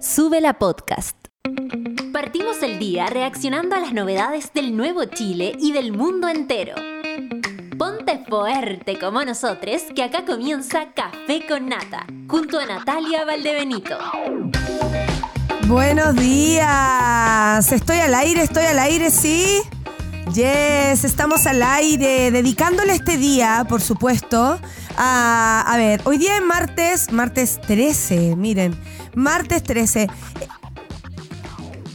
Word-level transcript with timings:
Sube 0.00 0.40
la 0.40 0.54
podcast. 0.54 1.14
Partimos 2.10 2.62
el 2.62 2.78
día 2.78 3.04
reaccionando 3.08 3.76
a 3.76 3.80
las 3.80 3.92
novedades 3.92 4.50
del 4.54 4.74
nuevo 4.74 5.04
Chile 5.04 5.52
y 5.60 5.72
del 5.72 5.92
mundo 5.92 6.26
entero. 6.26 6.74
Ponte 7.78 8.24
fuerte 8.26 8.98
como 8.98 9.22
nosotros, 9.22 9.82
que 9.94 10.02
acá 10.02 10.24
comienza 10.24 10.94
Café 10.94 11.46
con 11.46 11.68
Nata, 11.68 12.06
junto 12.28 12.58
a 12.58 12.64
Natalia 12.64 13.26
Valdebenito. 13.26 13.98
Buenos 15.66 16.16
días. 16.16 17.70
Estoy 17.70 17.98
al 17.98 18.14
aire, 18.14 18.42
estoy 18.42 18.64
al 18.64 18.78
aire, 18.78 19.10
¿sí? 19.10 19.60
Yes, 20.32 21.04
estamos 21.04 21.46
al 21.46 21.62
aire, 21.62 22.30
dedicándole 22.30 22.94
este 22.94 23.18
día, 23.18 23.66
por 23.68 23.82
supuesto, 23.82 24.58
a, 24.96 25.64
a 25.66 25.76
ver, 25.76 26.00
hoy 26.04 26.18
día 26.18 26.36
es 26.36 26.42
martes, 26.42 27.12
martes 27.12 27.60
13, 27.60 28.36
miren, 28.36 28.78
martes 29.14 29.62
13. 29.62 30.08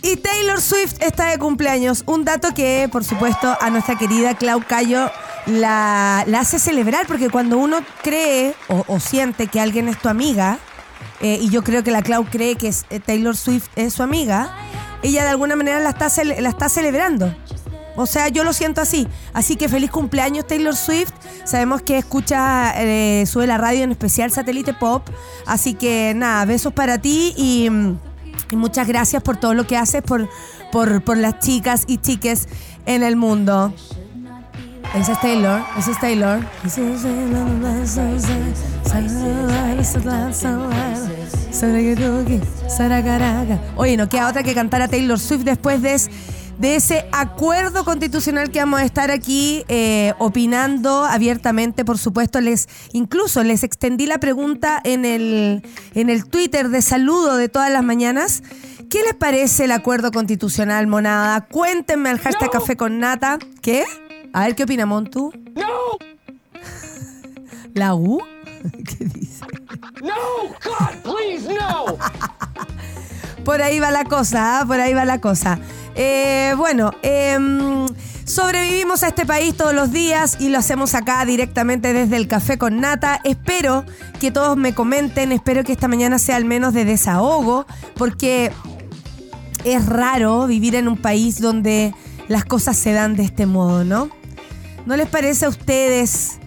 Y 0.01 0.17
Taylor 0.17 0.61
Swift 0.61 1.01
está 1.01 1.25
de 1.31 1.39
cumpleaños, 1.39 2.03
un 2.05 2.25
dato 2.25 2.53
que, 2.53 2.87
por 2.91 3.03
supuesto, 3.03 3.57
a 3.59 3.69
nuestra 3.71 3.97
querida 3.97 4.35
Clau 4.35 4.61
Cayo 4.67 5.09
la, 5.47 6.19
hace 6.39 6.59
celebrar, 6.59 7.07
porque 7.07 7.29
cuando 7.29 7.57
uno 7.57 7.77
cree 8.03 8.53
o, 8.67 8.99
siente 8.99 9.47
que 9.47 9.59
alguien 9.59 9.87
es 9.87 9.97
tu 9.99 10.07
amiga, 10.07 10.59
eh, 11.21 11.39
y 11.41 11.49
yo 11.49 11.63
creo 11.63 11.83
que 11.83 11.89
la 11.91 12.03
Clau 12.03 12.25
cree 12.25 12.55
que 12.55 12.67
es- 12.67 12.85
eh, 12.91 12.99
Taylor 12.99 13.35
Swift 13.35 13.67
es 13.75 13.93
su 13.93 14.03
amiga, 14.03 14.53
ella 15.01 15.23
de 15.23 15.29
alguna 15.29 15.55
manera 15.55 15.79
la 15.79 15.89
está, 15.89 16.07
la 16.23 16.49
está 16.49 16.69
celebrando. 16.69 17.35
O 17.95 18.05
sea, 18.05 18.29
yo 18.29 18.43
lo 18.43 18.53
siento 18.53 18.81
así. 18.81 19.07
Así 19.33 19.55
que 19.55 19.69
feliz 19.69 19.91
cumpleaños 19.91 20.47
Taylor 20.47 20.75
Swift. 20.75 21.11
Sabemos 21.45 21.81
que 21.81 21.97
escucha, 21.97 22.73
eh, 22.77 23.25
sube 23.25 23.47
la 23.47 23.57
radio 23.57 23.83
en 23.83 23.91
especial 23.91 24.31
Satélite 24.31 24.73
Pop. 24.73 25.07
Así 25.45 25.73
que 25.73 26.13
nada, 26.15 26.45
besos 26.45 26.73
para 26.73 26.97
ti 26.97 27.33
y, 27.37 27.69
mm, 27.69 27.97
muchas 28.53 28.87
gracias 28.87 29.21
por 29.23 29.37
todo 29.37 29.53
lo 29.53 29.67
que 29.67 29.77
haces 29.77 30.01
por, 30.01 30.29
por, 30.71 31.03
por 31.03 31.17
las 31.17 31.39
chicas 31.39 31.83
y 31.87 31.97
chiques 31.97 32.47
en 32.85 33.03
el 33.03 33.15
mundo. 33.15 33.73
Ese 34.93 35.11
es 35.11 35.19
Taylor, 35.19 35.61
ese 35.77 35.91
es 35.91 35.99
Taylor. 35.99 36.39
Oye, 43.75 43.97
no 43.97 44.07
queda 44.07 44.29
otra 44.29 44.41
que 44.43 44.53
cantar 44.53 44.81
a 44.81 44.87
Taylor 44.87 45.19
Swift 45.19 45.43
después 45.43 45.81
de, 45.81 45.99
de 46.57 46.75
ese 46.75 47.07
acuerdo 47.11 47.83
constitucional 47.83 48.49
que 48.49 48.59
vamos 48.59 48.79
a 48.79 48.83
estar 48.83 49.11
aquí 49.11 49.63
eh, 49.67 50.13
opinando 50.19 51.03
abiertamente, 51.03 51.83
por 51.83 51.97
supuesto. 51.97 52.41
Les, 52.41 52.67
incluso 52.93 53.43
les 53.43 53.63
extendí 53.63 54.05
la 54.05 54.19
pregunta 54.19 54.79
en 54.83 55.05
el, 55.05 55.63
en 55.93 56.09
el 56.09 56.25
Twitter 56.25 56.69
de 56.69 56.81
saludo 56.81 57.35
de 57.35 57.49
todas 57.49 57.71
las 57.71 57.83
mañanas. 57.83 58.43
¿Qué 58.89 59.01
les 59.03 59.15
parece 59.15 59.65
el 59.65 59.71
acuerdo 59.71 60.11
constitucional, 60.11 60.87
monada? 60.87 61.41
Cuéntenme 61.41 62.09
al 62.09 62.19
hashtag 62.19 62.51
café 62.51 62.77
con 62.77 62.99
nata. 62.99 63.39
¿Qué? 63.61 63.83
A 64.31 64.45
ver 64.45 64.55
qué 64.55 64.63
opina 64.63 64.85
Montu. 64.85 65.31
No! 65.55 65.97
¿La 67.73 67.95
U? 67.95 68.21
¿Qué 68.71 69.05
dice? 69.05 69.45
No! 70.01 70.13
God, 70.63 71.03
please, 71.03 71.53
no! 71.53 71.97
Por 73.45 73.61
ahí 73.61 73.79
va 73.79 73.91
la 73.91 74.05
cosa, 74.05 74.59
¿ah? 74.59 74.65
por 74.65 74.79
ahí 74.79 74.95
va 74.95 75.05
la 75.05 75.21
cosa. 75.21 75.59
Eh, 75.93 76.55
bueno, 76.57 76.91
em, 77.03 77.85
sobrevivimos 78.25 79.03
a 79.03 79.09
este 79.09 79.23
país 79.23 79.55
todos 79.55 79.73
los 79.73 79.91
días 79.91 80.37
y 80.39 80.49
lo 80.49 80.57
hacemos 80.57 80.95
acá 80.95 81.23
directamente 81.25 81.93
desde 81.93 82.17
el 82.17 82.27
café 82.27 82.57
con 82.57 82.81
nata. 82.81 83.21
Espero 83.23 83.85
que 84.19 84.31
todos 84.31 84.57
me 84.57 84.73
comenten, 84.73 85.31
espero 85.31 85.63
que 85.63 85.73
esta 85.73 85.87
mañana 85.87 86.17
sea 86.17 86.37
al 86.37 86.45
menos 86.45 86.73
de 86.73 86.85
desahogo, 86.85 87.67
porque 87.95 88.51
es 89.63 89.85
raro 89.85 90.47
vivir 90.47 90.73
en 90.73 90.87
un 90.87 90.97
país 90.97 91.39
donde 91.39 91.93
las 92.27 92.45
cosas 92.45 92.75
se 92.75 92.93
dan 92.93 93.15
de 93.15 93.23
este 93.23 93.45
modo, 93.45 93.83
¿no? 93.83 94.09
¿No 94.87 94.97
les 94.97 95.07
parece 95.07 95.45
a 95.45 95.49
ustedes 95.49 96.39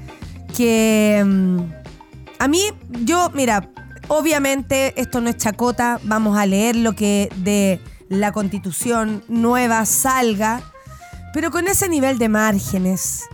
que... 0.56 1.22
mm, 1.24 1.58
a 2.40 2.48
mí, 2.48 2.60
yo, 3.04 3.30
mira, 3.34 3.68
obviamente 4.08 5.00
esto 5.00 5.20
no 5.20 5.30
es 5.30 5.36
chacota, 5.36 6.00
vamos 6.02 6.36
a 6.36 6.46
leer 6.46 6.76
lo 6.76 6.94
que 6.94 7.30
de 7.36 7.80
la 8.08 8.32
constitución 8.32 9.22
nueva 9.28 9.84
salga, 9.86 10.62
pero 11.32 11.50
con 11.50 11.68
ese 11.68 11.88
nivel 11.88 12.18
de 12.18 12.28
márgenes, 12.28 13.26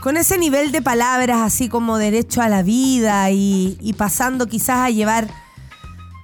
con 0.00 0.16
ese 0.16 0.38
nivel 0.38 0.72
de 0.72 0.82
palabras 0.82 1.38
así 1.38 1.68
como 1.68 1.98
derecho 1.98 2.40
a 2.40 2.48
la 2.48 2.62
vida 2.62 3.30
y, 3.30 3.94
pasando 3.98 4.46
quizás 4.46 4.78
a 4.78 4.90
llevar 4.90 5.28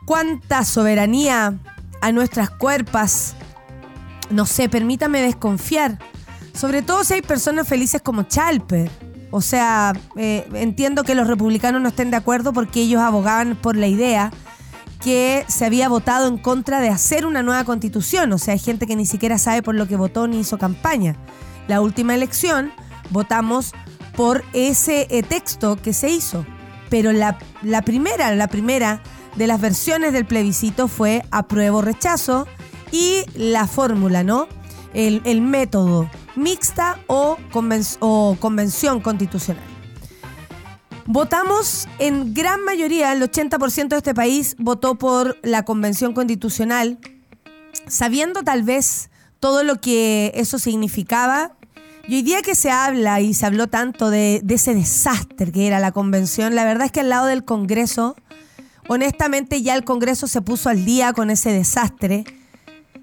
cuánta 0.06 0.65
soberanía 0.65 1.59
a 2.00 2.12
nuestras 2.12 2.50
cuerpas, 2.50 3.34
no 4.31 4.47
sé, 4.47 4.69
permítame 4.69 5.21
desconfiar, 5.21 5.98
sobre 6.54 6.82
todo 6.82 7.04
si 7.04 7.15
hay 7.15 7.22
personas 7.22 7.66
felices 7.66 8.00
como 8.03 8.22
Chalper. 8.25 8.91
O 9.32 9.41
sea, 9.41 9.94
eh, 10.16 10.47
entiendo 10.53 11.04
que 11.04 11.15
los 11.15 11.26
republicanos 11.26 11.81
no 11.81 11.88
estén 11.88 12.10
de 12.10 12.19
acuerdo 12.19 12.53
porque 12.53 12.82
ellos 12.82 13.00
abogaban 13.00 13.56
por 13.56 13.76
la 13.76 13.87
idea 13.87 14.31
que 15.03 15.44
se 15.48 15.65
había 15.65 15.88
votado 15.88 16.28
en 16.28 16.37
contra 16.37 16.81
de 16.81 16.91
hacer 16.91 17.25
una 17.25 17.42
nueva 17.42 17.65
constitución. 17.65 18.31
O 18.32 18.38
sea, 18.38 18.53
hay 18.53 18.60
gente 18.60 18.87
que 18.87 18.94
ni 18.94 19.06
siquiera 19.06 19.38
sabe 19.38 19.62
por 19.62 19.75
lo 19.75 19.88
que 19.88 19.97
votó 19.97 20.28
ni 20.28 20.41
hizo 20.41 20.59
campaña. 20.59 21.16
La 21.66 21.81
última 21.81 22.15
elección 22.15 22.72
votamos 23.10 23.72
por 24.15 24.44
ese 24.53 25.06
eh, 25.10 25.22
texto 25.22 25.76
que 25.81 25.94
se 25.94 26.10
hizo. 26.10 26.44
Pero 26.91 27.12
la, 27.12 27.38
la 27.62 27.81
primera, 27.81 28.34
la 28.34 28.48
primera 28.48 29.03
de 29.37 29.47
las 29.47 29.62
versiones 29.62 30.12
del 30.12 30.26
plebiscito 30.26 30.88
fue 30.88 31.25
apruebo 31.31 31.81
rechazo 31.81 32.47
y 32.91 33.25
la 33.34 33.66
fórmula, 33.66 34.22
¿no? 34.25 34.47
El, 34.92 35.22
el 35.25 35.41
método, 35.41 36.10
mixta 36.37 36.98
o, 37.06 37.38
o 38.00 38.37
convención 38.41 39.00
constitucional. 39.00 39.65
Votamos 41.06 41.88
en 41.98 42.32
gran 42.32 42.65
mayoría, 42.65 43.12
el 43.12 43.22
80% 43.22 43.88
de 43.88 43.97
este 43.97 44.15
país 44.15 44.54
votó 44.59 44.94
por 44.94 45.37
la 45.42 45.65
convención 45.65 46.15
constitucional, 46.15 46.98
sabiendo 47.88 48.42
tal 48.42 48.62
vez 48.62 49.10
todo 49.41 49.65
lo 49.65 49.81
que 49.81 50.31
eso 50.37 50.59
significaba. 50.59 51.56
Y 52.06 52.16
hoy 52.16 52.22
día 52.22 52.42
que 52.42 52.54
se 52.54 52.71
habla 52.71 53.21
y 53.21 53.34
se 53.34 53.47
habló 53.47 53.66
tanto 53.66 54.10
de 54.10 54.42
ese 54.48 54.75
desastre 54.75 55.50
que 55.50 55.66
era 55.66 55.81
la 55.81 55.92
convención, 55.92 56.54
la 56.54 56.65
verdad 56.65 56.87
es 56.87 56.92
que 56.92 57.00
al 57.00 57.09
lado 57.09 57.26
del 57.26 57.44
Congreso, 57.44 58.16
honestamente 58.88 59.62
ya 59.62 59.75
el 59.75 59.84
Congreso 59.84 60.28
se 60.28 60.41
puso 60.41 60.69
al 60.69 60.84
día 60.84 61.12
con 61.12 61.31
ese 61.31 61.53
desastre. 61.53 62.25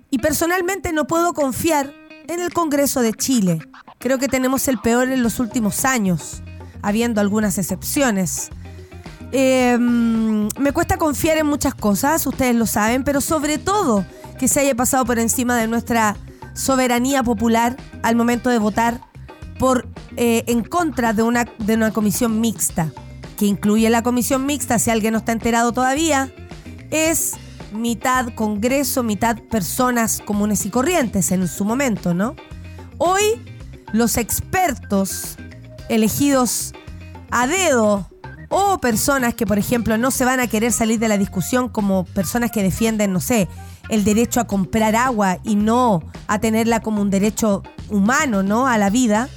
Y 0.09 0.19
personalmente 0.19 0.91
no 0.94 1.06
puedo 1.06 1.34
confiar 1.34 1.94
en 2.29 2.40
el 2.40 2.53
Congreso 2.53 3.01
de 3.01 3.13
Chile. 3.13 3.59
Creo 3.97 4.17
que 4.19 4.28
tenemos 4.28 4.67
el 4.67 4.78
peor 4.79 5.09
en 5.09 5.23
los 5.23 5.40
últimos 5.40 5.84
años, 5.84 6.41
habiendo 6.81 7.19
algunas 7.19 7.57
excepciones. 7.57 8.50
Mm, 9.34 10.47
me 10.57 10.72
cuesta 10.72 10.97
confiar 10.97 11.38
en 11.38 11.47
muchas 11.47 11.75
cosas, 11.75 12.25
ustedes 12.25 12.56
lo 12.56 12.66
saben, 12.66 13.03
pero 13.03 13.19
sobre 13.19 13.57
todo 13.57 14.06
que 14.39 14.47
se 14.47 14.62
haya 14.62 14.75
pasado 14.75 15.06
por 15.06 15.19
encima 15.19 15.57
de 15.57 15.68
nuestra 15.68 16.16
soberanía 16.53 17.23
popular 17.23 17.75
al 18.03 18.16
momento 18.16 18.50
de 18.50 18.59
votar 18.59 19.01
por 19.57 19.88
eh, 20.16 20.44
en 20.47 20.63
contra 20.63 21.13
de 21.13 21.23
una, 21.23 21.45
de 21.57 21.75
una 21.75 21.91
comisión 21.91 22.39
mixta, 22.39 22.91
que 23.38 23.45
incluye 23.45 23.89
la 23.89 24.03
comisión 24.03 24.45
mixta, 24.45 24.79
si 24.79 24.89
alguien 24.89 25.13
no 25.13 25.19
está 25.19 25.31
enterado 25.31 25.72
todavía, 25.73 26.31
es 26.91 27.34
mitad 27.72 28.34
Congreso, 28.34 29.03
mitad 29.03 29.38
personas 29.50 30.22
comunes 30.25 30.66
y 30.66 30.69
corrientes 30.69 31.31
en 31.31 31.47
su 31.47 31.66
momento, 31.66 32.13
¿no? 32.13 32.35
Hoy 32.97 33.41
los 33.94 34.18
expertos 34.18 35.38
elegidos 35.90 36.74
a 37.31 37.47
dedo 37.47 38.09
o 38.50 38.80
personas 38.80 39.35
que, 39.35 39.46
por 39.46 39.59
ejemplo, 39.59 39.97
no 39.97 40.12
se 40.12 40.25
van 40.25 40.40
a 40.40 40.47
querer 40.47 40.72
salir 40.72 41.00
de 41.00 41.07
la 41.07 41.18
discusión 41.18 41.69
como 41.69 42.06
personas 42.06 42.52
que 42.52 42.63
defienden, 42.63 43.13
no 43.13 43.19
sé, 43.19 43.48
el 43.89 44.04
derecho 44.04 44.39
a 44.39 44.48
comprar 44.48 44.95
agua 44.95 45.38
y 45.44 45.56
no 45.56 46.04
a 46.27 46.39
tenerla 46.39 46.80
como 46.80 47.01
un 47.01 47.10
derecho 47.10 47.63
humano, 47.89 48.44
¿no? 48.44 48.68
A 48.68 48.77
la 48.77 48.89
vida, 48.89 49.30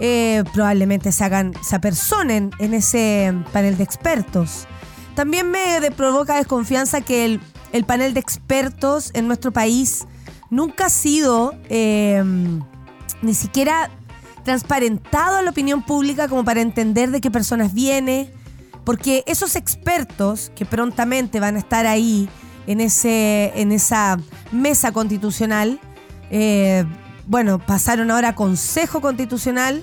eh, 0.00 0.44
probablemente 0.52 1.12
se 1.12 1.24
hagan, 1.24 1.52
se 1.62 1.76
apersonen 1.76 2.50
en 2.58 2.74
ese 2.74 3.34
panel 3.52 3.76
de 3.76 3.84
expertos. 3.84 4.66
También 5.14 5.50
me 5.50 5.90
provoca 5.96 6.36
desconfianza 6.36 7.00
que 7.00 7.24
el, 7.24 7.40
el 7.74 7.84
panel 7.84 8.14
de 8.14 8.20
expertos 8.20 9.10
en 9.14 9.26
nuestro 9.26 9.52
país 9.52 10.06
nunca 10.48 10.86
ha 10.86 10.90
sido 10.90 11.54
eh, 11.68 12.22
ni 13.20 13.34
siquiera 13.34 13.90
transparentado 14.44 15.38
a 15.38 15.42
la 15.42 15.50
opinión 15.50 15.82
pública 15.82 16.28
como 16.28 16.44
para 16.44 16.60
entender 16.60 17.10
de 17.10 17.20
qué 17.20 17.32
personas 17.32 17.74
viene, 17.74 18.30
porque 18.84 19.24
esos 19.26 19.56
expertos 19.56 20.52
que 20.54 20.64
prontamente 20.64 21.40
van 21.40 21.56
a 21.56 21.58
estar 21.58 21.84
ahí 21.84 22.28
en, 22.68 22.80
ese, 22.80 23.50
en 23.56 23.72
esa 23.72 24.20
mesa 24.52 24.92
constitucional, 24.92 25.80
eh, 26.30 26.84
bueno, 27.26 27.58
pasaron 27.58 28.12
ahora 28.12 28.28
a 28.28 28.34
Consejo 28.36 29.00
Constitucional, 29.00 29.82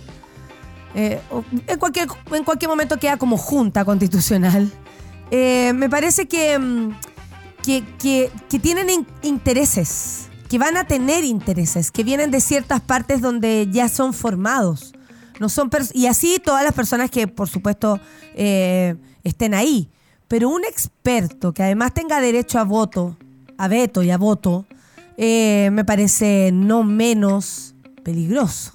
eh, 0.96 1.20
en, 1.68 1.78
cualquier, 1.78 2.08
en 2.32 2.46
cualquier 2.46 2.70
momento 2.70 2.98
queda 2.98 3.18
como 3.18 3.38
Junta 3.38 3.84
Constitucional. 3.84 4.72
Eh, 5.30 5.74
me 5.76 5.90
parece 5.90 6.28
que 6.28 6.58
mm, 6.58 6.92
que, 7.64 7.84
que, 8.00 8.60
tienen 8.60 8.90
in- 8.90 9.08
intereses, 9.22 10.30
que 10.50 10.58
van 10.58 10.78
a 10.78 10.86
tener 10.86 11.24
intereses, 11.24 11.92
que 11.92 12.04
vienen 12.04 12.32
de 12.32 12.42
ciertas 12.42 12.82
partes 12.82 13.22
donde 13.22 13.68
ya 13.72 13.88
son 13.90 14.14
formados. 14.14 14.94
No 15.40 15.50
son 15.50 15.70
y 15.94 16.06
así 16.06 16.40
todas 16.44 16.64
las 16.64 16.74
personas 16.74 17.10
que, 17.10 17.28
por 17.28 17.50
supuesto, 17.50 18.00
eh, 18.36 18.96
estén 19.24 19.54
ahí. 19.54 19.90
Pero 20.28 20.50
un 20.50 20.64
experto 20.64 21.54
que 21.54 21.64
además 21.64 21.94
tenga 21.94 22.20
derecho 22.22 22.60
a 22.60 22.64
voto, 22.64 23.18
a 23.58 23.68
veto 23.68 24.04
y 24.04 24.12
a 24.12 24.18
voto, 24.18 24.66
eh, 25.18 25.70
me 25.72 25.84
parece 25.84 26.52
no 26.54 26.84
menos 26.84 27.76
peligroso. 28.04 28.74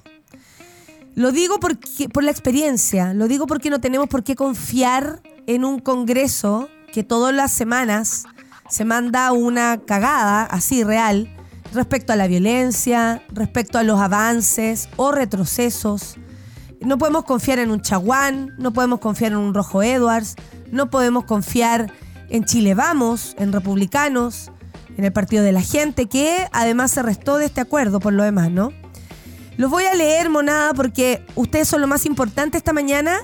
Lo 1.15 1.31
digo 1.31 1.59
porque, 1.59 2.09
por 2.09 2.23
la 2.23 2.31
experiencia, 2.31 3.13
lo 3.13 3.27
digo 3.27 3.47
porque 3.47 3.69
no 3.69 3.79
tenemos 3.81 4.07
por 4.07 4.23
qué 4.23 4.35
confiar 4.35 5.21
en 5.47 5.65
un 5.65 5.79
Congreso 5.79 6.69
que 6.93 7.03
todas 7.03 7.33
las 7.33 7.51
semanas 7.51 8.25
se 8.69 8.85
manda 8.85 9.31
una 9.31 9.79
cagada 9.85 10.43
así 10.43 10.83
real 10.83 11.33
respecto 11.73 12.13
a 12.13 12.15
la 12.15 12.27
violencia, 12.27 13.23
respecto 13.29 13.77
a 13.77 13.83
los 13.83 13.99
avances 13.99 14.89
o 14.95 15.11
retrocesos. 15.11 16.15
No 16.81 16.97
podemos 16.97 17.23
confiar 17.25 17.59
en 17.59 17.71
un 17.71 17.81
Chaguán, 17.81 18.53
no 18.57 18.71
podemos 18.73 18.99
confiar 18.99 19.31
en 19.31 19.39
un 19.39 19.53
Rojo 19.53 19.83
Edwards, 19.83 20.35
no 20.71 20.89
podemos 20.89 21.25
confiar 21.25 21.91
en 22.29 22.45
Chile 22.45 22.73
Vamos, 22.75 23.35
en 23.39 23.51
republicanos, 23.51 24.51
en 24.97 25.05
el 25.05 25.13
Partido 25.13 25.43
de 25.43 25.51
la 25.51 25.61
Gente, 25.61 26.07
que 26.07 26.47
además 26.51 26.91
se 26.91 27.03
restó 27.03 27.37
de 27.37 27.45
este 27.45 27.61
acuerdo 27.61 27.99
por 27.99 28.13
lo 28.13 28.23
demás, 28.23 28.51
¿no? 28.51 28.71
Los 29.57 29.71
voy 29.71 29.85
a 29.85 29.95
leer, 29.95 30.29
monada, 30.29 30.73
porque 30.73 31.25
ustedes 31.35 31.67
son 31.67 31.81
lo 31.81 31.87
más 31.87 32.05
importante 32.05 32.57
esta 32.57 32.73
mañana 32.73 33.17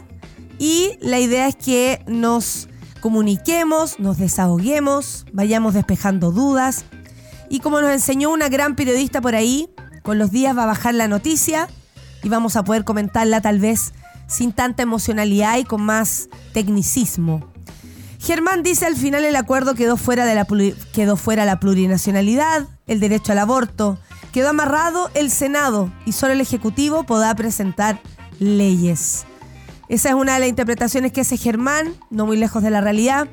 y 0.58 0.98
la 1.00 1.20
idea 1.20 1.48
es 1.48 1.56
que 1.56 2.04
nos 2.08 2.70
comuniquemos, 3.04 4.00
nos 4.00 4.18
desahoguemos, 4.18 5.26
vayamos 5.34 5.74
despejando 5.74 6.32
dudas. 6.32 6.86
Y 7.50 7.60
como 7.60 7.82
nos 7.82 7.92
enseñó 7.92 8.32
una 8.32 8.48
gran 8.48 8.78
periodista 8.78 9.20
por 9.20 9.36
ahí, 9.36 9.68
con 10.04 10.18
los 10.18 10.32
días 10.32 10.58
va 10.58 10.64
a 10.64 10.68
bajar 10.68 10.94
la 10.94 11.10
noticia 11.10 11.68
y 12.24 12.30
vamos 12.30 12.56
a 12.56 12.64
poder 12.64 12.86
comentarla 12.86 13.42
tal 13.42 13.60
vez 13.60 13.92
sin 14.28 14.54
tanta 14.54 14.84
emocionalidad 14.84 15.58
y 15.58 15.66
con 15.66 15.82
más 15.82 16.30
tecnicismo. 16.54 17.46
Germán 18.20 18.64
dice 18.64 18.86
al 18.86 18.96
final 18.96 19.26
el 19.26 19.36
acuerdo 19.36 19.76
quedó 19.76 19.98
fuera, 19.98 20.24
de 20.24 20.36
la, 20.36 20.48
quedó 20.94 21.18
fuera 21.18 21.44
la 21.44 21.60
plurinacionalidad, 21.60 22.70
el 22.88 23.02
derecho 23.02 23.34
al 23.34 23.40
aborto, 23.40 23.98
quedó 24.32 24.48
amarrado 24.48 25.12
el 25.14 25.30
Senado 25.30 25.92
y 26.06 26.14
solo 26.14 26.32
el 26.32 26.40
Ejecutivo 26.40 27.04
podrá 27.04 27.36
presentar 27.36 28.00
leyes. 28.40 29.26
Esa 29.90 30.10
es 30.10 30.16
una 30.16 30.36
de 30.36 30.40
las 30.40 30.50
interpretaciones 30.50 31.12
que 31.12 31.22
hace 31.22 31.38
Germán, 31.38 31.94
no 32.10 32.26
muy 32.26 32.38
lejos 32.38 32.64
de 32.64 32.70
la 32.70 32.82
realidad. 32.82 33.28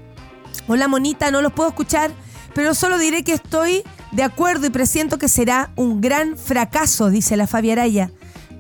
Hola 0.67 0.89
monita, 0.89 1.31
no 1.31 1.43
los 1.43 1.53
puedo 1.53 1.69
escuchar, 1.69 2.11
pero 2.55 2.75
solo 2.75 2.99
diré 2.99 3.23
que 3.23 3.33
estoy 3.33 3.83
de 4.13 4.25
acuerdo 4.25 4.67
y 4.67 4.71
presiento 4.71 5.19
que 5.19 5.29
será 5.29 5.71
un 5.77 6.01
gran 6.01 6.37
fracaso, 6.37 7.09
dice 7.11 7.37
la 7.37 7.47
Fabi 7.47 7.71
Araya. 7.71 8.11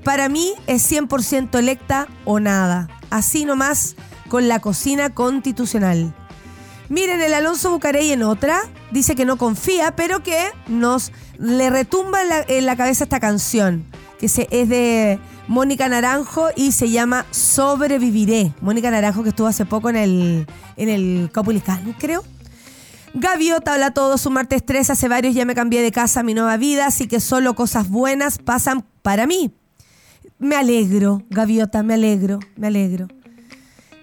Para 0.04 0.28
mí 0.28 0.54
es 0.66 0.90
100% 0.90 1.58
electa 1.58 2.06
o 2.24 2.40
nada. 2.40 2.88
Así 3.10 3.44
nomás 3.44 3.96
con 4.28 4.48
la 4.48 4.60
cocina 4.60 5.10
constitucional. 5.10 6.14
Miren, 6.88 7.20
el 7.20 7.34
Alonso 7.34 7.70
Bucarey 7.70 8.12
en 8.12 8.22
otra 8.22 8.60
dice 8.90 9.14
que 9.14 9.24
no 9.24 9.36
confía, 9.36 9.94
pero 9.94 10.22
que 10.22 10.38
nos 10.68 11.12
le 11.38 11.70
retumba 11.70 12.22
en 12.22 12.28
la, 12.28 12.40
en 12.46 12.66
la 12.66 12.76
cabeza 12.76 13.04
esta 13.04 13.20
canción, 13.20 13.84
que 14.18 14.28
se, 14.28 14.48
es 14.50 14.68
de 14.68 15.20
Mónica 15.50 15.88
Naranjo 15.88 16.50
y 16.54 16.70
se 16.70 16.90
llama 16.90 17.26
Sobreviviré. 17.32 18.54
Mónica 18.60 18.88
Naranjo 18.88 19.24
que 19.24 19.30
estuvo 19.30 19.48
hace 19.48 19.66
poco 19.66 19.90
en 19.90 19.96
el, 19.96 20.46
en 20.76 20.88
el 20.88 21.28
Caupolicán, 21.32 21.92
creo. 21.98 22.22
Gaviota, 23.14 23.74
hola 23.74 23.86
a 23.86 23.90
todos, 23.90 24.24
un 24.26 24.34
martes 24.34 24.64
3, 24.64 24.90
hace 24.90 25.08
varios 25.08 25.34
ya 25.34 25.44
me 25.44 25.56
cambié 25.56 25.82
de 25.82 25.90
casa, 25.90 26.22
mi 26.22 26.34
nueva 26.34 26.56
vida, 26.56 26.86
así 26.86 27.08
que 27.08 27.18
solo 27.18 27.56
cosas 27.56 27.88
buenas 27.88 28.38
pasan 28.38 28.84
para 29.02 29.26
mí. 29.26 29.52
Me 30.38 30.54
alegro, 30.54 31.24
Gaviota, 31.30 31.82
me 31.82 31.94
alegro, 31.94 32.38
me 32.54 32.68
alegro. 32.68 33.08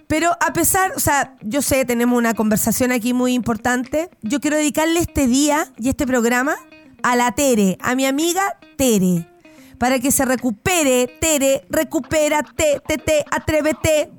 Pero 0.07 0.31
a 0.45 0.51
pesar, 0.51 0.91
o 0.97 0.99
sea, 0.99 1.37
yo 1.43 1.61
sé, 1.61 1.85
tenemos 1.85 2.17
una 2.17 2.33
conversación 2.33 2.91
aquí 2.91 3.13
muy 3.13 3.33
importante. 3.33 4.09
Yo 4.21 4.41
quiero 4.41 4.57
dedicarle 4.57 4.99
este 4.99 5.27
día 5.27 5.65
y 5.77 5.87
este 5.87 6.05
programa 6.05 6.57
a 7.03 7.15
la 7.15 7.31
Tere, 7.31 7.77
a 7.79 7.95
mi 7.95 8.05
amiga 8.05 8.57
Tere. 8.75 9.36
Para 9.77 9.99
que 9.99 10.11
se 10.11 10.25
recupere, 10.25 11.07
Tere, 11.19 11.65
recupérate, 11.69 12.81
te, 12.87 12.97
te, 12.97 13.25
atrévete. 13.31 14.11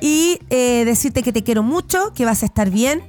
Y 0.00 0.40
eh, 0.50 0.84
decirte 0.84 1.22
que 1.22 1.32
te 1.32 1.42
quiero 1.44 1.62
mucho, 1.62 2.12
que 2.14 2.24
vas 2.24 2.42
a 2.42 2.46
estar 2.46 2.70
bien 2.70 3.02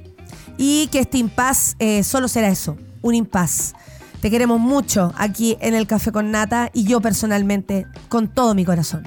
y 0.56 0.88
que 0.88 1.00
este 1.00 1.18
impas 1.18 1.76
eh, 1.78 2.02
solo 2.02 2.28
será 2.28 2.48
eso, 2.48 2.76
un 3.02 3.14
impas. 3.14 3.74
Te 4.20 4.30
queremos 4.30 4.60
mucho 4.60 5.12
aquí 5.16 5.56
en 5.60 5.74
el 5.74 5.86
Café 5.86 6.10
con 6.10 6.30
Nata 6.30 6.70
y 6.72 6.84
yo 6.84 7.00
personalmente 7.00 7.86
con 8.08 8.28
todo 8.28 8.54
mi 8.54 8.64
corazón. 8.64 9.06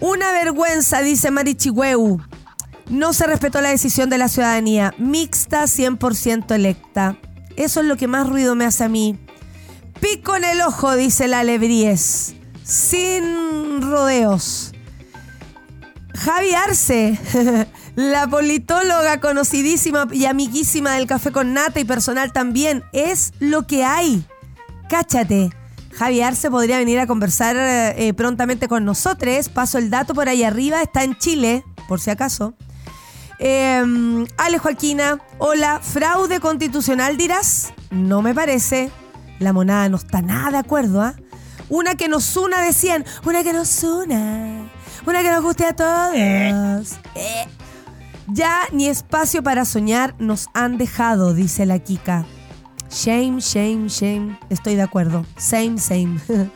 Una 0.00 0.32
vergüenza, 0.32 1.00
dice 1.00 1.30
Marichihueu. 1.30 2.20
No 2.88 3.12
se 3.12 3.26
respetó 3.26 3.60
la 3.60 3.70
decisión 3.70 4.10
de 4.10 4.18
la 4.18 4.28
ciudadanía. 4.28 4.94
Mixta 4.98 5.64
100% 5.64 6.54
electa. 6.54 7.18
Eso 7.56 7.80
es 7.80 7.86
lo 7.86 7.96
que 7.96 8.06
más 8.06 8.28
ruido 8.28 8.54
me 8.54 8.64
hace 8.64 8.84
a 8.84 8.88
mí. 8.88 9.18
Pico 10.00 10.36
en 10.36 10.44
el 10.44 10.60
ojo, 10.60 10.94
dice 10.96 11.28
la 11.28 11.44
Lebríes. 11.44 12.34
Sin 12.64 13.82
rodeos. 13.82 14.72
Javi 16.14 16.54
Arce, 16.54 17.18
la 17.94 18.26
politóloga 18.26 19.20
conocidísima 19.20 20.08
y 20.10 20.24
amiguísima 20.24 20.92
del 20.94 21.06
café 21.06 21.30
con 21.30 21.52
nata 21.52 21.78
y 21.78 21.84
personal 21.84 22.32
también, 22.32 22.84
es 22.92 23.32
lo 23.38 23.66
que 23.66 23.84
hay. 23.84 24.24
Cáchate. 24.88 25.50
Javi 25.92 26.20
Arce 26.20 26.50
podría 26.50 26.78
venir 26.78 26.98
a 26.98 27.06
conversar 27.06 27.56
eh, 27.56 28.12
prontamente 28.14 28.68
con 28.68 28.84
nosotros. 28.84 29.48
Paso 29.48 29.78
el 29.78 29.88
dato 29.88 30.14
por 30.14 30.28
ahí 30.28 30.42
arriba, 30.42 30.82
está 30.82 31.04
en 31.04 31.16
Chile, 31.16 31.64
por 31.88 32.00
si 32.00 32.10
acaso. 32.10 32.54
Eh, 33.38 34.26
Ale 34.36 34.58
Joaquina, 34.58 35.20
hola, 35.38 35.80
fraude 35.82 36.40
constitucional 36.40 37.16
dirás. 37.16 37.72
No 37.90 38.20
me 38.20 38.34
parece. 38.34 38.90
La 39.38 39.52
monada 39.52 39.88
no 39.88 39.96
está 39.96 40.22
nada 40.22 40.50
de 40.50 40.58
acuerdo, 40.58 41.02
¿ah? 41.02 41.14
Una 41.68 41.94
que 41.94 42.08
nos 42.08 42.36
una, 42.36 42.60
decían. 42.60 43.04
Una 43.24 43.42
que 43.42 43.52
nos 43.52 43.82
una. 43.82 44.70
Una 45.06 45.22
que 45.22 45.30
nos 45.30 45.42
guste 45.42 45.66
a 45.66 45.74
todos. 45.74 46.14
Eh. 46.14 47.46
Ya 48.28 48.58
ni 48.72 48.86
espacio 48.86 49.42
para 49.42 49.64
soñar 49.64 50.14
nos 50.18 50.48
han 50.54 50.78
dejado, 50.78 51.34
dice 51.34 51.66
la 51.66 51.78
Kika. 51.78 52.24
Shame, 52.90 53.40
shame, 53.40 53.88
shame. 53.88 54.38
Estoy 54.48 54.76
de 54.76 54.82
acuerdo. 54.82 55.24
Same, 55.36 55.78
same. 55.78 56.18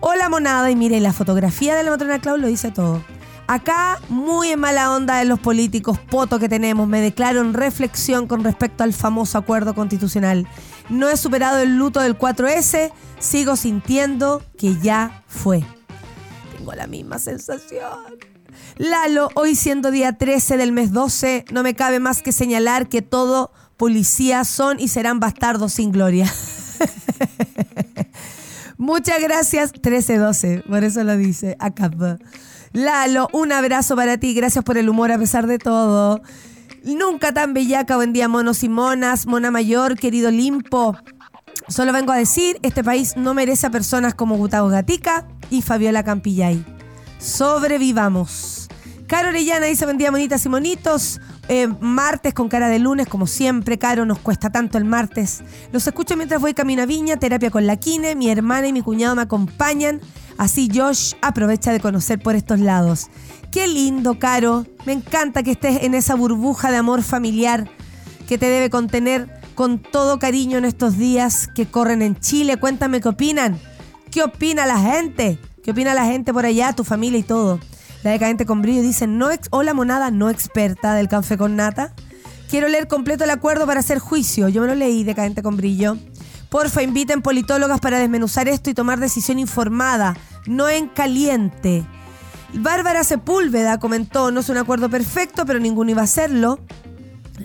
Hola 0.00 0.28
monada 0.28 0.70
y 0.70 0.76
mire, 0.76 1.00
la 1.00 1.12
fotografía 1.12 1.74
de 1.74 1.82
la 1.82 1.90
matrona 1.90 2.20
Clau 2.20 2.36
lo 2.36 2.46
dice 2.46 2.70
todo. 2.70 3.02
Acá, 3.48 4.00
muy 4.08 4.48
en 4.48 4.58
mala 4.58 4.92
onda 4.92 5.18
de 5.18 5.24
los 5.24 5.38
políticos 5.38 5.98
poto 5.98 6.40
que 6.40 6.48
tenemos, 6.48 6.88
me 6.88 7.00
declaro 7.00 7.40
en 7.40 7.54
reflexión 7.54 8.26
con 8.26 8.42
respecto 8.42 8.82
al 8.82 8.92
famoso 8.92 9.38
acuerdo 9.38 9.74
constitucional. 9.74 10.48
No 10.88 11.08
he 11.08 11.16
superado 11.16 11.58
el 11.58 11.76
luto 11.76 12.00
del 12.00 12.16
4S, 12.16 12.92
sigo 13.18 13.56
sintiendo 13.56 14.42
que 14.56 14.76
ya 14.80 15.22
fue. 15.26 15.64
Tengo 16.56 16.72
la 16.72 16.86
misma 16.86 17.18
sensación. 17.18 18.16
Lalo, 18.76 19.30
hoy 19.34 19.54
siendo 19.54 19.90
día 19.90 20.12
13 20.12 20.56
del 20.56 20.72
mes 20.72 20.92
12, 20.92 21.46
no 21.50 21.62
me 21.62 21.74
cabe 21.74 21.98
más 21.98 22.22
que 22.22 22.32
señalar 22.32 22.88
que 22.88 23.02
todo 23.02 23.50
policías 23.76 24.48
son 24.48 24.80
y 24.80 24.88
serán 24.88 25.20
bastardos 25.20 25.74
sin 25.74 25.92
gloria. 25.92 26.26
Muchas 28.78 29.20
gracias, 29.20 29.72
13-12, 29.72 30.64
por 30.64 30.84
eso 30.84 31.02
lo 31.02 31.16
dice 31.16 31.56
acá. 31.58 31.90
Lalo, 32.72 33.28
un 33.32 33.52
abrazo 33.52 33.96
para 33.96 34.18
ti, 34.18 34.34
gracias 34.34 34.62
por 34.62 34.76
el 34.76 34.88
humor 34.88 35.12
a 35.12 35.18
pesar 35.18 35.46
de 35.46 35.58
todo. 35.58 36.20
Nunca 36.86 37.32
tan 37.32 37.52
bellaca, 37.52 37.96
buen 37.96 38.12
día 38.12 38.28
monos 38.28 38.62
y 38.62 38.68
monas, 38.68 39.26
mona 39.26 39.50
mayor, 39.50 39.98
querido 39.98 40.30
Limpo. 40.30 40.96
Solo 41.66 41.92
vengo 41.92 42.12
a 42.12 42.16
decir, 42.16 42.60
este 42.62 42.84
país 42.84 43.16
no 43.16 43.34
merece 43.34 43.66
a 43.66 43.70
personas 43.70 44.14
como 44.14 44.36
Gustavo 44.36 44.68
Gatica 44.68 45.26
y 45.50 45.62
Fabiola 45.62 46.04
Campillay. 46.04 46.64
Sobrevivamos. 47.18 48.68
Caro 49.08 49.30
Orellana 49.30 49.66
dice, 49.66 49.84
buen 49.84 49.98
día 49.98 50.12
monitas 50.12 50.46
y 50.46 50.48
monitos. 50.48 51.20
Eh, 51.48 51.66
martes 51.80 52.34
con 52.34 52.48
cara 52.48 52.68
de 52.68 52.78
lunes, 52.78 53.08
como 53.08 53.26
siempre, 53.26 53.78
Caro, 53.78 54.06
nos 54.06 54.20
cuesta 54.20 54.50
tanto 54.50 54.78
el 54.78 54.84
martes. 54.84 55.42
Los 55.72 55.88
escucho 55.88 56.16
mientras 56.16 56.40
voy 56.40 56.54
camino 56.54 56.82
a 56.82 56.86
Viña, 56.86 57.16
terapia 57.16 57.50
con 57.50 57.66
la 57.66 57.74
Kine, 57.76 58.14
mi 58.14 58.30
hermana 58.30 58.68
y 58.68 58.72
mi 58.72 58.82
cuñado 58.82 59.16
me 59.16 59.22
acompañan. 59.22 60.00
Así 60.38 60.68
Josh 60.72 61.14
aprovecha 61.20 61.72
de 61.72 61.80
conocer 61.80 62.20
por 62.20 62.36
estos 62.36 62.60
lados. 62.60 63.08
Qué 63.56 63.68
lindo, 63.68 64.18
Caro. 64.18 64.66
Me 64.84 64.92
encanta 64.92 65.42
que 65.42 65.52
estés 65.52 65.82
en 65.82 65.94
esa 65.94 66.14
burbuja 66.14 66.70
de 66.70 66.76
amor 66.76 67.02
familiar 67.02 67.70
que 68.28 68.36
te 68.36 68.50
debe 68.50 68.68
contener 68.68 69.30
con 69.54 69.78
todo 69.78 70.18
cariño 70.18 70.58
en 70.58 70.66
estos 70.66 70.98
días 70.98 71.48
que 71.54 71.64
corren 71.64 72.02
en 72.02 72.20
Chile. 72.20 72.58
Cuéntame 72.58 73.00
qué 73.00 73.08
opinan. 73.08 73.58
¿Qué 74.10 74.22
opina 74.22 74.66
la 74.66 74.78
gente? 74.78 75.38
¿Qué 75.64 75.70
opina 75.70 75.94
la 75.94 76.04
gente 76.04 76.34
por 76.34 76.44
allá, 76.44 76.74
tu 76.74 76.84
familia 76.84 77.18
y 77.18 77.22
todo? 77.22 77.58
La 78.02 78.10
decadente 78.10 78.44
con 78.44 78.60
brillo 78.60 78.82
dice, 78.82 79.06
no 79.06 79.30
ex 79.30 79.48
hola 79.50 79.72
monada 79.72 80.10
no 80.10 80.28
experta 80.28 80.92
del 80.92 81.08
café 81.08 81.38
con 81.38 81.56
nata. 81.56 81.94
Quiero 82.50 82.68
leer 82.68 82.88
completo 82.88 83.24
el 83.24 83.30
acuerdo 83.30 83.64
para 83.66 83.80
hacer 83.80 84.00
juicio. 84.00 84.50
Yo 84.50 84.60
me 84.60 84.66
lo 84.66 84.74
leí, 84.74 85.02
decadente 85.02 85.42
con 85.42 85.56
brillo. 85.56 85.96
Porfa, 86.50 86.82
inviten 86.82 87.22
politólogas 87.22 87.80
para 87.80 87.98
desmenuzar 87.98 88.48
esto 88.48 88.68
y 88.68 88.74
tomar 88.74 89.00
decisión 89.00 89.38
informada, 89.38 90.14
no 90.46 90.68
en 90.68 90.88
caliente. 90.88 91.86
Bárbara 92.58 93.04
Sepúlveda 93.04 93.78
comentó, 93.78 94.30
no 94.30 94.40
es 94.40 94.48
un 94.48 94.56
acuerdo 94.56 94.88
perfecto, 94.88 95.44
pero 95.44 95.58
ninguno 95.58 95.90
iba 95.90 96.00
a 96.00 96.04
hacerlo. 96.04 96.58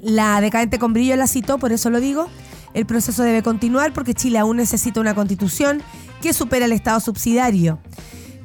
La 0.01 0.39
decadente 0.39 0.79
con 0.79 0.93
brillo 0.93 1.15
la 1.17 1.27
citó, 1.27 1.57
por 1.57 1.71
eso 1.71 1.89
lo 1.89 1.99
digo. 1.99 2.29
El 2.73 2.85
proceso 2.85 3.23
debe 3.23 3.43
continuar 3.43 3.91
porque 3.93 4.13
Chile 4.13 4.39
aún 4.39 4.57
necesita 4.57 5.01
una 5.01 5.13
constitución 5.13 5.83
que 6.21 6.33
supera 6.33 6.65
el 6.65 6.71
Estado 6.71 6.99
subsidiario, 7.01 7.79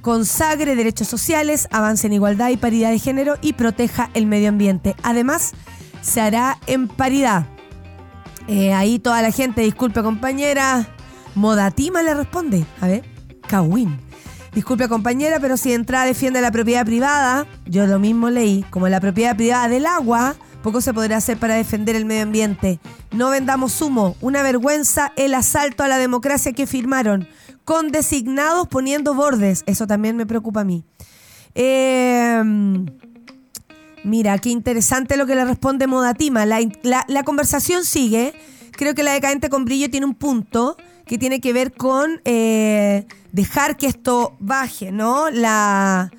consagre 0.02 0.75
derechos 0.75 1.06
sociales, 1.06 1.68
avance 1.70 2.06
en 2.08 2.14
igualdad 2.14 2.49
y 2.49 2.56
paridad 2.56 2.90
de 2.90 2.99
género 2.99 3.37
y 3.40 3.52
proteja 3.52 4.11
el 4.14 4.26
medio 4.26 4.49
ambiente. 4.49 4.96
Además, 5.02 5.52
se 6.00 6.20
hará 6.20 6.58
en 6.66 6.88
paridad. 6.88 7.46
Eh, 8.49 8.73
ahí 8.73 8.99
toda 8.99 9.23
la 9.23 9.30
gente, 9.30 9.61
disculpe 9.61 10.02
compañera, 10.02 10.88
Modatima 11.35 12.02
le 12.02 12.14
responde. 12.14 12.64
A 12.80 12.88
ver, 12.88 13.04
Kawin. 13.46 14.05
Disculpe 14.56 14.88
compañera, 14.88 15.38
pero 15.38 15.58
si 15.58 15.75
entra 15.75 16.06
defiende 16.06 16.40
la 16.40 16.50
propiedad 16.50 16.86
privada, 16.86 17.46
yo 17.66 17.86
lo 17.86 17.98
mismo 17.98 18.30
leí, 18.30 18.64
como 18.70 18.88
la 18.88 19.02
propiedad 19.02 19.36
privada 19.36 19.68
del 19.68 19.84
agua, 19.84 20.34
poco 20.62 20.80
se 20.80 20.94
podrá 20.94 21.18
hacer 21.18 21.36
para 21.36 21.56
defender 21.56 21.94
el 21.94 22.06
medio 22.06 22.22
ambiente. 22.22 22.80
No 23.12 23.28
vendamos 23.28 23.82
humo, 23.82 24.16
una 24.22 24.42
vergüenza 24.42 25.12
el 25.16 25.34
asalto 25.34 25.82
a 25.82 25.88
la 25.88 25.98
democracia 25.98 26.54
que 26.54 26.66
firmaron, 26.66 27.28
con 27.66 27.90
designados 27.90 28.66
poniendo 28.68 29.12
bordes. 29.12 29.62
Eso 29.66 29.86
también 29.86 30.16
me 30.16 30.25
preocupa 30.25 30.62
a 30.62 30.64
mí. 30.64 30.86
Eh, 31.54 32.42
mira, 34.04 34.38
qué 34.38 34.48
interesante 34.48 35.18
lo 35.18 35.26
que 35.26 35.34
le 35.34 35.44
responde 35.44 35.86
Modatima. 35.86 36.46
La, 36.46 36.60
la, 36.82 37.04
la 37.08 37.25
conversación 37.25 37.84
sigue. 37.84 38.32
Creo 38.72 38.94
que 38.94 39.02
la 39.02 39.12
decadente 39.12 39.50
con 39.50 39.66
brillo 39.66 39.90
tiene 39.90 40.06
un 40.06 40.14
punto 40.14 40.78
que 41.06 41.18
tiene 41.18 41.40
que 41.40 41.52
ver 41.52 41.72
con 41.72 42.20
eh, 42.25 43.06
dejar 43.32 43.76
que 43.76 43.86
esto 43.86 44.36
baje, 44.40 44.90
¿no? 44.92 45.30
La 45.30 46.10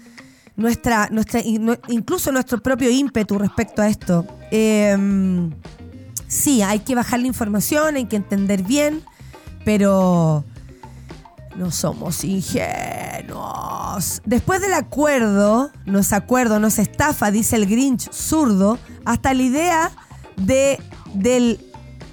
nuestra, 0.55 1.09
nuestra, 1.11 1.41
incluso 1.41 2.31
nuestro 2.31 2.63
propio 2.63 2.89
ímpetu 2.89 3.37
respecto 3.37 3.81
a 3.81 3.89
esto. 3.89 4.25
Em, 4.49 5.51
sí, 6.27 6.61
hay 6.61 6.79
que 6.79 6.95
bajar 6.95 7.19
la 7.19 7.27
información, 7.27 7.97
hay 7.97 8.05
que 8.05 8.15
entender 8.15 8.63
bien, 8.63 9.03
pero 9.65 10.45
no 11.57 11.71
somos 11.71 12.23
ingenuos. 12.23 14.21
Después 14.25 14.61
del 14.61 14.73
acuerdo, 14.73 15.69
no 15.85 15.99
es 15.99 16.13
acuerdo, 16.13 16.59
no 16.59 16.67
es 16.67 16.79
estafa, 16.79 17.29
dice 17.29 17.57
el 17.57 17.65
Grinch 17.65 18.09
zurdo, 18.11 18.79
hasta 19.05 19.33
la 19.33 19.43
idea 19.43 19.91
de, 20.37 20.79
del 21.13 21.59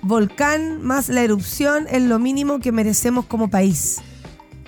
volcán 0.04 0.82
más 0.82 1.08
la 1.08 1.22
erupción 1.22 1.86
es 1.90 2.02
lo 2.02 2.18
mínimo 2.18 2.60
que 2.60 2.72
merecemos 2.72 3.24
como 3.26 3.48
país. 3.48 4.00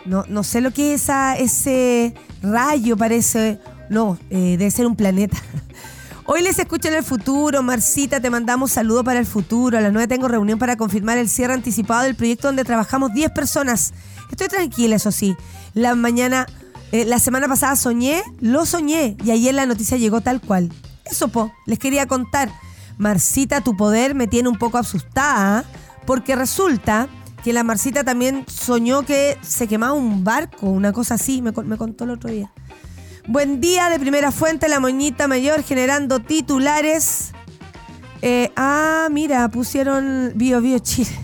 No, 0.04 0.24
no 0.28 0.42
sé 0.42 0.60
lo 0.60 0.72
que 0.72 0.94
es 0.94 1.08
ese 1.38 2.14
rayo, 2.42 2.96
parece. 2.96 3.60
No, 3.90 4.18
eh, 4.30 4.56
debe 4.58 4.70
ser 4.70 4.86
un 4.86 4.96
planeta. 4.96 5.36
Hoy 6.26 6.42
les 6.42 6.58
escucho 6.58 6.88
en 6.88 6.94
el 6.94 7.04
futuro. 7.04 7.62
Marcita, 7.62 8.20
te 8.20 8.30
mandamos 8.30 8.72
saludo 8.72 9.04
para 9.04 9.20
el 9.20 9.26
futuro. 9.26 9.78
A 9.78 9.80
las 9.80 9.92
9 9.92 10.08
tengo 10.08 10.26
reunión 10.26 10.58
para 10.58 10.76
confirmar 10.76 11.18
el 11.18 11.28
cierre 11.28 11.54
anticipado 11.54 12.02
del 12.02 12.16
proyecto 12.16 12.48
donde 12.48 12.64
trabajamos 12.64 13.12
10 13.12 13.30
personas. 13.32 13.92
Estoy 14.30 14.48
tranquila, 14.48 14.96
eso 14.96 15.12
sí. 15.12 15.36
La 15.74 15.94
mañana, 15.94 16.46
eh, 16.92 17.04
la 17.04 17.18
semana 17.18 17.46
pasada 17.46 17.76
soñé, 17.76 18.22
lo 18.40 18.66
soñé 18.66 19.16
y 19.24 19.30
ayer 19.30 19.54
la 19.54 19.66
noticia 19.66 19.98
llegó 19.98 20.20
tal 20.20 20.40
cual. 20.40 20.72
Eso, 21.04 21.28
po, 21.28 21.52
les 21.66 21.78
quería 21.78 22.06
contar. 22.06 22.50
Marcita, 22.98 23.60
tu 23.60 23.76
poder 23.76 24.14
me 24.14 24.26
tiene 24.26 24.48
un 24.48 24.58
poco 24.58 24.78
asustada, 24.78 25.64
porque 26.06 26.34
resulta 26.34 27.08
que 27.44 27.52
la 27.52 27.62
Marcita 27.62 28.02
también 28.02 28.44
soñó 28.48 29.04
que 29.04 29.38
se 29.42 29.68
quemaba 29.68 29.92
un 29.92 30.24
barco, 30.24 30.66
una 30.66 30.92
cosa 30.92 31.14
así, 31.14 31.42
me, 31.42 31.52
contó 31.52 32.04
el 32.04 32.10
otro 32.10 32.30
día. 32.30 32.50
Buen 33.28 33.60
día 33.60 33.88
de 33.88 33.98
primera 33.98 34.32
fuente, 34.32 34.68
la 34.68 34.80
moñita 34.80 35.28
mayor 35.28 35.62
generando 35.62 36.20
titulares. 36.20 37.32
Eh, 38.22 38.50
ah, 38.56 39.08
mira, 39.10 39.48
pusieron 39.48 40.32
Bio 40.34 40.60
Bio 40.60 40.78
Chile. 40.78 41.16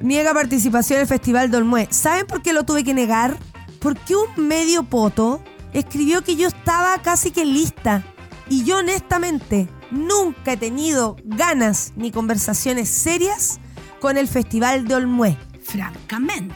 Niega 0.00 0.34
participación 0.34 0.98
en 0.98 1.02
el 1.02 1.08
Festival 1.08 1.50
Dolmue. 1.50 1.88
¿Saben 1.90 2.26
por 2.26 2.42
qué 2.42 2.52
lo 2.52 2.64
tuve 2.64 2.84
que 2.84 2.92
negar? 2.92 3.36
Porque 3.80 4.14
un 4.14 4.46
medio 4.46 4.84
poto 4.84 5.42
escribió 5.72 6.22
que 6.22 6.36
yo 6.36 6.48
estaba 6.48 7.00
casi 7.02 7.30
que 7.30 7.44
lista. 7.44 8.04
Y 8.48 8.64
yo 8.64 8.78
honestamente 8.78 9.68
nunca 9.94 10.52
he 10.52 10.56
tenido 10.56 11.16
ganas 11.24 11.92
ni 11.96 12.10
conversaciones 12.10 12.88
serias 12.88 13.60
con 14.00 14.18
el 14.18 14.28
Festival 14.28 14.86
de 14.86 14.96
Olmué. 14.96 15.38
Francamente. 15.62 16.54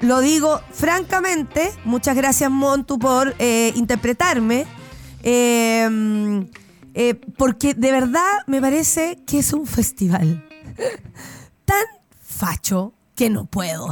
Lo 0.00 0.20
digo 0.20 0.60
francamente. 0.72 1.72
Muchas 1.84 2.16
gracias, 2.16 2.50
Montu, 2.50 2.98
por 2.98 3.34
eh, 3.38 3.72
interpretarme. 3.76 4.66
Em, 5.22 6.46
eh, 6.94 7.14
porque 7.36 7.74
de 7.74 7.92
verdad 7.92 8.44
me 8.46 8.60
parece 8.60 9.22
que 9.26 9.38
es 9.38 9.52
un 9.52 9.66
festival 9.66 10.48
tan 11.64 11.84
facho 12.22 12.94
que 13.14 13.30
no 13.30 13.46
puedo. 13.46 13.86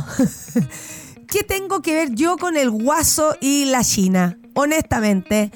¿Qué 1.28 1.44
tengo 1.44 1.82
que 1.82 1.94
ver 1.94 2.14
yo 2.14 2.38
con 2.38 2.56
el 2.56 2.70
guaso 2.70 3.36
y 3.40 3.66
la 3.66 3.84
China? 3.84 4.38
Honestamente. 4.54 5.52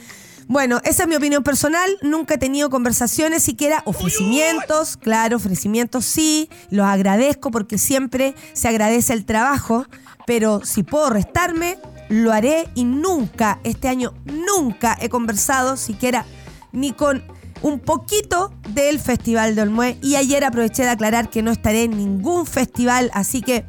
Bueno, 0.49 0.81
esa 0.85 1.05
es 1.05 1.09
mi 1.09 1.17
opinión 1.17 1.43
personal. 1.43 1.91
Nunca 2.03 2.35
he 2.35 2.39
tenido 2.39 2.71
conversaciones, 2.71 3.43
siquiera 3.43 3.83
ofrecimientos. 3.87 4.97
Claro, 4.97 5.37
ofrecimientos 5.37 6.05
sí. 6.05 6.49
Los 6.71 6.87
agradezco 6.87 7.51
porque 7.51 7.79
siempre 7.79 8.35
se 8.53 8.69
agradece 8.69 9.13
el 9.13 9.25
trabajo. 9.25 9.87
Pero 10.27 10.65
si 10.65 10.83
puedo 10.83 11.11
restarme, 11.11 11.79
lo 12.09 12.33
haré 12.33 12.69
y 12.75 12.85
nunca, 12.85 13.59
este 13.65 13.89
año, 13.89 14.15
nunca 14.25 14.97
he 15.01 15.09
conversado 15.09 15.77
siquiera 15.77 16.27
ni 16.73 16.93
con 16.93 17.23
un 17.63 17.79
poquito 17.81 18.53
del 18.71 18.99
Festival 18.99 19.55
de 19.55 19.63
Olmué. 19.63 19.99
Y 20.03 20.17
ayer 20.17 20.45
aproveché 20.45 20.83
de 20.83 20.91
aclarar 20.91 21.31
que 21.31 21.43
no 21.43 21.51
estaré 21.51 21.85
en 21.85 21.97
ningún 21.97 22.47
festival, 22.47 23.11
así 23.15 23.41
que 23.41 23.65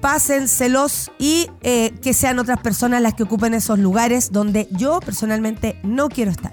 pásenselos 0.00 1.10
y 1.18 1.48
eh, 1.62 1.92
que 2.02 2.14
sean 2.14 2.38
otras 2.38 2.60
personas 2.60 3.02
las 3.02 3.14
que 3.14 3.24
ocupen 3.24 3.54
esos 3.54 3.78
lugares 3.78 4.32
donde 4.32 4.68
yo 4.70 5.00
personalmente 5.00 5.78
no 5.82 6.08
quiero 6.08 6.30
estar. 6.30 6.52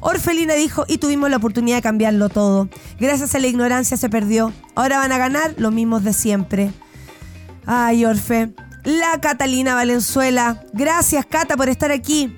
Orfelina 0.00 0.54
dijo 0.54 0.84
y 0.88 0.98
tuvimos 0.98 1.30
la 1.30 1.36
oportunidad 1.36 1.76
de 1.76 1.82
cambiarlo 1.82 2.28
todo. 2.28 2.68
Gracias 2.98 3.34
a 3.34 3.38
la 3.38 3.46
ignorancia 3.46 3.96
se 3.96 4.08
perdió. 4.08 4.52
Ahora 4.74 4.98
van 4.98 5.12
a 5.12 5.18
ganar 5.18 5.54
los 5.58 5.72
mismos 5.72 6.04
de 6.04 6.12
siempre. 6.12 6.72
Ay, 7.66 8.04
Orfe. 8.04 8.52
La 8.84 9.20
Catalina 9.20 9.74
Valenzuela. 9.74 10.62
Gracias, 10.72 11.26
Cata, 11.26 11.56
por 11.56 11.68
estar 11.68 11.92
aquí. 11.92 12.34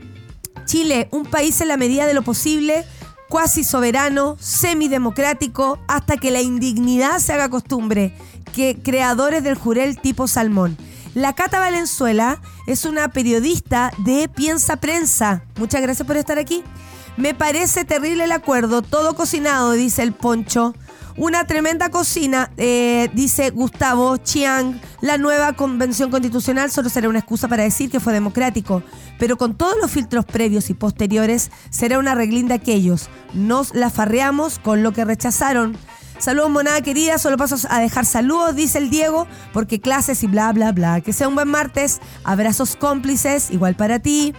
Chile, 0.64 1.08
un 1.12 1.24
país 1.24 1.60
en 1.60 1.68
la 1.68 1.76
medida 1.76 2.06
de 2.06 2.14
lo 2.14 2.22
posible, 2.22 2.84
cuasi 3.28 3.62
soberano, 3.62 4.36
semidemocrático, 4.40 5.78
hasta 5.86 6.16
que 6.16 6.30
la 6.30 6.40
indignidad 6.40 7.18
se 7.18 7.32
haga 7.32 7.48
costumbre 7.48 8.14
que 8.52 8.78
creadores 8.82 9.42
del 9.42 9.56
jurel 9.56 9.98
tipo 9.98 10.28
salmón. 10.28 10.76
La 11.14 11.34
Cata 11.34 11.58
Valenzuela 11.58 12.40
es 12.66 12.84
una 12.84 13.08
periodista 13.08 13.92
de 13.98 14.28
Piensa 14.28 14.76
Prensa. 14.76 15.44
Muchas 15.58 15.82
gracias 15.82 16.06
por 16.06 16.16
estar 16.16 16.38
aquí. 16.38 16.62
Me 17.16 17.34
parece 17.34 17.84
terrible 17.84 18.24
el 18.24 18.32
acuerdo, 18.32 18.80
todo 18.80 19.14
cocinado, 19.14 19.72
dice 19.72 20.02
el 20.02 20.12
Poncho. 20.12 20.74
Una 21.18 21.46
tremenda 21.46 21.90
cocina, 21.90 22.50
eh, 22.56 23.10
dice 23.12 23.50
Gustavo 23.50 24.16
Chiang. 24.16 24.80
La 25.02 25.18
nueva 25.18 25.52
convención 25.52 26.10
constitucional 26.10 26.70
solo 26.70 26.88
será 26.88 27.10
una 27.10 27.18
excusa 27.18 27.48
para 27.48 27.64
decir 27.64 27.90
que 27.90 28.00
fue 28.00 28.14
democrático, 28.14 28.82
pero 29.18 29.36
con 29.36 29.54
todos 29.54 29.76
los 29.82 29.90
filtros 29.90 30.24
previos 30.24 30.70
y 30.70 30.74
posteriores 30.74 31.50
será 31.68 31.98
una 31.98 32.14
reglín 32.14 32.48
de 32.48 32.54
aquellos. 32.54 33.10
Nos 33.34 33.74
la 33.74 33.90
farreamos 33.90 34.58
con 34.58 34.82
lo 34.82 34.92
que 34.92 35.04
rechazaron. 35.04 35.76
Saludos, 36.22 36.50
monada 36.50 36.80
querida. 36.82 37.18
Solo 37.18 37.36
paso 37.36 37.56
a 37.68 37.80
dejar 37.80 38.06
saludos, 38.06 38.54
dice 38.54 38.78
el 38.78 38.90
Diego, 38.90 39.26
porque 39.52 39.80
clases 39.80 40.22
y 40.22 40.28
bla, 40.28 40.52
bla, 40.52 40.70
bla. 40.70 41.00
Que 41.00 41.12
sea 41.12 41.26
un 41.26 41.34
buen 41.34 41.48
martes. 41.48 42.00
Abrazos 42.22 42.76
cómplices, 42.76 43.50
igual 43.50 43.74
para 43.74 43.98
ti. 43.98 44.32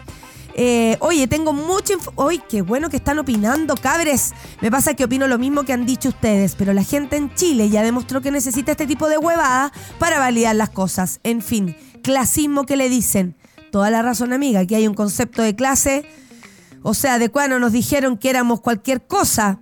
Eh, 0.56 0.96
oye, 1.02 1.28
tengo 1.28 1.52
mucha. 1.52 1.96
Oye, 2.16 2.42
qué 2.48 2.62
bueno 2.62 2.90
que 2.90 2.96
están 2.96 3.20
opinando, 3.20 3.76
cabres. 3.76 4.32
Me 4.62 4.72
pasa 4.72 4.94
que 4.94 5.04
opino 5.04 5.28
lo 5.28 5.38
mismo 5.38 5.64
que 5.64 5.74
han 5.74 5.86
dicho 5.86 6.08
ustedes, 6.08 6.56
pero 6.56 6.72
la 6.72 6.86
gente 6.86 7.18
en 7.18 7.36
Chile 7.36 7.70
ya 7.70 7.84
demostró 7.84 8.22
que 8.22 8.32
necesita 8.32 8.72
este 8.72 8.88
tipo 8.88 9.10
de 9.10 9.18
huevada 9.18 9.74
para 10.00 10.20
validar 10.20 10.56
las 10.56 10.70
cosas. 10.70 11.20
En 11.24 11.42
fin, 11.42 11.76
clasismo 12.02 12.66
que 12.66 12.78
le 12.78 12.88
dicen. 12.88 13.36
Toda 13.74 13.90
la 13.90 14.02
razón, 14.02 14.32
amiga, 14.32 14.66
que 14.66 14.78
hay 14.78 14.88
un 14.88 14.94
concepto 14.94 15.42
de 15.42 15.54
clase. 15.54 16.06
O 16.82 16.94
sea, 16.94 17.20
de 17.20 17.28
cuando 17.28 17.60
nos 17.60 17.74
dijeron 17.74 18.18
que 18.18 18.30
éramos 18.30 18.62
cualquier 18.62 19.06
cosa 19.06 19.60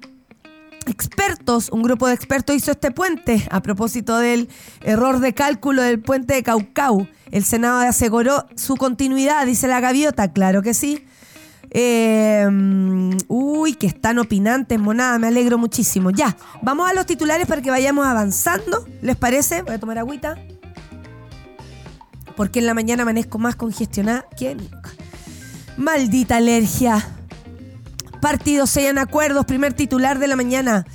expertos, 0.90 1.70
un 1.70 1.84
grupo 1.84 2.08
de 2.08 2.14
expertos 2.14 2.56
hizo 2.56 2.72
este 2.72 2.92
puente 2.92 3.48
a 3.52 3.62
propósito 3.62 4.18
del 4.18 4.50
error 4.82 5.20
de 5.20 5.34
cálculo 5.34 5.82
del 5.82 6.00
puente 6.00 6.34
de 6.34 6.44
Caucau. 6.44 7.08
El 7.32 7.44
Senado 7.44 7.80
aseguró 7.80 8.46
su 8.56 8.76
continuidad, 8.76 9.46
dice 9.46 9.68
la 9.68 9.80
gaviota, 9.80 10.32
claro 10.32 10.62
que 10.62 10.74
sí. 10.74 11.06
Mm, 11.74 13.12
uy, 13.30 13.76
que 13.76 13.88
están 13.88 14.20
opinantes, 14.20 14.78
monada, 14.80 15.18
me 15.20 15.28
alegro 15.28 15.58
muchísimo. 15.58 16.10
Ya, 16.12 16.36
vamos 16.62 16.90
a 16.90 16.94
los 16.94 17.06
titulares 17.06 17.48
para 17.48 17.62
que 17.62 17.70
vayamos 17.70 18.06
avanzando. 18.06 18.86
¿Les 19.02 19.16
parece? 19.16 19.62
Voy 19.62 19.76
a 19.76 19.80
tomar 19.80 19.98
agüita. 19.98 20.38
Porque 22.36 22.60
en 22.60 22.66
la 22.66 22.74
mañana 22.74 23.04
amanezco 23.04 23.40
más 23.40 23.56
congestionada 23.56 24.26
que. 24.38 24.58
Maldita 25.78 26.38
alergia. 26.38 27.21
Partidos 28.22 28.70
sellan 28.70 29.00
acuerdos. 29.00 29.46
Primer 29.46 29.74
titular 29.74 30.20
de 30.20 30.28
la 30.28 30.36
mañana. 30.36 30.86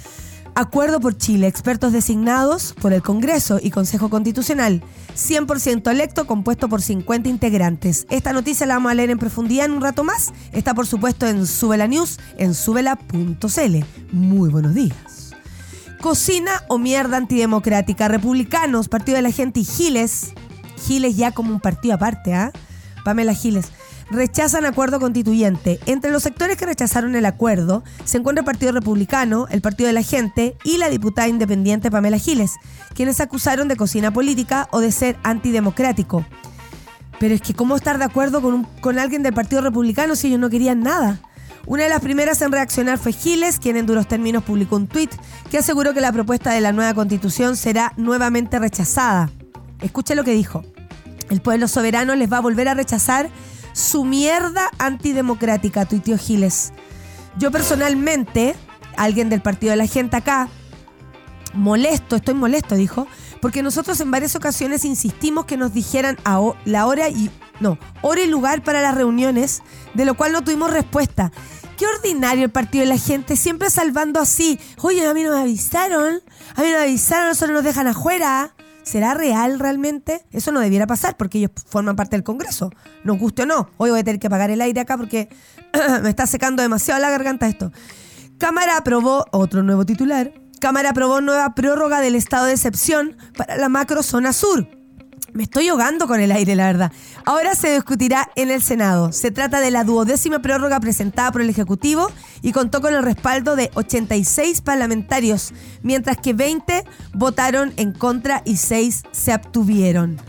Acuerdo 0.54 1.00
por 1.00 1.18
Chile. 1.18 1.48
Expertos 1.48 1.92
designados 1.92 2.72
por 2.80 2.92
el 2.92 3.02
Congreso 3.02 3.58
y 3.60 3.70
Consejo 3.70 4.08
Constitucional. 4.08 4.82
100% 5.16 5.90
electo, 5.90 6.26
compuesto 6.26 6.68
por 6.68 6.80
50 6.80 7.28
integrantes. 7.28 8.06
Esta 8.10 8.32
noticia 8.32 8.64
la 8.64 8.74
vamos 8.74 8.92
a 8.92 8.94
leer 8.94 9.10
en 9.10 9.18
profundidad 9.18 9.66
en 9.66 9.72
un 9.72 9.82
rato 9.82 10.04
más. 10.04 10.32
Está, 10.52 10.72
por 10.72 10.86
supuesto, 10.86 11.26
en 11.26 11.46
Subela 11.46 11.88
News, 11.88 12.20
en 12.38 12.54
subela.cl. 12.54 13.84
Muy 14.12 14.48
buenos 14.48 14.74
días. 14.74 15.34
Cocina 16.00 16.62
o 16.68 16.78
mierda 16.78 17.16
antidemocrática. 17.16 18.06
Republicanos, 18.06 18.88
Partido 18.88 19.16
de 19.16 19.22
la 19.22 19.32
Gente 19.32 19.60
y 19.60 19.64
Giles. 19.64 20.32
Giles 20.86 21.16
ya 21.16 21.32
como 21.32 21.50
un 21.50 21.60
partido 21.60 21.94
aparte, 21.94 22.34
¿ah? 22.34 22.52
Pamela 23.04 23.34
Giles 23.34 23.72
rechazan 24.10 24.64
acuerdo 24.64 25.00
constituyente. 25.00 25.80
Entre 25.86 26.10
los 26.10 26.22
sectores 26.22 26.56
que 26.56 26.66
rechazaron 26.66 27.16
el 27.16 27.26
acuerdo 27.26 27.82
se 28.04 28.18
encuentra 28.18 28.40
el 28.40 28.46
Partido 28.46 28.72
Republicano, 28.72 29.46
el 29.50 29.60
Partido 29.60 29.88
de 29.88 29.92
la 29.92 30.02
Gente 30.02 30.56
y 30.64 30.78
la 30.78 30.88
diputada 30.88 31.28
independiente 31.28 31.90
Pamela 31.90 32.18
Giles, 32.18 32.52
quienes 32.94 33.20
acusaron 33.20 33.68
de 33.68 33.76
cocina 33.76 34.12
política 34.12 34.68
o 34.70 34.80
de 34.80 34.92
ser 34.92 35.16
antidemocrático. 35.22 36.24
Pero 37.18 37.34
es 37.34 37.40
que 37.40 37.54
¿cómo 37.54 37.76
estar 37.76 37.98
de 37.98 38.04
acuerdo 38.04 38.42
con, 38.42 38.64
con 38.80 38.98
alguien 38.98 39.22
del 39.22 39.32
Partido 39.32 39.62
Republicano 39.62 40.16
si 40.16 40.28
ellos 40.28 40.40
no 40.40 40.50
querían 40.50 40.80
nada? 40.80 41.20
Una 41.66 41.82
de 41.82 41.88
las 41.88 42.00
primeras 42.00 42.40
en 42.42 42.52
reaccionar 42.52 42.96
fue 42.96 43.12
Giles, 43.12 43.58
quien 43.58 43.76
en 43.76 43.86
duros 43.86 44.06
términos 44.06 44.44
publicó 44.44 44.76
un 44.76 44.86
tuit 44.86 45.10
que 45.50 45.58
aseguró 45.58 45.94
que 45.94 46.00
la 46.00 46.12
propuesta 46.12 46.52
de 46.52 46.60
la 46.60 46.72
nueva 46.72 46.94
constitución 46.94 47.56
será 47.56 47.92
nuevamente 47.96 48.58
rechazada. 48.60 49.30
Escuche 49.80 50.14
lo 50.14 50.22
que 50.22 50.32
dijo. 50.32 50.62
El 51.28 51.40
pueblo 51.40 51.66
soberano 51.66 52.14
les 52.14 52.32
va 52.32 52.36
a 52.36 52.40
volver 52.40 52.68
a 52.68 52.74
rechazar 52.74 53.30
su 53.76 54.06
mierda 54.06 54.70
antidemocrática, 54.78 55.84
tuiteó 55.84 56.16
Giles. 56.16 56.72
Yo 57.36 57.50
personalmente, 57.50 58.56
alguien 58.96 59.28
del 59.28 59.42
Partido 59.42 59.72
de 59.72 59.76
la 59.76 59.86
Gente 59.86 60.16
acá, 60.16 60.48
molesto, 61.52 62.16
estoy 62.16 62.32
molesto, 62.32 62.74
dijo, 62.74 63.06
porque 63.42 63.62
nosotros 63.62 64.00
en 64.00 64.10
varias 64.10 64.34
ocasiones 64.34 64.86
insistimos 64.86 65.44
que 65.44 65.58
nos 65.58 65.74
dijeran 65.74 66.16
la 66.64 66.86
hora 66.86 67.10
y 67.10 67.30
no, 67.60 67.78
hora 68.00 68.22
y 68.22 68.26
lugar 68.28 68.64
para 68.64 68.80
las 68.80 68.94
reuniones, 68.94 69.62
de 69.92 70.06
lo 70.06 70.14
cual 70.14 70.32
no 70.32 70.42
tuvimos 70.42 70.70
respuesta. 70.70 71.30
Qué 71.76 71.86
ordinario 71.86 72.44
el 72.44 72.50
partido 72.50 72.84
de 72.84 72.88
la 72.88 72.98
gente, 72.98 73.36
siempre 73.36 73.68
salvando 73.68 74.20
así. 74.20 74.58
Oye, 74.80 75.06
a 75.06 75.12
mí 75.12 75.22
no 75.22 75.34
me 75.34 75.42
avisaron, 75.42 76.22
a 76.54 76.62
mí 76.62 76.68
no 76.68 76.78
me 76.78 76.84
avisaron, 76.84 77.28
nosotros 77.28 77.54
nos 77.54 77.64
dejan 77.64 77.88
afuera. 77.88 78.55
¿Será 78.86 79.14
real 79.14 79.58
realmente? 79.58 80.24
Eso 80.30 80.52
no 80.52 80.60
debiera 80.60 80.86
pasar 80.86 81.16
porque 81.16 81.38
ellos 81.38 81.50
forman 81.66 81.96
parte 81.96 82.14
del 82.14 82.22
Congreso. 82.22 82.70
Nos 83.02 83.18
guste 83.18 83.42
o 83.42 83.46
no. 83.46 83.68
Hoy 83.78 83.90
voy 83.90 83.98
a 83.98 84.04
tener 84.04 84.20
que 84.20 84.28
apagar 84.28 84.48
el 84.50 84.60
aire 84.60 84.80
acá 84.80 84.96
porque 84.96 85.28
me 86.02 86.08
está 86.08 86.24
secando 86.28 86.62
demasiado 86.62 87.00
la 87.00 87.10
garganta 87.10 87.48
esto. 87.48 87.72
Cámara 88.38 88.76
aprobó, 88.76 89.24
otro 89.32 89.64
nuevo 89.64 89.84
titular, 89.84 90.32
Cámara 90.60 90.90
aprobó 90.90 91.20
nueva 91.20 91.52
prórroga 91.56 92.00
del 92.00 92.14
estado 92.14 92.46
de 92.46 92.52
excepción 92.52 93.16
para 93.36 93.56
la 93.56 93.68
macrozona 93.68 94.32
sur. 94.32 94.68
Me 95.32 95.42
estoy 95.42 95.66
ahogando 95.66 96.06
con 96.06 96.20
el 96.20 96.30
aire, 96.30 96.54
la 96.54 96.66
verdad. 96.66 96.92
Ahora 97.28 97.56
se 97.56 97.74
discutirá 97.74 98.30
en 98.36 98.52
el 98.52 98.62
Senado. 98.62 99.10
Se 99.10 99.32
trata 99.32 99.60
de 99.60 99.72
la 99.72 99.82
duodécima 99.82 100.38
prórroga 100.38 100.78
presentada 100.78 101.32
por 101.32 101.40
el 101.40 101.50
Ejecutivo 101.50 102.08
y 102.40 102.52
contó 102.52 102.80
con 102.80 102.94
el 102.94 103.02
respaldo 103.02 103.56
de 103.56 103.72
86 103.74 104.60
parlamentarios, 104.60 105.52
mientras 105.82 106.18
que 106.18 106.34
20 106.34 106.84
votaron 107.14 107.72
en 107.78 107.90
contra 107.90 108.42
y 108.44 108.58
6 108.58 109.02
se 109.10 109.32
abstuvieron. 109.32 110.20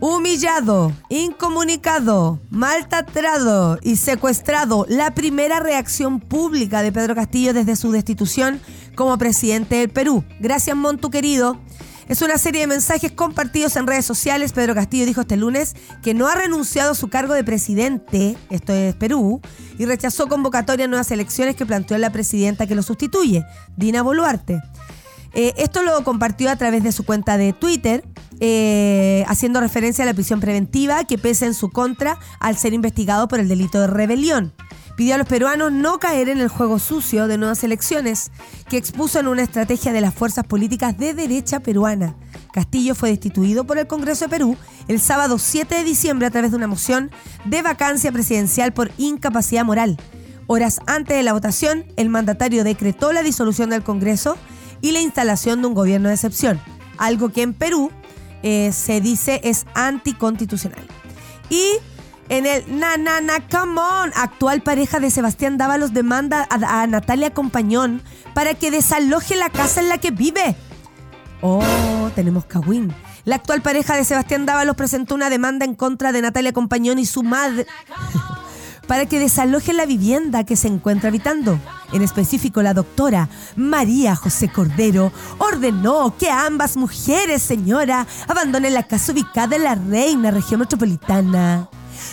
Humillado, 0.00 0.92
incomunicado, 1.08 2.38
maltratado 2.50 3.78
y 3.80 3.96
secuestrado. 3.96 4.84
La 4.86 5.14
primera 5.14 5.60
reacción 5.60 6.20
pública 6.20 6.82
de 6.82 6.92
Pedro 6.92 7.14
Castillo 7.14 7.54
desde 7.54 7.76
su 7.76 7.90
destitución 7.90 8.60
como 8.94 9.16
presidente 9.16 9.76
del 9.76 9.88
Perú. 9.88 10.24
Gracias, 10.40 10.76
Montu 10.76 11.08
querido. 11.08 11.58
Es 12.08 12.22
una 12.22 12.38
serie 12.38 12.60
de 12.60 12.66
mensajes 12.68 13.10
compartidos 13.10 13.74
en 13.74 13.86
redes 13.86 14.06
sociales. 14.06 14.52
Pedro 14.52 14.76
Castillo 14.76 15.04
dijo 15.06 15.22
este 15.22 15.36
lunes 15.36 15.74
que 16.04 16.14
no 16.14 16.28
ha 16.28 16.36
renunciado 16.36 16.92
a 16.92 16.94
su 16.94 17.08
cargo 17.08 17.34
de 17.34 17.42
presidente, 17.42 18.36
esto 18.48 18.72
es 18.72 18.94
Perú, 18.94 19.40
y 19.76 19.86
rechazó 19.86 20.28
convocatoria 20.28 20.84
a 20.84 20.88
nuevas 20.88 21.10
elecciones 21.10 21.56
que 21.56 21.66
planteó 21.66 21.98
la 21.98 22.10
presidenta 22.10 22.68
que 22.68 22.76
lo 22.76 22.82
sustituye, 22.82 23.44
Dina 23.76 24.02
Boluarte. 24.02 24.62
Eh, 25.34 25.52
esto 25.56 25.82
lo 25.82 26.04
compartió 26.04 26.48
a 26.48 26.56
través 26.56 26.84
de 26.84 26.92
su 26.92 27.04
cuenta 27.04 27.36
de 27.38 27.52
Twitter, 27.52 28.04
eh, 28.38 29.24
haciendo 29.26 29.60
referencia 29.60 30.04
a 30.04 30.06
la 30.06 30.14
prisión 30.14 30.40
preventiva 30.40 31.02
que 31.04 31.18
pesa 31.18 31.44
en 31.44 31.54
su 31.54 31.70
contra 31.70 32.20
al 32.38 32.56
ser 32.56 32.72
investigado 32.72 33.26
por 33.26 33.40
el 33.40 33.48
delito 33.48 33.80
de 33.80 33.88
rebelión. 33.88 34.54
Pidió 34.96 35.14
a 35.14 35.18
los 35.18 35.26
peruanos 35.26 35.72
no 35.72 35.98
caer 35.98 36.30
en 36.30 36.38
el 36.38 36.48
juego 36.48 36.78
sucio 36.78 37.28
de 37.28 37.36
nuevas 37.36 37.62
elecciones, 37.62 38.30
que 38.70 38.78
expuso 38.78 39.20
en 39.20 39.28
una 39.28 39.42
estrategia 39.42 39.92
de 39.92 40.00
las 40.00 40.14
fuerzas 40.14 40.46
políticas 40.46 40.96
de 40.96 41.12
derecha 41.12 41.60
peruana. 41.60 42.16
Castillo 42.50 42.94
fue 42.94 43.10
destituido 43.10 43.64
por 43.64 43.76
el 43.76 43.86
Congreso 43.86 44.24
de 44.24 44.30
Perú 44.30 44.56
el 44.88 44.98
sábado 44.98 45.38
7 45.38 45.74
de 45.74 45.84
diciembre 45.84 46.26
a 46.26 46.30
través 46.30 46.50
de 46.50 46.56
una 46.56 46.66
moción 46.66 47.10
de 47.44 47.60
vacancia 47.60 48.10
presidencial 48.10 48.72
por 48.72 48.90
incapacidad 48.96 49.66
moral. 49.66 49.98
Horas 50.46 50.80
antes 50.86 51.14
de 51.14 51.22
la 51.22 51.34
votación, 51.34 51.84
el 51.96 52.08
mandatario 52.08 52.64
decretó 52.64 53.12
la 53.12 53.22
disolución 53.22 53.68
del 53.68 53.82
Congreso 53.82 54.38
y 54.80 54.92
la 54.92 55.00
instalación 55.00 55.60
de 55.60 55.68
un 55.68 55.74
gobierno 55.74 56.08
de 56.08 56.14
excepción, 56.14 56.58
algo 56.96 57.28
que 57.28 57.42
en 57.42 57.52
Perú 57.52 57.90
eh, 58.42 58.70
se 58.72 59.02
dice 59.02 59.42
es 59.44 59.66
anticonstitucional. 59.74 60.86
Y 61.50 61.72
en 62.28 62.46
el 62.46 62.78
Na 62.78 62.96
Na 62.96 63.20
Na 63.20 63.40
Come 63.48 63.80
On, 63.80 64.12
actual 64.14 64.62
pareja 64.62 65.00
de 65.00 65.10
Sebastián 65.10 65.58
Dávalos 65.58 65.92
demanda 65.92 66.46
a, 66.50 66.82
a 66.82 66.86
Natalia 66.86 67.32
Compañón 67.32 68.02
para 68.34 68.54
que 68.54 68.70
desaloje 68.70 69.36
la 69.36 69.50
casa 69.50 69.80
en 69.80 69.88
la 69.88 69.98
que 69.98 70.10
vive. 70.10 70.56
Oh, 71.40 72.10
tenemos 72.14 72.44
Kawin. 72.46 72.94
La 73.24 73.36
actual 73.36 73.62
pareja 73.62 73.96
de 73.96 74.04
Sebastián 74.04 74.46
Dávalos 74.46 74.76
presentó 74.76 75.14
una 75.14 75.30
demanda 75.30 75.64
en 75.64 75.74
contra 75.74 76.12
de 76.12 76.22
Natalia 76.22 76.52
Compañón 76.52 76.98
y 76.98 77.06
su 77.06 77.22
madre 77.22 77.66
para 78.86 79.06
que 79.06 79.18
desaloje 79.18 79.72
la 79.72 79.86
vivienda 79.86 80.44
que 80.44 80.56
se 80.56 80.68
encuentra 80.68 81.08
habitando. 81.08 81.58
En 81.92 82.02
específico, 82.02 82.62
la 82.62 82.74
doctora 82.74 83.28
María 83.56 84.16
José 84.16 84.48
Cordero 84.48 85.12
ordenó 85.38 86.16
que 86.16 86.30
ambas 86.30 86.76
mujeres, 86.76 87.42
señora, 87.42 88.06
abandonen 88.28 88.74
la 88.74 88.84
casa 88.84 89.12
ubicada 89.12 89.56
en 89.56 89.64
la 89.64 89.74
Reina, 89.74 90.30
región 90.30 90.60
metropolitana. 90.60 91.68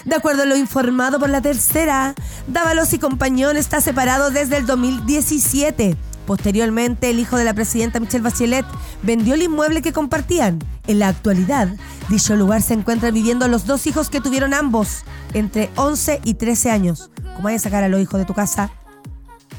De 0.06 0.16
acuerdo 0.16 0.44
a 0.44 0.46
lo 0.46 0.56
informado 0.56 1.20
por 1.20 1.30
la 1.30 1.42
tercera, 1.42 2.14
Dávalos 2.48 2.94
y 2.94 3.00
Compañón 3.00 3.58
está 3.58 3.82
separado 3.82 4.32
desde 4.32 4.58
el 4.58 4.66
2017. 4.66 5.98
Posteriormente, 6.26 7.10
el 7.10 7.20
hijo 7.20 7.38
de 7.38 7.44
la 7.44 7.54
presidenta 7.54 8.00
Michelle 8.00 8.24
Bachelet 8.24 8.66
vendió 9.02 9.34
el 9.34 9.44
inmueble 9.44 9.82
que 9.82 9.94
compartían. 9.94 10.60
En 10.88 11.00
la 11.00 11.10
actualidad, 11.10 11.70
dicho 12.10 12.36
lugar 12.36 12.62
se 12.62 12.74
encuentran 12.74 13.14
viviendo 13.14 13.48
los 13.48 13.66
dos 13.66 13.88
hijos 13.88 14.10
que 14.10 14.22
tuvieron 14.22 14.54
ambos, 14.54 15.04
entre 15.34 15.70
11 15.76 16.22
y 16.24 16.36
13 16.36 16.72
años. 16.72 17.10
¿Cómo 17.36 17.48
hay 17.48 17.56
que 17.56 17.60
sacar 17.60 17.84
a 17.84 17.90
los 17.90 18.02
hijos 18.02 18.20
de 18.20 18.26
tu 18.26 18.34
casa? 18.34 18.72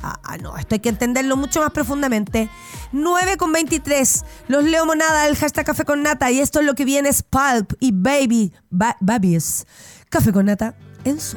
Ah, 0.03 0.37
no, 0.43 0.57
esto 0.59 0.75
hay 0.75 0.81
que 0.81 0.91
entenderlo 0.91 1.37
mucho 1.37 1.61
más 1.61 1.71
profundamente. 1.71 2.51
9 2.93 3.37
con 3.39 3.53
23. 3.53 4.25
Los 4.49 4.65
leo 4.65 4.85
monada, 4.85 5.27
el 5.27 5.37
hashtag 5.37 5.65
Café 5.65 5.85
con 5.85 6.03
Nata. 6.03 6.31
Y 6.31 6.41
esto 6.41 6.61
es 6.61 6.67
lo 6.67 6.75
que 6.75 6.85
viene 6.85 7.09
es 7.09 7.23
Pulp 7.23 7.73
y 7.81 7.93
Baby, 7.93 8.53
ba 8.71 8.97
Babies. 9.01 9.67
Café 10.15 10.31
con 10.33 10.47
Nata 10.47 10.77
en 11.05 11.21
su. 11.21 11.37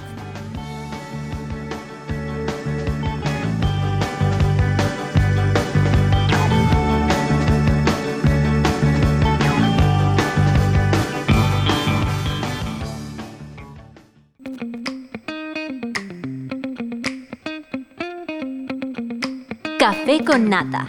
Café 19.80 20.24
con 20.24 20.50
nata. 20.50 20.86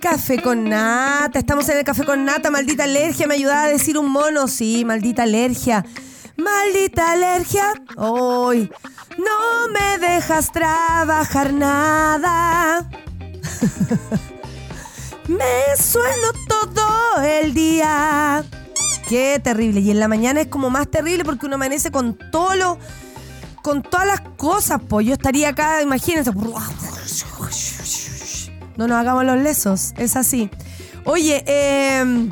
Café 0.00 0.40
con 0.40 0.68
nata. 0.68 1.40
Estamos 1.40 1.68
en 1.70 1.78
el 1.78 1.84
café 1.84 2.04
con 2.04 2.24
nata. 2.24 2.52
Maldita 2.52 2.84
alergia. 2.84 3.26
Me 3.26 3.34
ayudaba 3.34 3.64
a 3.64 3.68
decir 3.68 3.98
un 3.98 4.12
mono. 4.12 4.46
Sí, 4.46 4.84
maldita 4.84 5.24
alergia. 5.24 5.84
Maldita 6.38 7.12
alergia. 7.12 7.72
Hoy 7.96 8.70
no 9.18 9.68
me 9.72 9.98
dejas 9.98 10.52
trabajar 10.52 11.52
nada. 11.52 12.88
me 15.28 15.82
sueno 15.82 16.28
todo 16.48 17.22
el 17.22 17.52
día. 17.54 18.44
Qué 19.08 19.40
terrible. 19.42 19.80
Y 19.80 19.90
en 19.90 19.98
la 19.98 20.06
mañana 20.06 20.40
es 20.40 20.46
como 20.46 20.70
más 20.70 20.88
terrible 20.88 21.24
porque 21.24 21.46
uno 21.46 21.56
amanece 21.56 21.90
con 21.90 22.16
todo 22.30 22.54
lo 22.54 22.78
con 23.62 23.82
todas 23.82 24.06
las 24.06 24.20
cosas, 24.36 24.80
pues 24.88 25.06
yo 25.06 25.12
estaría 25.12 25.50
acá, 25.50 25.82
imagínense. 25.82 26.32
No 28.76 28.86
nos 28.86 28.92
hagamos 28.92 29.24
los 29.24 29.38
lesos, 29.38 29.92
es 29.96 30.16
así. 30.16 30.50
Oye, 31.04 31.42
eh, 31.46 32.30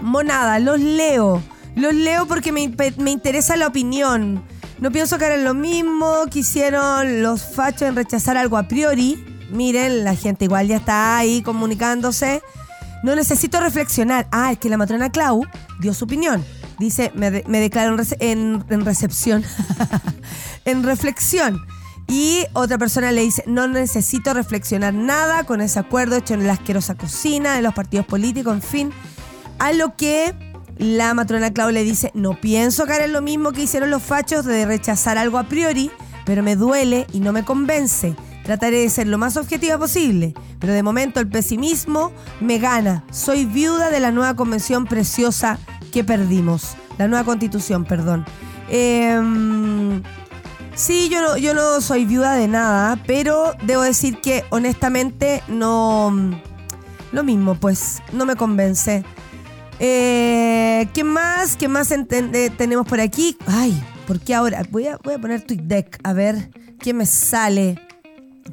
monada, 0.00 0.58
los 0.58 0.78
leo. 0.78 1.42
Los 1.76 1.94
leo 1.94 2.26
porque 2.26 2.52
me, 2.52 2.72
me 2.98 3.10
interesa 3.10 3.56
la 3.56 3.66
opinión. 3.66 4.42
No 4.80 4.90
pienso 4.90 5.18
que 5.18 5.26
eran 5.26 5.44
lo 5.44 5.52
mismo, 5.52 6.24
quisieron 6.30 7.22
los 7.22 7.42
fachos 7.42 7.82
en 7.82 7.96
rechazar 7.96 8.36
algo 8.36 8.56
a 8.56 8.66
priori. 8.66 9.22
Miren, 9.50 10.04
la 10.04 10.14
gente 10.14 10.46
igual 10.46 10.68
ya 10.68 10.76
está 10.76 11.18
ahí 11.18 11.42
comunicándose. 11.42 12.42
No 13.02 13.14
necesito 13.14 13.60
reflexionar. 13.60 14.26
Ah, 14.30 14.52
es 14.52 14.58
que 14.58 14.68
la 14.68 14.76
matrona 14.76 15.10
Clau 15.10 15.44
dio 15.80 15.92
su 15.92 16.04
opinión. 16.04 16.44
Dice, 16.78 17.12
me, 17.14 17.30
declaro 17.30 17.94
en, 18.20 18.64
en 18.70 18.84
recepción, 18.86 19.44
en 20.64 20.82
reflexión. 20.82 21.60
Y 22.08 22.46
otra 22.54 22.78
persona 22.78 23.12
le 23.12 23.20
dice, 23.20 23.44
no 23.46 23.68
necesito 23.68 24.32
reflexionar 24.32 24.94
nada 24.94 25.44
con 25.44 25.60
ese 25.60 25.78
acuerdo 25.78 26.16
hecho 26.16 26.34
en 26.34 26.46
la 26.46 26.54
asquerosa 26.54 26.94
cocina 26.94 27.54
de 27.54 27.62
los 27.62 27.74
partidos 27.74 28.06
políticos, 28.06 28.54
en 28.54 28.62
fin. 28.62 28.92
A 29.58 29.72
lo 29.72 29.94
que 29.94 30.34
la 30.80 31.12
matrona 31.12 31.52
Clau 31.52 31.70
le 31.70 31.84
dice, 31.84 32.10
no 32.14 32.40
pienso 32.40 32.86
caer 32.86 33.02
en 33.02 33.12
lo 33.12 33.20
mismo 33.20 33.52
que 33.52 33.62
hicieron 33.62 33.90
los 33.90 34.02
fachos 34.02 34.46
de 34.46 34.64
rechazar 34.64 35.18
algo 35.18 35.36
a 35.36 35.44
priori, 35.44 35.90
pero 36.24 36.42
me 36.42 36.56
duele 36.56 37.06
y 37.12 37.20
no 37.20 37.32
me 37.34 37.44
convence. 37.44 38.16
Trataré 38.44 38.78
de 38.78 38.88
ser 38.88 39.06
lo 39.06 39.18
más 39.18 39.36
objetiva 39.36 39.76
posible, 39.76 40.32
pero 40.58 40.72
de 40.72 40.82
momento 40.82 41.20
el 41.20 41.28
pesimismo 41.28 42.12
me 42.40 42.58
gana. 42.58 43.04
Soy 43.10 43.44
viuda 43.44 43.90
de 43.90 44.00
la 44.00 44.10
nueva 44.10 44.34
convención 44.36 44.86
preciosa 44.86 45.58
que 45.92 46.02
perdimos. 46.02 46.76
La 46.96 47.08
nueva 47.08 47.26
constitución, 47.26 47.84
perdón. 47.84 48.24
Em, 48.70 50.02
sí, 50.74 51.10
yo 51.10 51.20
no, 51.20 51.36
yo 51.36 51.52
no 51.52 51.82
soy 51.82 52.06
viuda 52.06 52.36
de 52.36 52.48
nada, 52.48 52.98
pero 53.06 53.52
debo 53.64 53.82
decir 53.82 54.18
que 54.22 54.44
honestamente 54.48 55.42
no... 55.46 56.10
Lo 57.12 57.24
mismo, 57.24 57.56
pues, 57.56 58.02
no 58.12 58.24
me 58.24 58.36
convence. 58.36 59.04
Eh, 59.82 60.88
¿Qué 60.92 61.04
más? 61.04 61.56
¿Qué 61.56 61.66
más 61.66 61.88
tenemos 62.58 62.86
por 62.86 63.00
aquí? 63.00 63.38
Ay, 63.46 63.82
¿por 64.06 64.20
qué 64.20 64.34
ahora? 64.34 64.62
Voy 64.70 64.86
a, 64.86 64.98
voy 64.98 65.14
a 65.14 65.18
poner 65.18 65.46
deck 65.46 65.98
a 66.04 66.12
ver 66.12 66.50
qué 66.78 66.92
me 66.92 67.06
sale. 67.06 67.80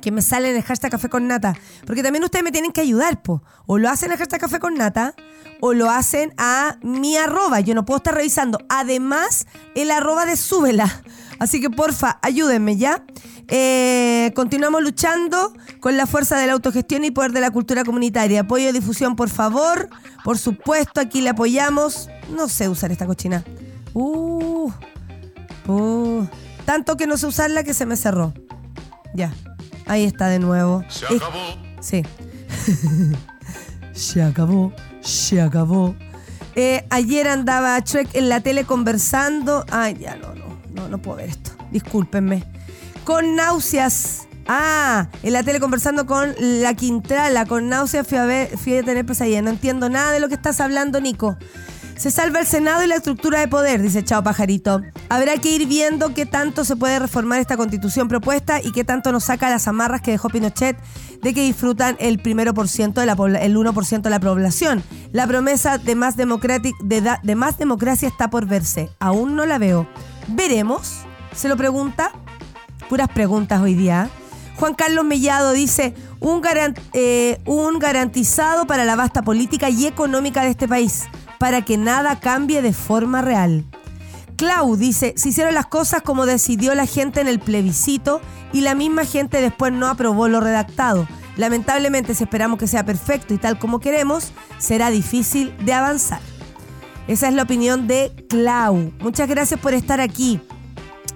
¿Qué 0.02 0.10
me 0.12 0.22
sale 0.22 0.52
en 0.52 0.56
el 0.56 0.63
hashtag 0.63 0.92
Café 0.92 1.10
con 1.10 1.28
Nata. 1.28 1.58
Porque 1.86 2.02
también 2.02 2.24
ustedes 2.24 2.46
me 2.46 2.52
tienen 2.52 2.72
que 2.72 2.80
ayudar, 2.80 3.22
po. 3.24 3.44
O 3.66 3.78
lo 3.78 3.90
hacen 3.90 4.08
en 4.08 4.13
el 4.13 4.20
hashtag 4.20 4.40
Café 4.40 4.60
con 4.60 4.76
Nata, 4.76 5.16
o 5.60 5.74
lo 5.74 5.90
hacen 5.90 6.34
a 6.38 6.78
mi 6.82 7.18
arroba. 7.18 7.60
Yo 7.60 7.76
no 7.76 7.84
puedo 7.84 7.98
estar 7.98 8.13
revisando. 8.13 8.60
Además, 8.70 9.48
el 9.76 9.92
arroba 9.92 10.26
de 10.26 10.38
súbela. 10.38 11.04
Así 11.40 11.60
que 11.60 11.70
porfa, 11.70 12.20
ayúdenme 12.22 12.78
ya. 12.78 13.04
Eh, 13.50 14.34
continuamos 14.36 14.84
luchando 14.84 15.54
con 15.80 15.96
la 15.96 16.06
fuerza 16.06 16.38
de 16.38 16.48
la 16.48 16.54
autogestión 16.54 17.06
y 17.06 17.12
poder 17.12 17.32
de 17.32 17.42
la 17.42 17.52
cultura 17.52 17.84
comunitaria. 17.84 18.42
Apoyo 18.42 18.70
y 18.70 18.72
difusión, 18.72 19.16
por 19.16 19.30
favor. 19.30 19.90
Por 20.24 20.38
supuesto, 20.38 21.00
aquí 21.00 21.22
le 21.22 21.30
apoyamos. 21.30 22.10
No 22.36 22.50
sé 22.50 22.68
usar 22.68 22.92
esta 22.92 23.06
cochina. 23.06 23.44
Uh, 23.94 24.70
uh, 25.68 26.28
tanto 26.66 26.98
que 26.98 27.08
no 27.08 27.18
sé 27.18 27.28
usarla 27.28 27.64
que 27.64 27.74
se 27.74 27.86
me 27.86 27.96
cerró. 27.96 28.34
Ya, 29.14 29.34
ahí 29.86 30.04
está 30.04 30.28
de 30.28 30.40
nuevo. 30.40 30.84
Se 30.90 31.06
acabó. 31.06 31.40
sí. 31.80 32.04
se 33.94 34.22
acabó, 34.22 34.74
se 35.02 35.42
acabó. 35.42 35.96
Eh, 36.56 36.86
ayer 36.90 37.28
andaba 37.28 37.80
Trek 37.82 38.10
en 38.14 38.28
la 38.30 38.42
tele 38.42 38.66
conversando. 38.66 39.66
Ay, 39.72 39.98
ya 40.00 40.18
no, 40.18 40.36
no, 40.36 40.46
no, 40.74 40.90
no 40.90 40.98
puedo 40.98 41.18
ver 41.18 41.30
esto. 41.30 41.52
Discúlpenme 41.72 42.57
con 43.08 43.38
náuseas. 43.38 44.28
Ah, 44.50 45.08
en 45.24 45.32
la 45.32 45.41
tele 45.41 45.62
conversando 45.62 46.06
con 46.06 46.36
la 46.38 46.74
Quintrala, 46.74 47.46
con 47.46 47.70
náuseas 47.70 48.06
fui 48.06 48.17
a, 48.17 48.26
ver, 48.26 48.58
fui 48.58 48.76
a 48.76 48.84
tener 48.84 49.06
pesadilla. 49.06 49.41
No 49.41 49.50
entiendo 49.50 49.88
nada 49.88 50.12
de 50.12 50.20
lo 50.20 50.28
que 50.28 50.34
estás 50.34 50.60
hablando, 50.60 51.00
Nico. 51.00 51.38
Se 51.96 52.12
salva 52.12 52.41
el 52.41 52.46
Senado 52.46 52.84
y 52.84 52.88
la 52.88 52.96
estructura 52.96 53.39
de 53.39 53.48
poder, 53.48 53.82
dice 53.82 54.04
Chao 54.04 54.24
Pajarito. 54.24 54.82
Habrá 55.08 55.38
que 55.38 55.52
ir 55.52 55.67
viendo 55.67 56.13
qué 56.13 56.26
tanto 56.26 56.65
se 56.65 56.76
puede 56.76 57.00
reformar 57.00 57.39
esta 57.39 57.56
constitución 57.56 58.10
propuesta 58.10 58.60
y 58.62 58.74
qué 58.74 58.84
tanto 58.84 59.13
nos 59.13 59.24
saca 59.24 59.50
las 59.50 59.70
amarras 59.70 60.02
que 60.02 60.12
dejó 60.12 60.28
Pinochet 60.28 60.78
de 61.24 61.34
que 61.34 61.43
disfrutan 61.43 61.96
el 62.02 62.20
primero 62.20 62.54
por 62.54 62.67
ciento 62.67 63.02
el 63.02 63.08
1% 63.10 64.02
de 64.02 64.10
la 64.10 64.20
población. 64.20 64.84
La 65.13 65.26
promesa 65.26 65.78
de 65.78 65.96
más, 65.96 66.17
de 66.17 66.26
más 66.26 67.58
democracia 67.58 68.10
está 68.10 68.30
por 68.30 68.48
verse. 68.48 68.89
Aún 69.00 69.38
no 69.38 69.46
la 69.46 69.60
veo. 69.60 69.88
¿Veremos? 70.28 71.06
Se 71.34 71.48
lo 71.48 71.56
pregunta 71.56 72.12
puras 72.88 73.10
preguntas 73.10 73.62
hoy 73.62 73.73
día. 73.73 74.10
Juan 74.56 74.73
Carlos 74.73 75.06
Mellado 75.06 75.52
dice, 75.52 75.93
un, 76.19 76.41
eh, 76.93 77.39
un 77.45 77.78
garantizado 77.78 78.65
para 78.65 78.86
la 78.86 78.95
vasta 78.95 79.21
política 79.21 79.69
y 79.69 79.86
económica 79.86 80.41
de 80.41 80.50
este 80.50 80.67
país, 80.67 81.06
para 81.38 81.63
que 81.63 81.78
nada 81.78 82.19
cambie 82.19 82.62
de 82.62 82.73
forma 82.73 83.21
real. 83.21 83.65
Clau 84.36 84.76
dice, 84.76 85.13
se 85.15 85.30
hicieron 85.30 85.54
las 85.54 85.65
cosas 85.65 86.02
como 86.02 86.26
decidió 86.26 86.73
la 86.76 86.86
gente 86.86 87.21
en 87.21 87.28
el 87.28 87.39
plebiscito 87.39 88.21
y 88.54 88.62
la 88.62 88.76
misma 88.76 89.04
gente 89.04 89.41
después 89.41 89.73
no 89.73 89.88
aprobó 89.88 90.28
lo 90.28 90.39
redactado. 90.39 91.08
Lamentablemente, 91.38 92.15
si 92.15 92.23
esperamos 92.23 92.58
que 92.60 92.67
sea 92.67 92.86
perfecto 92.86 93.34
y 93.34 93.38
tal 93.38 93.60
como 93.60 93.80
queremos, 93.80 94.32
será 94.58 94.89
difícil 94.89 95.56
de 95.65 95.73
avanzar. 95.73 96.21
Esa 97.08 97.28
es 97.30 97.34
la 97.34 97.43
opinión 97.43 97.88
de 97.88 98.12
Clau. 98.30 98.91
Muchas 99.00 99.28
gracias 99.28 99.60
por 99.60 99.73
estar 99.73 100.02
aquí. 100.02 100.39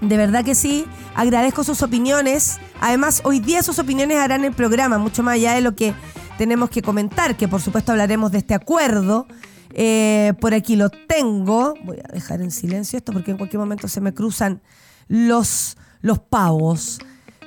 De 0.01 0.17
verdad 0.17 0.43
que 0.43 0.55
sí. 0.55 0.85
Agradezco 1.15 1.63
sus 1.63 1.83
opiniones. 1.83 2.59
Además, 2.79 3.21
hoy 3.23 3.39
día 3.39 3.61
sus 3.61 3.77
opiniones 3.79 4.17
harán 4.17 4.43
el 4.43 4.53
programa, 4.53 4.97
mucho 4.97 5.21
más 5.23 5.35
allá 5.35 5.53
de 5.53 5.61
lo 5.61 5.75
que 5.75 5.93
tenemos 6.37 6.71
que 6.71 6.81
comentar, 6.81 7.37
que 7.37 7.47
por 7.47 7.61
supuesto 7.61 7.91
hablaremos 7.91 8.31
de 8.31 8.39
este 8.39 8.55
acuerdo. 8.55 9.27
Eh, 9.73 10.33
por 10.41 10.55
aquí 10.55 10.75
lo 10.75 10.89
tengo. 10.89 11.75
Voy 11.83 11.97
a 11.99 12.11
dejar 12.13 12.41
en 12.41 12.49
silencio 12.49 12.97
esto 12.97 13.13
porque 13.13 13.31
en 13.31 13.37
cualquier 13.37 13.59
momento 13.59 13.87
se 13.87 14.01
me 14.01 14.13
cruzan 14.13 14.61
los, 15.07 15.77
los 16.01 16.19
pavos. 16.19 16.99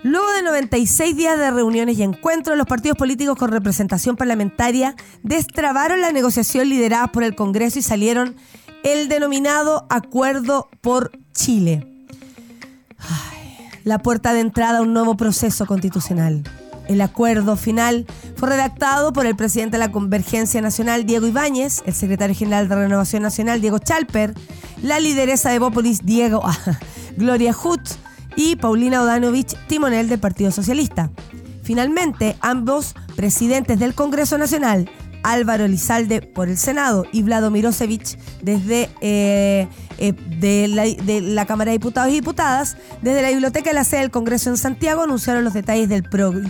Luego 0.05 0.31
de 0.33 0.43
96 0.43 1.17
días 1.17 1.39
de 1.39 1.51
reuniones 1.51 1.99
y 1.99 2.03
encuentros, 2.03 2.59
los 2.59 2.67
partidos 2.67 2.97
políticos 2.97 3.37
con 3.37 3.51
representación 3.51 4.17
parlamentaria 4.17 4.95
destrabaron 5.23 6.03
la 6.03 6.13
negociación 6.13 6.69
liderada 6.69 7.09
por 7.09 7.25
el 7.25 7.35
Congreso 7.35 7.79
y 7.79 7.83
salieron 7.83 8.37
el 8.85 9.09
denominado 9.09 9.87
Acuerdo 9.89 10.69
por 10.83 11.11
Chile 11.33 11.94
la 13.85 13.99
puerta 13.99 14.33
de 14.33 14.41
entrada 14.41 14.79
a 14.79 14.83
un 14.83 14.93
nuevo 14.93 15.17
proceso 15.17 15.67
constitucional. 15.67 16.43
El 16.89 17.01
acuerdo 17.01 17.57
final 17.57 18.07
fue 18.37 18.51
redactado 18.51 19.13
por 19.13 19.27
el 19.27 19.37
presidente 19.37 19.77
de 19.77 19.87
la 19.87 19.93
Convergencia 19.93 20.61
Nacional, 20.61 21.07
Diego 21.07 21.27
Ibáñez, 21.27 21.83
el 21.87 21.95
secretario 21.95 22.37
general 22.37 22.69
de 22.69 22.75
Renovación 22.75 23.23
Nacional, 23.23 23.61
Diego 23.61 23.79
Chalper, 23.79 24.35
la 24.83 25.01
lideresa 25.01 25.51
de 25.51 25.59
Bópolis, 25.59 26.05
Diego 26.05 26.43
ah, 26.45 26.59
Gloria 27.17 27.55
Hut, 27.55 27.81
y 28.37 28.57
Paulina 28.57 29.03
Odanovich, 29.03 29.57
timonel 29.69 30.09
del 30.09 30.19
Partido 30.19 30.51
Socialista. 30.51 31.11
Finalmente, 31.63 32.37
ambos 32.41 32.95
presidentes 33.17 33.79
del 33.79 33.95
Congreso 33.95 34.37
Nacional 34.39 34.91
Álvaro 35.25 35.65
Elizalde 35.65 36.21
por 36.21 36.49
el 36.49 36.57
Senado 36.57 37.07
y 37.11 37.23
Vlado 37.23 37.51
Mirosevich 37.51 38.17
desde 38.43 38.91
eh, 39.01 39.67
eh, 39.99 40.13
de, 40.39 41.21
la, 41.23 41.47
Cámara 41.47 41.71
de 41.71 41.79
Diputados 41.79 42.13
y 42.13 42.17
Diputadas, 42.17 42.77
desde 43.03 43.23
la 43.23 43.31
Biblioteca 43.31 43.71
de 43.71 43.75
la 43.75 43.85
sede 43.85 44.03
del 44.03 44.11
Congreso 44.11 44.51
en 44.51 44.59
Santiago, 44.59 45.03
anunciaron 45.03 45.43
los 45.43 45.55
detalles 45.55 45.89
del, 45.89 46.05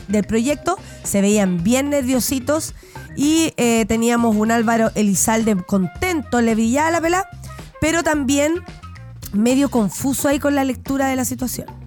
del 0.09 0.25
proyecto. 0.25 0.77
Se 1.05 1.21
veían 1.21 1.63
bien 1.63 1.91
nerviositos 1.91 2.75
y 3.17 3.55
eh, 3.57 3.87
teníamos 3.87 4.35
un 4.37 4.51
Álvaro 4.51 4.91
Elizalde 4.95 5.57
contento, 5.57 6.41
le 6.41 6.55
brillaba 6.55 6.91
la 6.91 7.01
pela, 7.01 7.29
pero 7.81 8.03
también 8.03 8.55
medio 9.33 9.71
confuso 9.71 10.29
ahí 10.29 10.39
con 10.39 10.55
la 10.55 10.65
lectura 10.65 11.07
de 11.07 11.17
la 11.17 11.25
situación. 11.25 11.84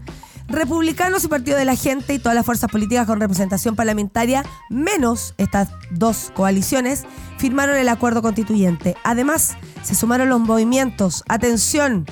Republicanos 0.48 1.24
y 1.24 1.28
Partido 1.28 1.58
de 1.58 1.66
la 1.66 1.76
Gente 1.76 2.14
y 2.14 2.20
todas 2.20 2.36
las 2.36 2.46
fuerzas 2.46 2.72
políticas 2.72 3.06
con 3.06 3.20
representación 3.20 3.76
parlamentaria, 3.76 4.46
menos 4.70 5.34
estas 5.38 5.70
dos 5.92 6.32
coaliciones, 6.34 7.04
firmaron 7.38 7.76
el 7.76 7.90
acuerdo 7.90 8.22
constituyente. 8.22 8.96
Además, 9.04 9.58
se 9.84 9.96
sumaron 9.96 10.30
los 10.30 10.40
movimientos, 10.40 11.24
atención, 11.28 12.06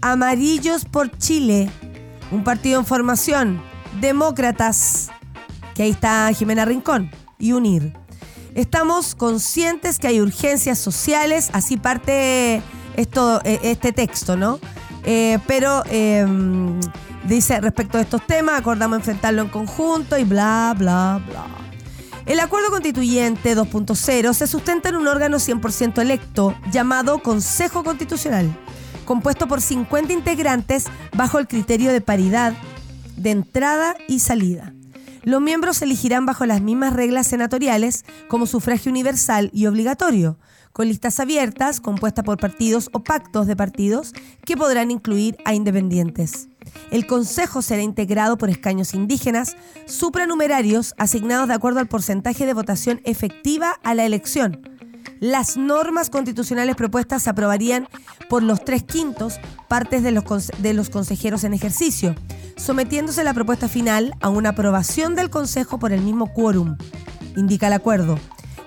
Amarillos 0.00 0.84
por 0.84 1.16
Chile, 1.18 1.70
un 2.30 2.44
partido 2.44 2.78
en 2.78 2.86
formación, 2.86 3.60
Demócratas, 4.00 5.10
que 5.74 5.84
ahí 5.84 5.90
está 5.90 6.30
Jimena 6.32 6.64
Rincón, 6.64 7.10
y 7.38 7.52
UNIR. 7.52 7.94
Estamos 8.54 9.14
conscientes 9.14 9.98
que 9.98 10.08
hay 10.08 10.20
urgencias 10.20 10.78
sociales, 10.78 11.50
así 11.52 11.76
parte 11.76 12.62
esto, 12.96 13.40
eh, 13.44 13.60
este 13.62 13.92
texto, 13.92 14.36
¿no? 14.36 14.58
Eh, 15.04 15.38
pero 15.46 15.84
em, 15.90 16.80
Dice, 17.28 17.60
respecto 17.60 17.98
a 17.98 18.00
estos 18.00 18.26
temas, 18.26 18.58
acordamos 18.58 18.96
enfrentarlo 18.98 19.42
en 19.42 19.48
conjunto 19.48 20.16
y 20.16 20.24
bla, 20.24 20.74
bla, 20.78 21.22
bla. 21.28 21.46
El 22.24 22.40
acuerdo 22.40 22.70
constituyente 22.70 23.54
2.0 23.54 24.32
se 24.32 24.46
sustenta 24.46 24.88
en 24.88 24.96
un 24.96 25.06
órgano 25.06 25.36
100% 25.36 26.00
electo 26.00 26.54
llamado 26.72 27.18
Consejo 27.18 27.84
Constitucional, 27.84 28.50
compuesto 29.04 29.46
por 29.46 29.60
50 29.60 30.14
integrantes 30.14 30.86
bajo 31.14 31.38
el 31.38 31.46
criterio 31.46 31.92
de 31.92 32.00
paridad 32.00 32.54
de 33.18 33.30
entrada 33.30 33.94
y 34.08 34.20
salida. 34.20 34.72
Los 35.22 35.42
miembros 35.42 35.76
se 35.78 35.84
elegirán 35.84 36.24
bajo 36.24 36.46
las 36.46 36.62
mismas 36.62 36.94
reglas 36.94 37.26
senatoriales 37.26 38.06
como 38.28 38.46
sufragio 38.46 38.90
universal 38.90 39.50
y 39.52 39.66
obligatorio, 39.66 40.38
con 40.72 40.88
listas 40.88 41.20
abiertas 41.20 41.80
compuestas 41.80 42.24
por 42.24 42.38
partidos 42.38 42.88
o 42.94 43.00
pactos 43.00 43.46
de 43.46 43.54
partidos 43.54 44.14
que 44.46 44.56
podrán 44.56 44.90
incluir 44.90 45.36
a 45.44 45.52
independientes. 45.52 46.47
El 46.90 47.06
Consejo 47.06 47.62
será 47.62 47.82
integrado 47.82 48.38
por 48.38 48.50
escaños 48.50 48.94
indígenas 48.94 49.56
supranumerarios 49.86 50.94
asignados 50.98 51.48
de 51.48 51.54
acuerdo 51.54 51.80
al 51.80 51.88
porcentaje 51.88 52.46
de 52.46 52.54
votación 52.54 53.00
efectiva 53.04 53.78
a 53.82 53.94
la 53.94 54.04
elección. 54.04 54.60
Las 55.20 55.56
normas 55.56 56.10
constitucionales 56.10 56.76
propuestas 56.76 57.24
se 57.24 57.30
aprobarían 57.30 57.88
por 58.28 58.42
los 58.42 58.64
tres 58.64 58.84
quintos 58.84 59.40
partes 59.68 60.02
de 60.02 60.12
los, 60.12 60.90
consejeros 60.90 61.44
en 61.44 61.54
ejercicio, 61.54 62.14
sometiéndose 62.56 63.24
la 63.24 63.34
propuesta 63.34 63.68
final 63.68 64.14
a 64.20 64.28
una 64.28 64.50
aprobación 64.50 65.16
del 65.16 65.30
Consejo 65.30 65.78
por 65.78 65.92
el 65.92 66.02
mismo 66.02 66.32
quórum, 66.32 66.76
indica 67.36 67.66
el 67.66 67.72
acuerdo. 67.72 68.18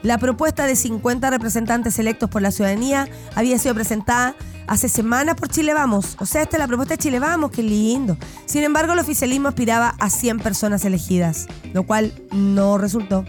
La 0.03 0.17
propuesta 0.17 0.65
de 0.65 0.75
50 0.75 1.29
representantes 1.29 1.99
electos 1.99 2.29
por 2.29 2.41
la 2.41 2.51
ciudadanía 2.51 3.07
había 3.35 3.59
sido 3.59 3.75
presentada 3.75 4.35
hace 4.67 4.89
semanas 4.89 5.35
por 5.35 5.49
Chile 5.49 5.73
Vamos. 5.73 6.15
O 6.19 6.25
sea, 6.25 6.41
esta 6.41 6.57
es 6.57 6.59
la 6.59 6.67
propuesta 6.67 6.95
de 6.95 6.97
Chile 6.99 7.19
Vamos, 7.19 7.51
qué 7.51 7.63
lindo. 7.63 8.17
Sin 8.45 8.63
embargo, 8.63 8.93
el 8.93 8.99
oficialismo 8.99 9.49
aspiraba 9.49 9.95
a 9.99 10.09
100 10.09 10.39
personas 10.39 10.85
elegidas, 10.85 11.47
lo 11.73 11.83
cual 11.83 12.13
no 12.31 12.77
resultó. 12.77 13.25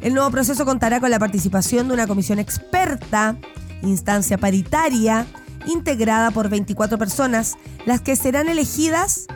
El 0.00 0.14
nuevo 0.14 0.30
proceso 0.30 0.64
contará 0.64 1.00
con 1.00 1.10
la 1.10 1.18
participación 1.18 1.88
de 1.88 1.94
una 1.94 2.06
comisión 2.06 2.38
experta, 2.38 3.36
instancia 3.82 4.38
paritaria, 4.38 5.26
integrada 5.66 6.30
por 6.30 6.48
24 6.48 6.98
personas, 6.98 7.56
las 7.84 8.00
que 8.00 8.14
serán 8.14 8.48
elegidas 8.48 9.26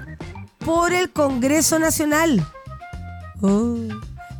por 0.64 0.92
el 0.92 1.10
Congreso 1.10 1.78
Nacional. 1.78 2.46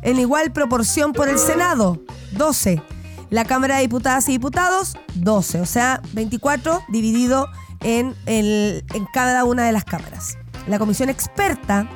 En 0.01 0.19
igual 0.19 0.53
proporción 0.53 1.11
por 1.11 1.27
el 1.27 1.37
Senado, 1.37 2.01
12. 2.37 2.81
La 3.33 3.45
Cámara 3.45 3.77
de 3.77 3.81
Diputadas 3.81 4.29
y 4.29 4.33
Diputados, 4.33 4.95
12. 5.15 5.59
O 5.61 5.65
sea, 5.65 6.03
24 6.13 6.83
dividido 6.89 7.47
en, 7.79 8.13
en 8.27 9.05
cada 9.11 9.43
una 9.43 9.65
de 9.65 9.71
las 9.71 9.85
cámaras. 9.85 10.37
La 10.67 10.77
comisión 10.77 11.09
experta 11.09 11.89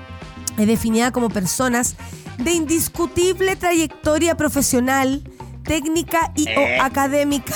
es 0.58 0.66
definida 0.66 1.12
como 1.12 1.30
personas 1.30 1.96
de 2.40 2.54
indiscutible 2.54 3.56
trayectoria 3.56 4.36
profesional, 4.36 5.22
técnica 5.64 6.32
y 6.36 6.48
o 6.48 6.60
Eh. 6.60 6.80
académica 6.82 7.54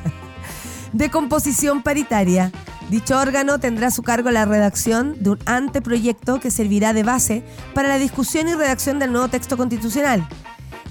de 0.92 1.10
composición 1.10 1.82
paritaria. 1.82 2.52
Dicho 2.90 3.18
órgano 3.18 3.58
tendrá 3.58 3.86
a 3.86 3.90
su 3.90 4.02
cargo 4.02 4.30
la 4.30 4.44
redacción 4.44 5.16
de 5.18 5.30
un 5.30 5.38
anteproyecto 5.46 6.40
que 6.40 6.50
servirá 6.50 6.92
de 6.92 7.04
base 7.04 7.42
para 7.72 7.88
la 7.88 7.96
discusión 7.96 8.48
y 8.48 8.54
redacción 8.54 8.98
del 8.98 9.12
nuevo 9.12 9.28
texto 9.28 9.56
constitucional, 9.56 10.28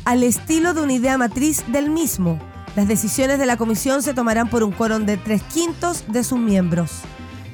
al 0.06 0.24
estilo 0.24 0.74
de 0.74 0.82
una 0.82 0.94
idea 0.94 1.18
matriz 1.18 1.64
del 1.68 1.90
mismo. 1.90 2.40
Las 2.76 2.88
decisiones 2.88 3.38
de 3.40 3.46
la 3.46 3.58
comisión 3.58 4.02
se 4.02 4.14
tomarán 4.14 4.50
por 4.50 4.64
un 4.64 4.72
quórum 4.72 5.06
de 5.06 5.18
tres 5.18 5.44
quintos 5.44 6.06
de 6.08 6.24
sus 6.24 6.40
miembros. 6.40 7.02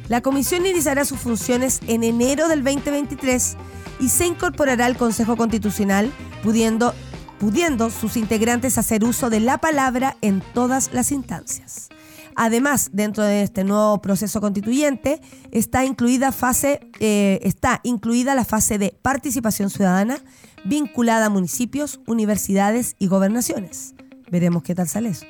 La 0.10 0.22
comisión 0.22 0.66
iniciará 0.66 1.04
sus 1.06 1.20
funciones 1.20 1.82
en 1.88 2.04
enero 2.04 2.48
del 2.48 2.64
2023 2.64 3.58
y 4.00 4.10
se 4.10 4.26
incorporará 4.26 4.86
al 4.86 4.96
Consejo 4.96 5.36
Constitucional, 5.36 6.12
pudiendo, 6.44 6.94
pudiendo 7.40 7.90
sus 7.90 8.16
integrantes 8.16 8.78
hacer 8.78 9.04
uso 9.04 9.30
de 9.30 9.40
la 9.40 9.58
palabra 9.58 10.16
en 10.22 10.42
todas 10.54 10.94
las 10.94 11.12
instancias. 11.12 11.90
Además, 12.36 12.92
dentro 12.94 13.24
de 13.24 13.42
este 13.42 13.64
nuevo 13.64 14.00
proceso 14.00 14.40
constituyente 14.40 15.20
está 15.50 15.84
incluida, 15.84 16.32
fase, 16.32 16.80
eh, 17.00 17.40
está 17.42 17.82
incluida 17.82 18.36
la 18.36 18.46
fase 18.46 18.78
de 18.78 18.96
participación 19.02 19.72
ciudadana 19.72 20.20
vinculada 20.68 21.28
a 21.28 21.30
municipios, 21.30 22.00
universidades 22.08 22.96
y 23.00 23.08
gobernaciones. 23.08 23.96
Veremos 24.30 24.64
qué 24.64 24.76
tal 24.76 24.88
sale 24.88 25.10
eso. 25.10 25.26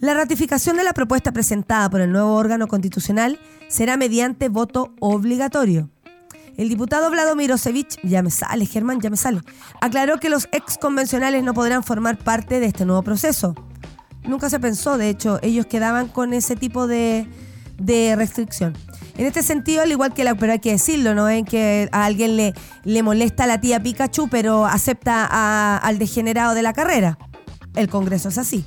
La 0.00 0.14
ratificación 0.14 0.76
de 0.76 0.84
la 0.84 0.94
propuesta 0.94 1.32
presentada 1.32 1.90
por 1.90 2.00
el 2.00 2.12
nuevo 2.12 2.34
órgano 2.34 2.68
constitucional 2.68 3.38
será 3.68 3.96
mediante 3.96 4.48
voto 4.48 4.94
obligatorio. 5.00 5.90
El 6.56 6.68
diputado 6.68 7.10
Vlado 7.10 7.36
Mirosevich, 7.36 7.98
ya 8.02 8.22
me 8.22 8.30
sale, 8.30 8.66
Germán, 8.66 9.00
ya 9.00 9.10
me 9.10 9.16
sale, 9.16 9.40
aclaró 9.80 10.18
que 10.18 10.28
los 10.28 10.48
ex 10.52 10.78
convencionales 10.78 11.42
no 11.42 11.54
podrán 11.54 11.82
formar 11.82 12.18
parte 12.18 12.60
de 12.60 12.66
este 12.66 12.86
nuevo 12.86 13.02
proceso. 13.02 13.54
Nunca 14.24 14.50
se 14.50 14.60
pensó, 14.60 14.98
de 14.98 15.08
hecho, 15.08 15.38
ellos 15.42 15.66
quedaban 15.66 16.08
con 16.08 16.32
ese 16.32 16.56
tipo 16.56 16.86
de, 16.86 17.26
de 17.78 18.14
restricción. 18.16 18.74
En 19.16 19.26
este 19.26 19.42
sentido, 19.42 19.82
al 19.82 19.90
igual 19.90 20.14
que 20.14 20.24
la, 20.24 20.34
pero 20.34 20.52
hay 20.52 20.58
que 20.60 20.72
decirlo, 20.72 21.14
¿no? 21.14 21.28
En 21.28 21.44
que 21.44 21.88
a 21.92 22.04
alguien 22.04 22.36
le, 22.36 22.54
le 22.84 23.02
molesta 23.02 23.44
a 23.44 23.46
la 23.46 23.60
tía 23.60 23.82
Pikachu, 23.82 24.28
pero 24.28 24.64
acepta 24.66 25.26
a- 25.30 25.76
al 25.78 25.98
degenerado 25.98 26.54
de 26.54 26.62
la 26.62 26.72
carrera. 26.72 27.18
El 27.74 27.88
Congreso 27.88 28.28
es 28.30 28.38
así. 28.38 28.64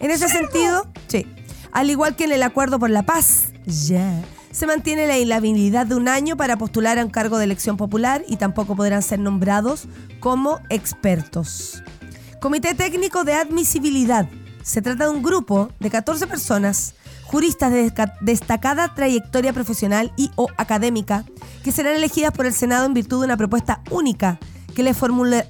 En 0.00 0.10
ese 0.10 0.28
sentido, 0.28 0.86
sí. 1.08 1.26
Al 1.72 1.88
igual 1.90 2.14
que 2.16 2.24
en 2.24 2.32
el 2.32 2.42
Acuerdo 2.42 2.78
por 2.78 2.90
la 2.90 3.02
Paz, 3.04 3.52
ya. 3.66 4.22
Se 4.50 4.66
mantiene 4.66 5.06
la 5.06 5.18
inhabilidad 5.18 5.86
de 5.86 5.94
un 5.96 6.08
año 6.08 6.36
para 6.36 6.56
postular 6.56 6.98
a 6.98 7.04
un 7.04 7.10
cargo 7.10 7.36
de 7.38 7.44
elección 7.44 7.76
popular 7.76 8.22
y 8.26 8.36
tampoco 8.36 8.74
podrán 8.76 9.02
ser 9.02 9.18
nombrados 9.18 9.86
como 10.20 10.60
expertos. 10.70 11.82
Comité 12.40 12.74
Técnico 12.74 13.24
de 13.24 13.34
Admisibilidad. 13.34 14.26
Se 14.66 14.82
trata 14.82 15.04
de 15.04 15.10
un 15.10 15.22
grupo 15.22 15.70
de 15.78 15.90
14 15.90 16.26
personas, 16.26 16.94
juristas 17.24 17.70
de 17.70 17.92
destacada 18.20 18.92
trayectoria 18.94 19.52
profesional 19.52 20.12
y 20.16 20.32
o 20.34 20.48
académica, 20.56 21.24
que 21.62 21.70
serán 21.70 21.94
elegidas 21.94 22.32
por 22.32 22.46
el 22.46 22.52
Senado 22.52 22.84
en 22.84 22.92
virtud 22.92 23.20
de 23.20 23.26
una 23.26 23.36
propuesta 23.36 23.80
única 23.92 24.40
que 24.74 24.82
le 24.82 24.92
formule- 24.92 25.46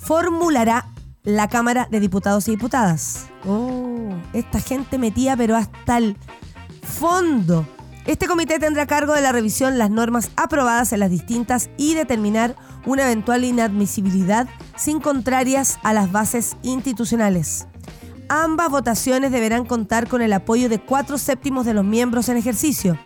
formulará 0.00 0.86
la 1.22 1.46
Cámara 1.48 1.86
de 1.88 2.00
Diputados 2.00 2.48
y 2.48 2.50
Diputadas. 2.50 3.26
Oh, 3.46 4.10
esta 4.32 4.58
gente 4.58 4.98
metía 4.98 5.36
pero 5.36 5.56
hasta 5.56 5.98
el 5.98 6.16
fondo. 6.82 7.64
Este 8.06 8.26
comité 8.26 8.58
tendrá 8.58 8.82
a 8.82 8.86
cargo 8.88 9.14
de 9.14 9.22
la 9.22 9.30
revisión 9.30 9.78
las 9.78 9.90
normas 9.90 10.30
aprobadas 10.36 10.92
en 10.92 10.98
las 10.98 11.10
distintas 11.10 11.70
y 11.76 11.94
determinar 11.94 12.56
una 12.86 13.04
eventual 13.04 13.44
inadmisibilidad 13.44 14.48
sin 14.76 14.98
contrarias 15.00 15.78
a 15.84 15.92
las 15.92 16.10
bases 16.10 16.56
institucionales. 16.62 17.68
Ambas 18.36 18.68
votaciones 18.68 19.30
deberán 19.30 19.64
contar 19.64 20.08
con 20.08 20.20
el 20.20 20.32
apoyo 20.32 20.68
de 20.68 20.80
cuatro 20.80 21.18
séptimos 21.18 21.64
de 21.64 21.72
los 21.72 21.84
miembros 21.84 22.28
en 22.28 22.36
ejercicio. 22.36 22.98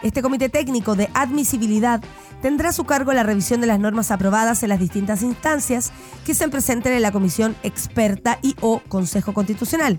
Este 0.00 0.22
comité 0.22 0.48
técnico 0.48 0.94
de 0.94 1.10
admisibilidad 1.12 2.00
tendrá 2.40 2.68
a 2.68 2.72
su 2.72 2.84
cargo 2.84 3.12
la 3.12 3.24
revisión 3.24 3.60
de 3.60 3.66
las 3.66 3.80
normas 3.80 4.12
aprobadas 4.12 4.62
en 4.62 4.68
las 4.68 4.78
distintas 4.78 5.22
instancias 5.22 5.90
que 6.24 6.34
se 6.34 6.48
presenten 6.48 6.92
en 6.92 7.02
la 7.02 7.10
comisión 7.10 7.56
experta 7.64 8.38
y 8.42 8.54
o 8.60 8.78
Consejo 8.86 9.34
Constitucional, 9.34 9.98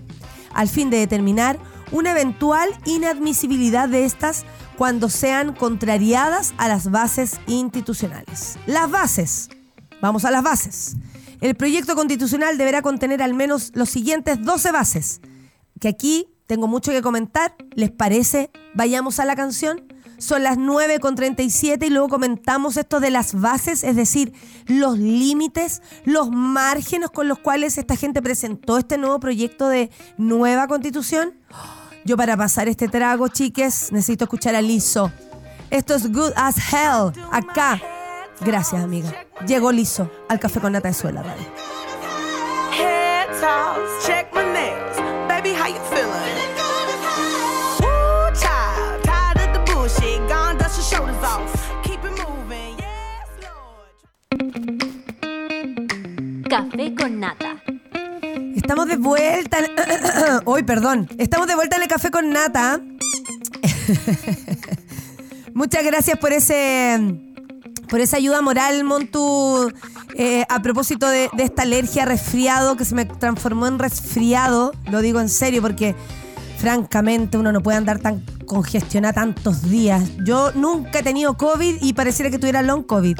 al 0.54 0.68
fin 0.68 0.88
de 0.88 0.96
determinar 0.96 1.58
una 1.92 2.12
eventual 2.12 2.70
inadmisibilidad 2.86 3.90
de 3.90 4.06
estas 4.06 4.46
cuando 4.78 5.10
sean 5.10 5.52
contrariadas 5.52 6.54
a 6.56 6.66
las 6.66 6.90
bases 6.90 7.40
institucionales. 7.46 8.56
Las 8.64 8.90
bases. 8.90 9.50
Vamos 10.00 10.24
a 10.24 10.30
las 10.30 10.42
bases. 10.42 10.96
El 11.40 11.54
proyecto 11.54 11.94
constitucional 11.94 12.58
deberá 12.58 12.82
contener 12.82 13.22
al 13.22 13.34
menos 13.34 13.70
los 13.74 13.88
siguientes 13.88 14.42
12 14.42 14.72
bases. 14.72 15.20
Que 15.80 15.88
aquí 15.88 16.28
tengo 16.46 16.66
mucho 16.66 16.90
que 16.90 17.02
comentar. 17.02 17.54
¿Les 17.74 17.90
parece? 17.90 18.50
Vayamos 18.74 19.20
a 19.20 19.24
la 19.24 19.36
canción. 19.36 19.84
Son 20.18 20.42
las 20.42 20.58
9 20.58 20.98
con 20.98 21.14
37 21.14 21.86
y 21.86 21.90
luego 21.90 22.08
comentamos 22.08 22.76
esto 22.76 22.98
de 22.98 23.10
las 23.10 23.40
bases, 23.40 23.84
es 23.84 23.94
decir, 23.94 24.32
los 24.66 24.98
límites, 24.98 25.80
los 26.04 26.30
márgenes 26.30 27.10
con 27.10 27.28
los 27.28 27.38
cuales 27.38 27.78
esta 27.78 27.94
gente 27.94 28.20
presentó 28.20 28.78
este 28.78 28.98
nuevo 28.98 29.20
proyecto 29.20 29.68
de 29.68 29.90
nueva 30.16 30.66
constitución. 30.66 31.34
Yo 32.04 32.16
para 32.16 32.36
pasar 32.36 32.66
este 32.68 32.88
trago, 32.88 33.28
chiques, 33.28 33.92
necesito 33.92 34.24
escuchar 34.24 34.56
a 34.56 34.62
Lizo. 34.62 35.12
Esto 35.70 35.94
es 35.94 36.10
Good 36.10 36.32
as 36.34 36.56
Hell, 36.56 37.12
acá. 37.30 37.80
Gracias, 38.40 38.82
amiga. 38.82 39.12
Llegó 39.46 39.72
Lizo 39.72 40.10
al 40.28 40.38
Café 40.38 40.60
con 40.60 40.72
Nata 40.72 40.88
de 40.88 40.94
Suela 40.94 41.22
Radio. 41.22 41.46
Café 56.48 56.94
con 56.94 57.20
nata. 57.20 57.56
Estamos 58.56 58.88
de 58.88 58.96
vuelta. 58.96 59.58
en- 59.58 59.70
Hoy, 60.44 60.62
perdón. 60.62 61.08
Estamos 61.18 61.46
de 61.46 61.54
vuelta 61.54 61.76
en 61.76 61.82
el 61.82 61.88
café 61.88 62.10
con 62.10 62.30
nata. 62.30 62.80
Muchas 65.54 65.84
gracias 65.84 66.18
por 66.18 66.32
ese 66.32 66.98
por 67.88 68.00
esa 68.00 68.18
ayuda 68.18 68.42
moral, 68.42 68.84
Montu, 68.84 69.72
eh, 70.14 70.44
a 70.48 70.62
propósito 70.62 71.08
de, 71.08 71.30
esta 71.38 71.62
alergia 71.62 72.04
resfriado 72.04 72.76
que 72.76 72.84
se 72.84 72.94
me 72.94 73.04
transformó 73.04 73.66
en 73.66 73.78
resfriado. 73.78 74.72
Lo 74.90 75.00
digo 75.00 75.20
en 75.20 75.28
serio 75.28 75.62
porque, 75.62 75.94
francamente, 76.58 77.38
uno 77.38 77.52
no 77.52 77.62
puede 77.62 77.78
andar 77.78 77.98
tan 77.98 78.24
congestiona 78.46 79.12
tantos 79.12 79.62
días. 79.62 80.02
Yo 80.24 80.52
nunca 80.52 81.00
he 81.00 81.02
tenido 81.02 81.36
COVID 81.36 81.78
y 81.80 81.92
pareciera 81.92 82.30
que 82.30 82.38
tuviera 82.38 82.62
long 82.62 82.84
COVID. 82.84 83.18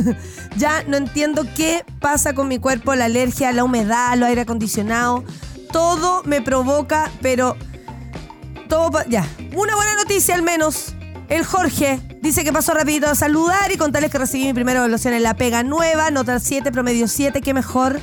ya 0.56 0.82
no 0.84 0.96
entiendo 0.96 1.46
qué 1.56 1.84
pasa 2.00 2.34
con 2.34 2.48
mi 2.48 2.58
cuerpo, 2.58 2.94
la 2.94 3.06
alergia, 3.06 3.52
la 3.52 3.64
humedad, 3.64 4.16
lo 4.16 4.26
aire 4.26 4.42
acondicionado. 4.42 5.24
Todo 5.70 6.22
me 6.24 6.42
provoca, 6.42 7.10
pero 7.22 7.56
todo 8.68 8.98
ya. 9.08 9.26
Una 9.54 9.74
buena 9.74 9.94
noticia 9.96 10.34
al 10.34 10.42
menos. 10.42 10.94
El 11.28 11.44
Jorge 11.44 12.11
dice 12.22 12.44
que 12.44 12.52
pasó 12.52 12.72
rapidito 12.72 13.08
a 13.08 13.14
saludar 13.14 13.70
y 13.72 13.76
contarles 13.76 14.10
que 14.10 14.18
recibí 14.18 14.44
mi 14.44 14.54
primera 14.54 14.78
evaluación 14.78 15.12
en 15.12 15.24
la 15.24 15.34
pega 15.34 15.62
nueva, 15.62 16.10
nota 16.10 16.38
7, 16.38 16.72
promedio 16.72 17.08
7, 17.08 17.42
qué 17.42 17.52
mejor. 17.52 18.00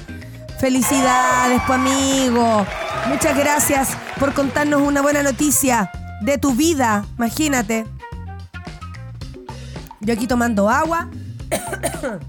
Felicidades, 0.60 1.62
pues 1.66 1.80
amigo. 1.80 2.66
Muchas 3.08 3.36
gracias 3.38 3.90
por 4.20 4.34
contarnos 4.34 4.82
una 4.82 5.02
buena 5.02 5.24
noticia 5.24 5.90
de 6.22 6.38
tu 6.38 6.54
vida. 6.54 7.06
Imagínate. 7.18 7.88
Yo 10.02 10.14
aquí 10.14 10.28
tomando 10.28 10.70
agua, 10.70 11.10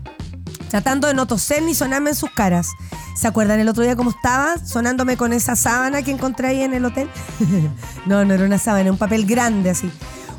tratando 0.70 1.08
de 1.08 1.14
no 1.14 1.26
toser 1.26 1.62
ni 1.62 1.74
sonarme 1.74 2.10
en 2.10 2.16
sus 2.16 2.30
caras. 2.30 2.68
¿Se 3.16 3.26
acuerdan 3.26 3.58
el 3.58 3.68
otro 3.68 3.82
día 3.82 3.96
cómo 3.96 4.10
estaba 4.10 4.56
sonándome 4.64 5.16
con 5.16 5.32
esa 5.32 5.56
sábana 5.56 6.02
que 6.02 6.12
encontré 6.12 6.48
ahí 6.48 6.62
en 6.62 6.72
el 6.72 6.84
hotel? 6.84 7.08
no, 8.06 8.24
no 8.24 8.34
era 8.34 8.44
una 8.44 8.58
sábana, 8.58 8.82
era 8.82 8.92
un 8.92 8.98
papel 8.98 9.26
grande 9.26 9.70
así. 9.70 9.90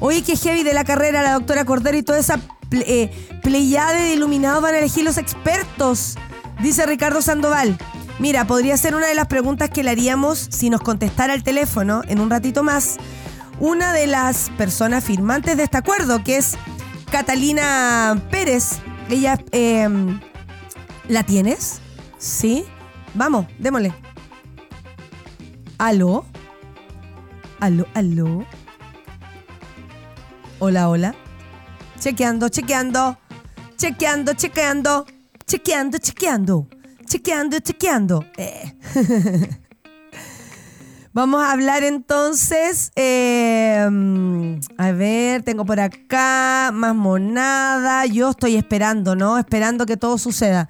Oye, 0.01 0.23
qué 0.23 0.35
heavy 0.35 0.63
de 0.63 0.73
la 0.73 0.83
carrera, 0.83 1.21
la 1.21 1.33
doctora 1.33 1.63
Cordero 1.63 1.97
y 1.97 2.03
toda 2.03 2.19
esa 2.19 2.37
ple- 2.69 2.83
eh, 2.87 3.11
de 3.43 4.13
iluminados 4.13 4.61
van 4.61 4.73
a 4.75 4.79
elegir 4.79 5.03
los 5.05 5.17
expertos, 5.17 6.17
dice 6.61 6.85
Ricardo 6.85 7.21
Sandoval. 7.21 7.77
Mira, 8.19 8.45
podría 8.45 8.75
ser 8.77 8.95
una 8.95 9.07
de 9.07 9.15
las 9.15 9.27
preguntas 9.27 9.69
que 9.69 9.83
le 9.83 9.91
haríamos 9.91 10.37
si 10.51 10.69
nos 10.69 10.81
contestara 10.81 11.33
el 11.33 11.43
teléfono 11.43 12.01
en 12.07 12.19
un 12.19 12.29
ratito 12.29 12.63
más 12.63 12.97
una 13.59 13.93
de 13.93 14.07
las 14.07 14.49
personas 14.57 15.03
firmantes 15.03 15.55
de 15.55 15.63
este 15.63 15.77
acuerdo, 15.77 16.23
que 16.23 16.37
es 16.37 16.57
Catalina 17.11 18.19
Pérez. 18.31 18.79
Ella, 19.09 19.39
eh, 19.51 19.87
¿la 21.07 21.23
tienes? 21.23 21.79
¿Sí? 22.17 22.65
Vamos, 23.13 23.45
démosle. 23.59 23.93
¿Aló? 25.77 26.25
¿Aló? 27.59 27.85
¿Aló? 27.93 28.45
Hola, 30.63 30.89
hola. 30.89 31.15
Chequeando, 31.99 32.47
chequeando. 32.49 33.17
Chequeando, 33.77 34.33
chequeando. 34.35 35.07
Chequeando, 35.47 35.97
chequeando. 35.97 36.67
Chequeando, 37.03 37.59
chequeando. 37.61 38.25
Eh. 38.37 38.75
Vamos 41.13 41.41
a 41.41 41.51
hablar 41.51 41.83
entonces. 41.83 42.91
eh, 42.95 44.59
a 44.77 44.91
ver, 44.91 45.41
tengo 45.41 45.65
por 45.65 45.79
acá 45.79 46.69
más 46.71 46.93
monada. 46.93 48.05
Yo 48.05 48.29
estoy 48.29 48.55
esperando, 48.55 49.15
¿no? 49.15 49.39
Esperando 49.39 49.87
que 49.87 49.97
todo 49.97 50.19
suceda. 50.19 50.69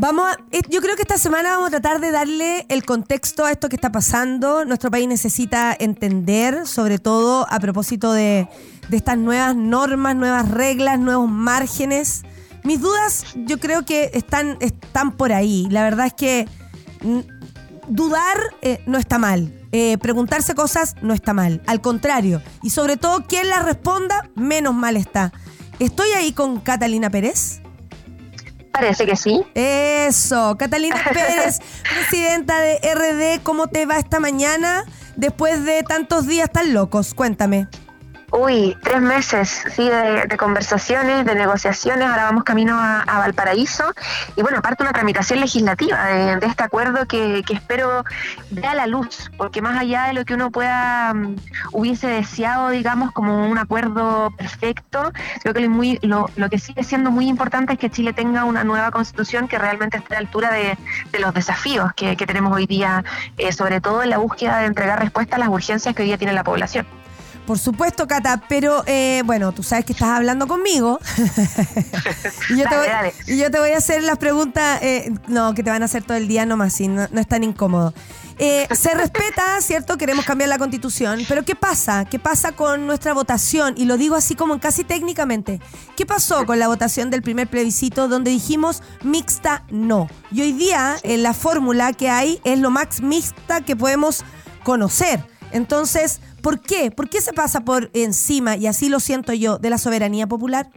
Vamos 0.00 0.30
a- 0.30 0.36
eh, 0.52 0.62
yo 0.70 0.80
creo 0.80 0.94
que 0.94 1.02
esta 1.02 1.18
semana 1.18 1.50
vamos 1.50 1.66
a 1.66 1.70
tratar 1.70 2.00
de 2.00 2.12
darle 2.12 2.64
el 2.68 2.84
contexto 2.84 3.44
a 3.44 3.50
esto 3.50 3.68
que 3.68 3.74
está 3.74 3.90
pasando. 3.90 4.64
Nuestro 4.64 4.92
país 4.92 5.08
necesita 5.08 5.76
entender, 5.76 6.68
sobre 6.68 7.00
todo 7.00 7.48
a 7.50 7.58
propósito 7.58 8.12
de, 8.12 8.48
estas 8.92 9.18
nuevas 9.18 9.56
normas, 9.56 10.14
nuevas 10.14 10.48
reglas, 10.48 11.00
nuevos 11.00 11.28
márgenes. 11.28 12.22
Mis 12.62 12.80
dudas 12.80 13.24
yo 13.34 13.58
creo 13.58 13.84
que 13.84 14.12
están, 14.14 14.56
están 14.60 15.16
por 15.16 15.32
ahí. 15.32 15.66
La 15.68 15.82
verdad 15.82 16.06
es 16.06 16.14
que 16.14 16.46
mm, 17.02 17.18
dudar 17.88 18.38
eh, 18.62 18.80
no 18.86 18.98
está 18.98 19.18
mal. 19.18 19.52
Eh, 19.72 19.98
preguntarse 19.98 20.54
cosas 20.54 20.94
no 21.02 21.12
está 21.12 21.34
mal. 21.34 21.60
Al 21.66 21.80
contrario. 21.80 22.40
Y 22.62 22.70
sobre 22.70 22.98
todo, 22.98 23.26
quien 23.26 23.48
las 23.48 23.64
responda, 23.64 24.30
menos 24.36 24.74
mal 24.74 24.96
está. 24.96 25.32
Estoy 25.80 26.10
ahí 26.10 26.30
con 26.32 26.60
Catalina 26.60 27.10
Pérez. 27.10 27.62
Parece 28.72 29.06
que 29.06 29.16
sí. 29.16 29.42
Eso, 29.54 30.56
Catalina 30.58 30.96
Pérez, 31.12 31.58
presidenta 31.82 32.60
de 32.60 32.78
RD, 32.94 33.42
¿cómo 33.42 33.68
te 33.68 33.86
va 33.86 33.98
esta 33.98 34.20
mañana 34.20 34.84
después 35.16 35.64
de 35.64 35.82
tantos 35.82 36.26
días 36.26 36.50
tan 36.50 36.72
locos? 36.72 37.14
Cuéntame. 37.14 37.68
Uy, 38.30 38.76
tres 38.82 39.00
meses, 39.00 39.64
sí, 39.74 39.88
de, 39.88 40.36
conversaciones, 40.36 41.24
de 41.24 41.34
negociaciones. 41.34 42.06
Ahora 42.06 42.24
vamos 42.24 42.44
camino 42.44 42.76
a, 42.78 43.04
Valparaíso. 43.06 43.84
Y 44.36 44.42
bueno, 44.42 44.58
aparte 44.58 44.82
una 44.82 44.92
tramitación 44.92 45.40
legislativa 45.40 46.04
de, 46.04 46.36
de 46.36 46.46
este 46.46 46.62
acuerdo 46.62 47.06
que, 47.06 47.42
que 47.46 47.54
espero 47.54 48.04
vea 48.50 48.74
la 48.74 48.86
luz, 48.86 49.30
porque 49.38 49.62
más 49.62 49.78
allá 49.78 50.04
de 50.04 50.12
lo 50.12 50.24
que 50.26 50.34
uno 50.34 50.50
pueda 50.50 51.14
mm, 51.14 51.36
hubiese 51.72 52.06
deseado, 52.06 52.68
digamos, 52.68 53.12
como 53.12 53.48
un 53.48 53.56
acuerdo 53.56 54.30
perfecto, 54.36 55.10
creo 55.42 55.54
que 55.54 55.60
lo, 55.60 55.70
muy, 55.70 55.98
lo, 56.02 56.28
que 56.50 56.58
sigue 56.58 56.84
siendo 56.84 57.10
muy 57.10 57.28
importante 57.28 57.72
es 57.72 57.78
que 57.78 57.88
Chile 57.90 58.12
tenga 58.12 58.44
una 58.44 58.62
nueva 58.62 58.90
constitución 58.90 59.48
que 59.48 59.58
realmente 59.58 59.96
esté 59.96 60.14
a 60.14 60.20
la 60.20 60.26
altura 60.26 60.52
de, 60.52 60.76
los 61.18 61.32
desafíos 61.34 61.92
que, 61.94 62.16
que 62.16 62.26
tenemos 62.26 62.54
hoy 62.54 62.66
día, 62.66 63.04
eh, 63.38 63.52
sobre 63.52 63.80
todo 63.80 64.02
en 64.02 64.10
la 64.10 64.18
búsqueda 64.18 64.58
de 64.58 64.66
entregar 64.66 65.00
respuesta 65.00 65.36
a 65.36 65.38
las 65.38 65.48
urgencias 65.48 65.94
que 65.94 66.02
hoy 66.02 66.08
día 66.08 66.18
tiene 66.18 66.34
la 66.34 66.44
población. 66.44 66.86
Por 67.48 67.58
supuesto, 67.58 68.06
Cata, 68.06 68.42
pero 68.46 68.84
eh, 68.84 69.22
bueno, 69.24 69.52
tú 69.52 69.62
sabes 69.62 69.86
que 69.86 69.94
estás 69.94 70.10
hablando 70.10 70.46
conmigo. 70.46 71.00
y, 72.50 72.58
yo 72.58 72.68
te 72.68 72.76
voy, 72.76 72.86
Dale, 72.86 72.88
dale. 72.88 73.14
y 73.26 73.38
yo 73.38 73.50
te 73.50 73.58
voy 73.58 73.70
a 73.70 73.78
hacer 73.78 74.02
las 74.02 74.18
preguntas, 74.18 74.80
eh, 74.82 75.10
no, 75.28 75.54
que 75.54 75.62
te 75.62 75.70
van 75.70 75.80
a 75.80 75.86
hacer 75.86 76.02
todo 76.02 76.18
el 76.18 76.28
día 76.28 76.44
nomás, 76.44 76.74
sí, 76.74 76.88
no, 76.88 77.08
no 77.10 77.18
es 77.18 77.26
tan 77.26 77.42
incómodo. 77.44 77.94
Eh, 78.38 78.68
se 78.72 78.92
respeta, 78.92 79.58
¿cierto? 79.62 79.96
Queremos 79.96 80.26
cambiar 80.26 80.50
la 80.50 80.58
constitución, 80.58 81.20
pero 81.26 81.42
¿qué 81.42 81.54
pasa? 81.54 82.04
¿Qué 82.04 82.18
pasa 82.18 82.52
con 82.52 82.86
nuestra 82.86 83.14
votación? 83.14 83.72
Y 83.78 83.86
lo 83.86 83.96
digo 83.96 84.14
así 84.14 84.34
como 84.34 84.60
casi 84.60 84.84
técnicamente. 84.84 85.58
¿Qué 85.96 86.04
pasó 86.04 86.44
con 86.44 86.58
la 86.58 86.68
votación 86.68 87.08
del 87.08 87.22
primer 87.22 87.48
plebiscito 87.48 88.08
donde 88.08 88.30
dijimos 88.30 88.82
mixta 89.02 89.64
no? 89.70 90.10
Y 90.30 90.42
hoy 90.42 90.52
día 90.52 90.96
eh, 91.02 91.16
la 91.16 91.32
fórmula 91.32 91.94
que 91.94 92.10
hay 92.10 92.42
es 92.44 92.58
lo 92.58 92.68
más 92.68 93.00
mixta 93.00 93.62
que 93.62 93.74
podemos 93.74 94.22
conocer. 94.64 95.24
Entonces, 95.50 96.20
¿por 96.48 96.62
qué? 96.62 96.90
¿Por 96.90 97.10
qué 97.10 97.20
se 97.20 97.34
pasa 97.34 97.60
por 97.60 97.90
encima, 97.92 98.56
y 98.56 98.68
así 98.68 98.88
lo 98.88 99.00
siento 99.00 99.34
yo, 99.34 99.58
de 99.58 99.68
la 99.68 99.76
soberanía 99.76 100.26
popular? 100.26 100.70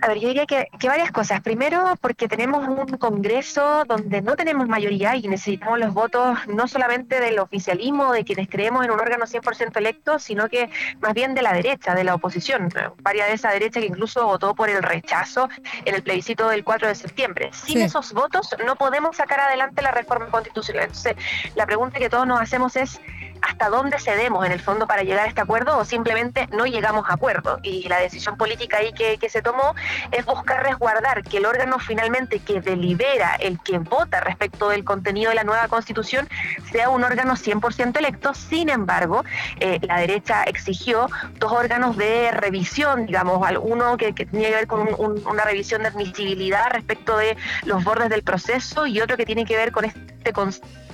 A 0.00 0.06
ver, 0.08 0.20
yo 0.20 0.28
diría 0.28 0.46
que, 0.46 0.68
que 0.78 0.86
varias 0.86 1.10
cosas. 1.10 1.40
Primero, 1.40 1.94
porque 2.00 2.28
tenemos 2.28 2.68
un 2.68 2.86
Congreso 2.98 3.84
donde 3.88 4.22
no 4.22 4.36
tenemos 4.36 4.68
mayoría 4.68 5.16
y 5.16 5.26
necesitamos 5.26 5.80
los 5.80 5.92
votos 5.92 6.38
no 6.46 6.68
solamente 6.68 7.18
del 7.18 7.40
oficialismo, 7.40 8.12
de 8.12 8.22
quienes 8.22 8.48
creemos 8.48 8.84
en 8.84 8.92
un 8.92 9.00
órgano 9.00 9.24
100% 9.24 9.76
electo, 9.76 10.20
sino 10.20 10.48
que 10.48 10.70
más 11.00 11.12
bien 11.12 11.34
de 11.34 11.42
la 11.42 11.52
derecha, 11.52 11.96
de 11.96 12.04
la 12.04 12.14
oposición. 12.14 12.68
Varias 13.02 13.26
de 13.26 13.34
esa 13.34 13.50
derecha 13.50 13.80
que 13.80 13.86
incluso 13.86 14.24
votó 14.24 14.54
por 14.54 14.68
el 14.68 14.84
rechazo 14.84 15.48
en 15.84 15.96
el 15.96 16.04
plebiscito 16.04 16.48
del 16.48 16.62
4 16.62 16.86
de 16.86 16.94
septiembre. 16.94 17.50
Sin 17.52 17.78
Sí. 17.78 17.82
esos 17.82 18.12
votos 18.12 18.54
no 18.64 18.76
podemos 18.76 19.16
sacar 19.16 19.40
adelante 19.40 19.82
la 19.82 19.90
reforma 19.90 20.26
constitucional. 20.26 20.84
Entonces, 20.84 21.16
la 21.56 21.66
pregunta 21.66 21.98
que 21.98 22.08
todos 22.08 22.26
nos 22.28 22.40
hacemos 22.40 22.76
es 22.76 23.00
hasta 23.46 23.68
dónde 23.68 23.98
cedemos 23.98 24.44
en 24.44 24.52
el 24.52 24.60
fondo 24.60 24.86
para 24.86 25.02
llegar 25.02 25.24
a 25.26 25.28
este 25.28 25.40
acuerdo 25.40 25.78
o 25.78 25.84
simplemente 25.84 26.48
no 26.52 26.66
llegamos 26.66 27.08
a 27.08 27.14
acuerdo. 27.14 27.58
Y 27.62 27.88
la 27.88 27.98
decisión 27.98 28.36
política 28.36 28.78
ahí 28.78 28.92
que, 28.92 29.18
se 29.28 29.42
tomó 29.42 29.74
es 30.12 30.24
buscar 30.24 30.62
resguardar 30.64 31.22
que 31.22 31.38
el 31.38 31.46
órgano 31.46 31.78
finalmente 31.78 32.38
que 32.40 32.60
delibera, 32.60 33.34
el 33.36 33.58
que 33.60 33.78
vota 33.78 34.20
respecto 34.20 34.68
del 34.68 34.84
contenido 34.84 35.30
de 35.30 35.34
la 35.36 35.44
nueva 35.44 35.66
constitución, 35.68 36.28
sea 36.70 36.88
un 36.90 37.02
órgano 37.04 37.34
100% 37.34 37.98
electo. 37.98 38.34
Sin 38.34 38.68
embargo, 38.68 39.24
eh, 39.60 39.78
la 39.82 39.98
derecha 39.98 40.44
exigió 40.44 41.08
dos 41.38 41.52
órganos 41.52 41.96
de 41.96 42.30
revisión, 42.32 43.06
digamos, 43.06 43.44
uno 43.62 43.96
que, 43.96 44.14
que 44.14 44.26
tenía 44.26 44.48
que 44.50 44.54
ver 44.54 44.66
con 44.66 44.80
un- 44.80 44.94
un- 44.98 45.26
una 45.26 45.44
revisión 45.44 45.82
de 45.82 45.88
admisibilidad 45.88 46.70
respecto 46.70 47.16
de 47.16 47.36
los 47.64 47.82
bordes 47.84 48.08
del 48.10 48.22
proceso 48.22 48.86
y 48.86 49.00
otro 49.00 49.16
que 49.16 49.26
tiene 49.26 49.44
que 49.44 49.56
ver 49.56 49.72
con 49.72 49.84
este 49.84 50.32
constante 50.32 50.85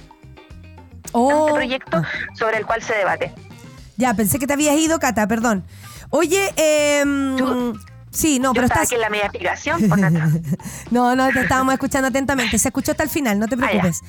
Oh, 1.13 1.53
proyecto 1.55 1.99
ah, 1.99 2.09
sobre 2.35 2.59
el 2.59 2.67
cual 2.67 2.83
se 2.83 2.95
debate. 2.95 3.33
ya, 3.97 4.15
pensé 4.15 4.39
que 4.39 4.47
te 4.47 4.53
habías 4.55 4.77
ido, 4.77 4.99
Cata, 4.99 5.27
perdón. 5.29 5.65
Oye, 6.11 6.53
eh, 6.57 7.03
Yo- 7.39 7.73
sí, 8.11 8.39
no, 8.39 8.51
Yo 8.51 8.55
pero 8.55 8.67
estás... 8.67 8.83
aquí 8.85 8.95
en 8.95 9.01
la 9.01 9.11
media 9.11 9.31
nada. 10.11 10.31
No, 10.91 11.15
no, 11.17 11.29
te 11.31 11.41
estábamos 11.41 11.73
escuchando 11.75 12.09
atentamente. 12.09 12.59
Se 12.59 12.69
escuchó 12.69 12.91
hasta 12.93 13.03
el 13.03 13.09
final, 13.11 13.39
no 13.39 13.47
te 13.49 13.55
Ah, 13.55 13.59
ya. 13.61 13.67
preocupes. 13.69 14.01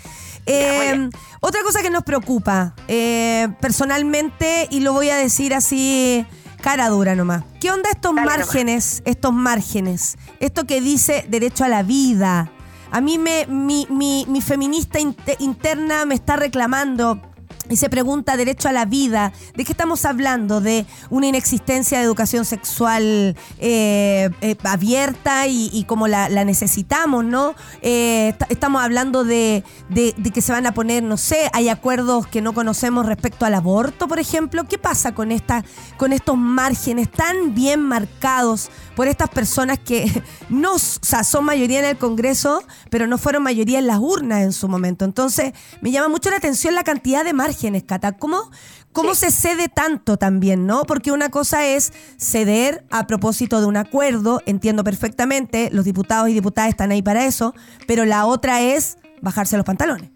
Ya, 0.46 0.82
bien. 0.82 1.10
otra 1.40 1.62
cosa 1.64 1.82
que 1.82 1.90
nos 1.90 2.04
preocupa, 2.04 2.74
eh, 2.90 3.48
personalmente, 3.62 4.68
y 4.70 4.82
lo 4.82 4.92
voy 4.94 5.10
a 5.10 5.16
decir 5.16 5.54
así, 5.54 6.26
cara 6.62 6.90
dura 6.90 7.16
nomás. 7.16 7.44
¿Qué 7.62 7.72
onda 7.72 7.90
estos 7.90 8.14
Dale 8.16 8.26
nomás. 8.26 8.38
márgenes? 8.40 9.02
Estos 9.06 9.32
márgenes. 9.34 10.18
Esto 10.42 10.66
que 10.66 10.82
dice 10.82 11.26
derecho 11.30 11.64
a 11.64 11.70
la 11.70 11.84
vida. 11.84 12.52
A 12.94 13.02
mí 13.02 13.18
me, 13.18 13.48
mi, 13.48 13.88
mi, 13.90 14.24
mi 14.28 14.40
feminista 14.40 15.00
inte- 15.00 15.36
interna 15.40 16.06
me 16.06 16.14
está 16.14 16.36
reclamando. 16.36 17.20
Y 17.70 17.78
se 17.78 17.90
pregunta 17.90 18.36
derecho 18.36 18.68
a 18.68 18.72
la 18.72 18.86
vida, 18.86 19.32
¿de 19.56 19.64
qué 19.64 19.72
estamos 19.72 20.06
hablando? 20.06 20.60
¿De 20.60 20.86
una 21.10 21.28
inexistencia 21.28 21.98
de 21.98 22.04
educación 22.04 22.46
sexual 22.46 23.36
eh, 23.60 24.30
eh, 24.42 24.58
abierta 24.64 25.48
y, 25.48 25.86
como 25.88 26.08
la, 26.08 26.28
necesitamos, 26.44 27.24
¿no? 27.24 27.56
Eh, 27.82 28.34
estamos 28.50 28.82
hablando 28.82 29.24
de, 29.24 29.64
de, 29.90 30.14
que 30.34 30.42
se 30.42 30.52
van 30.52 30.66
a 30.66 30.74
poner, 30.74 31.04
no 31.04 31.18
sé, 31.18 31.50
hay 31.54 31.70
acuerdos 31.70 32.28
que 32.28 32.42
no 32.42 32.54
conocemos 32.54 33.06
respecto 33.06 33.46
al 33.46 33.54
aborto, 33.54 34.08
por 34.08 34.20
ejemplo. 34.20 34.66
¿Qué 34.66 34.78
pasa 34.78 35.14
con, 35.14 35.32
esta, 35.32 35.64
con 35.98 36.12
estos 36.12 36.38
márgenes 36.38 37.10
tan 37.10 37.56
bien 37.56 37.82
marcados 37.82 38.70
por 38.96 39.08
estas 39.08 39.30
personas 39.30 39.80
que 39.80 40.24
no, 40.50 40.74
o 40.74 40.80
sea, 40.80 41.24
son 41.24 41.46
mayoría 41.46 41.80
en 41.80 41.86
el 41.86 41.98
Congreso, 41.98 42.64
pero 42.90 43.08
no 43.08 43.18
fueron 43.18 43.44
mayoría 43.44 43.80
en 43.80 43.88
las 43.88 44.00
urnas 44.00 44.42
en 44.42 44.52
su 44.52 44.68
momento? 44.68 45.06
Entonces, 45.06 45.54
me 45.82 45.92
llama 45.92 46.10
mucho 46.10 46.30
la 46.30 46.38
atención 46.38 46.76
la 46.76 46.84
cantidad 46.84 47.24
de 47.24 47.34
márgenes 47.34 47.53
Cata. 47.86 48.14
¿Cómo, 48.14 48.52
cómo 48.92 49.16
se 49.16 49.32
cede 49.32 49.70
tanto 49.70 50.18
también, 50.18 50.66
no? 50.66 50.84
Porque 50.84 51.12
una 51.12 51.30
cosa 51.30 51.66
es 51.66 51.94
ceder 52.18 52.86
a 52.92 53.08
propósito 53.08 53.60
de 53.60 53.68
un 53.68 53.78
acuerdo, 53.78 54.42
entiendo 54.46 54.84
perfectamente, 54.84 55.70
los 55.72 55.86
diputados 55.86 56.30
y 56.30 56.34
diputadas 56.34 56.70
están 56.70 56.92
ahí 56.92 57.02
para 57.02 57.26
eso, 57.26 57.54
pero 57.88 58.06
la 58.06 58.26
otra 58.26 58.62
es 58.62 58.98
bajarse 59.22 59.58
los 59.58 59.66
pantalones. 59.66 60.10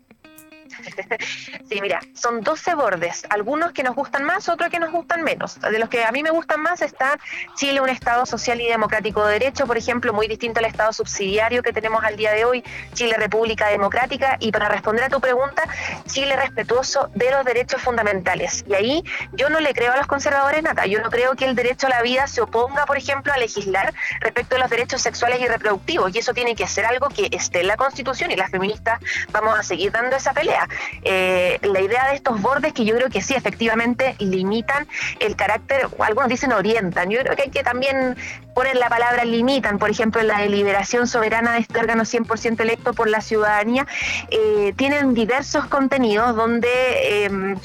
Sí, 1.69 1.81
mira, 1.81 1.99
son 2.13 2.41
12 2.41 2.75
bordes, 2.75 3.25
algunos 3.29 3.71
que 3.71 3.83
nos 3.83 3.95
gustan 3.95 4.23
más, 4.23 4.47
otros 4.49 4.69
que 4.69 4.79
nos 4.79 4.91
gustan 4.91 5.23
menos. 5.23 5.59
De 5.59 5.79
los 5.79 5.89
que 5.89 6.03
a 6.03 6.11
mí 6.11 6.23
me 6.23 6.29
gustan 6.29 6.61
más 6.61 6.81
está 6.81 7.19
Chile, 7.55 7.81
un 7.81 7.89
Estado 7.89 8.25
social 8.25 8.59
y 8.61 8.67
democrático 8.67 9.25
de 9.25 9.33
derecho, 9.33 9.65
por 9.65 9.77
ejemplo, 9.77 10.13
muy 10.13 10.27
distinto 10.27 10.59
al 10.59 10.65
Estado 10.65 10.93
subsidiario 10.93 11.63
que 11.63 11.73
tenemos 11.73 12.03
al 12.03 12.15
día 12.15 12.31
de 12.31 12.45
hoy, 12.45 12.63
Chile 12.93 13.15
República 13.17 13.67
Democrática, 13.67 14.37
y 14.39 14.51
para 14.51 14.69
responder 14.69 15.05
a 15.05 15.09
tu 15.09 15.19
pregunta, 15.19 15.63
Chile 16.07 16.35
respetuoso 16.35 17.09
de 17.15 17.31
los 17.31 17.43
derechos 17.45 17.81
fundamentales. 17.81 18.63
Y 18.67 18.73
ahí 18.73 19.03
yo 19.33 19.49
no 19.49 19.59
le 19.59 19.73
creo 19.73 19.93
a 19.93 19.97
los 19.97 20.07
conservadores 20.07 20.63
nada, 20.63 20.85
yo 20.85 21.01
no 21.01 21.09
creo 21.09 21.35
que 21.35 21.45
el 21.45 21.55
derecho 21.55 21.87
a 21.87 21.89
la 21.89 22.01
vida 22.01 22.27
se 22.27 22.41
oponga, 22.41 22.85
por 22.85 22.97
ejemplo, 22.97 23.33
a 23.33 23.37
legislar 23.37 23.93
respecto 24.19 24.55
a 24.55 24.59
los 24.59 24.69
derechos 24.69 25.01
sexuales 25.01 25.39
y 25.41 25.47
reproductivos, 25.47 26.13
y 26.15 26.19
eso 26.19 26.33
tiene 26.33 26.55
que 26.55 26.67
ser 26.67 26.85
algo 26.85 27.09
que 27.09 27.29
esté 27.31 27.61
en 27.61 27.67
la 27.67 27.77
Constitución 27.77 28.31
y 28.31 28.35
las 28.35 28.51
feministas 28.51 28.99
vamos 29.31 29.57
a 29.57 29.63
seguir 29.63 29.91
dando 29.91 30.15
esa 30.15 30.33
pelea. 30.33 30.67
Eh, 31.03 31.59
la 31.61 31.81
idea 31.81 32.09
de 32.09 32.15
estos 32.15 32.41
bordes 32.41 32.73
que 32.73 32.85
yo 32.85 32.95
creo 32.95 33.09
que 33.09 33.21
sí, 33.21 33.33
efectivamente, 33.33 34.15
limitan 34.19 34.87
el 35.19 35.35
carácter, 35.35 35.87
algunos 35.99 36.29
dicen 36.29 36.51
orientan, 36.51 37.09
yo 37.09 37.19
creo 37.21 37.35
que 37.35 37.43
hay 37.43 37.49
que 37.49 37.63
también 37.63 38.15
poner 38.57 38.75
la 38.75 38.89
palabra 38.89 39.23
limitan, 39.23 39.77
por 39.77 39.91
ejemplo, 39.91 40.19
la 40.23 40.39
deliberación 40.39 41.05
soberana 41.05 41.53
de 41.53 41.59
este 41.59 41.77
órgano 41.79 42.05
100% 42.05 42.59
electo 42.61 42.91
por 42.93 43.07
la 43.07 43.21
ciudadanía, 43.21 43.85
eh, 44.31 44.73
tienen 44.75 45.13
diversos 45.13 45.67
contenidos 45.67 46.35
donde 46.35 46.67
eh, 46.67 47.55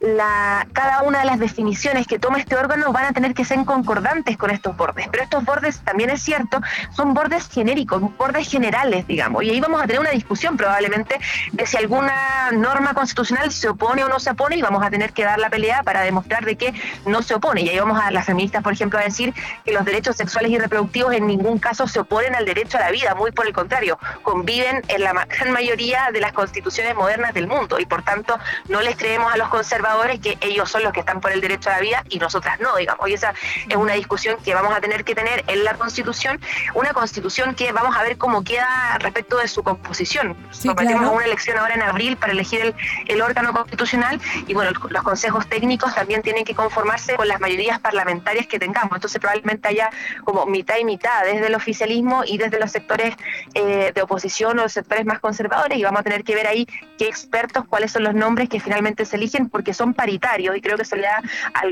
la, 0.00 0.66
cada 0.72 1.02
una 1.02 1.18
de 1.18 1.26
las 1.26 1.38
definiciones 1.38 2.06
que 2.06 2.18
toma 2.18 2.38
este 2.38 2.56
órgano 2.56 2.90
van 2.94 3.04
a 3.04 3.12
tener 3.12 3.34
que 3.34 3.44
ser 3.44 3.62
concordantes 3.66 4.38
con 4.38 4.50
estos 4.50 4.74
bordes. 4.74 5.08
Pero 5.10 5.22
estos 5.22 5.44
bordes, 5.44 5.80
también 5.80 6.08
es 6.08 6.22
cierto, 6.22 6.62
son 6.96 7.12
bordes 7.12 7.46
genéricos, 7.50 8.00
bordes 8.16 8.48
generales, 8.48 9.06
digamos. 9.06 9.42
Y 9.42 9.50
ahí 9.50 9.60
vamos 9.60 9.82
a 9.82 9.86
tener 9.86 10.00
una 10.00 10.12
discusión 10.12 10.56
probablemente 10.56 11.20
de 11.52 11.66
si 11.66 11.76
alguna 11.76 12.52
norma 12.52 12.94
constitucional 12.94 13.52
se 13.52 13.68
opone 13.68 14.02
o 14.02 14.08
no 14.08 14.18
se 14.18 14.30
opone 14.30 14.56
y 14.56 14.62
vamos 14.62 14.82
a 14.82 14.88
tener 14.88 15.12
que 15.12 15.24
dar 15.24 15.38
la 15.38 15.50
pelea 15.50 15.82
para 15.82 16.00
demostrar 16.00 16.46
de 16.46 16.56
que 16.56 16.72
no 17.04 17.20
se 17.20 17.34
opone. 17.34 17.60
Y 17.60 17.68
ahí 17.68 17.78
vamos 17.78 18.00
a 18.00 18.10
las 18.10 18.24
feministas, 18.24 18.62
por 18.62 18.72
ejemplo, 18.72 18.98
a 18.98 19.02
decir 19.02 19.34
que 19.66 19.72
los 19.72 19.84
derechos 19.84 20.16
sexuales 20.16 20.37
y 20.46 20.58
reproductivos 20.58 21.12
en 21.14 21.26
ningún 21.26 21.58
caso 21.58 21.86
se 21.88 22.00
oponen 22.00 22.34
al 22.34 22.44
derecho 22.44 22.78
a 22.78 22.80
la 22.80 22.90
vida, 22.90 23.14
muy 23.14 23.32
por 23.32 23.46
el 23.46 23.52
contrario, 23.52 23.98
conviven 24.22 24.82
en 24.88 25.02
la 25.02 25.12
gran 25.12 25.52
mayoría 25.52 26.10
de 26.12 26.20
las 26.20 26.32
constituciones 26.32 26.94
modernas 26.94 27.34
del 27.34 27.46
mundo 27.46 27.78
y 27.78 27.86
por 27.86 28.02
tanto 28.02 28.38
no 28.68 28.80
les 28.80 28.96
creemos 28.96 29.32
a 29.32 29.36
los 29.36 29.48
conservadores 29.48 30.20
que 30.20 30.38
ellos 30.40 30.70
son 30.70 30.82
los 30.82 30.92
que 30.92 31.00
están 31.00 31.20
por 31.20 31.32
el 31.32 31.40
derecho 31.40 31.70
a 31.70 31.74
la 31.74 31.80
vida 31.80 32.04
y 32.08 32.18
nosotras 32.18 32.60
no, 32.60 32.76
digamos. 32.76 33.08
Y 33.08 33.14
esa 33.14 33.34
es 33.68 33.76
una 33.76 33.94
discusión 33.94 34.36
que 34.44 34.54
vamos 34.54 34.74
a 34.74 34.80
tener 34.80 35.04
que 35.04 35.14
tener 35.14 35.44
en 35.46 35.64
la 35.64 35.74
Constitución, 35.74 36.40
una 36.74 36.92
Constitución 36.92 37.54
que 37.54 37.72
vamos 37.72 37.96
a 37.96 38.02
ver 38.02 38.18
cómo 38.18 38.44
queda 38.44 38.98
respecto 38.98 39.38
de 39.38 39.48
su 39.48 39.62
composición. 39.62 40.36
Sí, 40.50 40.68
una 40.68 41.24
elección 41.24 41.58
ahora 41.58 41.74
en 41.74 41.82
abril 41.82 42.16
para 42.16 42.32
elegir 42.32 42.74
el, 43.06 43.20
órgano 43.20 43.52
constitucional 43.52 44.20
y 44.46 44.54
bueno, 44.54 44.70
los 44.88 45.02
consejos 45.02 45.46
técnicos 45.48 45.94
también 45.94 46.22
tienen 46.22 46.44
que 46.44 46.54
conformarse 46.54 47.16
con 47.16 47.26
las 47.26 47.40
mayorías 47.40 47.80
parlamentarias 47.80 48.46
que 48.46 48.58
tengamos. 48.58 48.92
Entonces 48.94 49.20
probablemente 49.20 49.68
haya 49.68 49.90
como 50.28 50.44
mitad 50.44 50.76
y 50.78 50.84
mitad 50.84 51.24
desde 51.24 51.46
el 51.46 51.54
oficialismo 51.54 52.22
y 52.22 52.36
desde 52.36 52.60
los 52.60 52.70
sectores 52.70 53.14
eh, 53.54 53.92
de 53.94 54.02
oposición 54.02 54.58
o 54.58 54.62
los 54.64 54.72
sectores 54.74 55.06
más 55.06 55.20
conservadores 55.20 55.78
y 55.78 55.82
vamos 55.82 56.00
a 56.00 56.02
tener 56.02 56.22
que 56.22 56.34
ver 56.34 56.46
ahí 56.46 56.68
qué 56.98 57.08
expertos, 57.08 57.64
cuáles 57.66 57.92
son 57.92 58.04
los 58.04 58.14
nombres 58.14 58.50
que 58.50 58.60
finalmente 58.60 59.06
se 59.06 59.16
eligen 59.16 59.48
porque 59.48 59.72
son 59.72 59.94
paritarios 59.94 60.54
y 60.54 60.60
creo 60.60 60.76
que 60.76 60.82
eso 60.82 60.96
le 60.96 61.08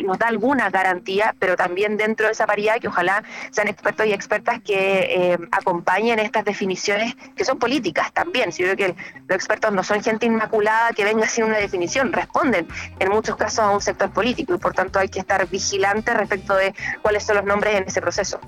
nos 0.04 0.18
da 0.18 0.28
alguna 0.28 0.70
garantía, 0.70 1.34
pero 1.38 1.54
también 1.54 1.98
dentro 1.98 2.24
de 2.24 2.32
esa 2.32 2.46
paridad 2.46 2.78
que 2.80 2.88
ojalá 2.88 3.22
sean 3.50 3.68
expertos 3.68 4.06
y 4.06 4.14
expertas 4.14 4.62
que 4.62 5.34
eh, 5.34 5.38
acompañen 5.50 6.18
estas 6.18 6.46
definiciones 6.46 7.14
que 7.36 7.44
son 7.44 7.58
políticas 7.58 8.10
también. 8.14 8.52
Si 8.52 8.62
yo 8.62 8.72
creo 8.72 8.94
que 8.94 9.02
los 9.28 9.36
expertos 9.36 9.70
no 9.70 9.84
son 9.84 10.02
gente 10.02 10.24
inmaculada 10.24 10.94
que 10.94 11.04
venga 11.04 11.26
sin 11.26 11.44
una 11.44 11.58
definición, 11.58 12.10
responden 12.10 12.66
en 13.00 13.10
muchos 13.10 13.36
casos 13.36 13.58
a 13.58 13.70
un 13.70 13.82
sector 13.82 14.10
político 14.12 14.54
y 14.54 14.58
por 14.58 14.72
tanto 14.72 14.98
hay 14.98 15.10
que 15.10 15.18
estar 15.18 15.46
vigilantes 15.46 16.16
respecto 16.16 16.56
de 16.56 16.74
cuáles 17.02 17.22
son 17.22 17.36
los 17.36 17.44
nombres 17.44 17.74
en 17.74 17.84
ese 17.84 18.00
proceso. 18.00 18.40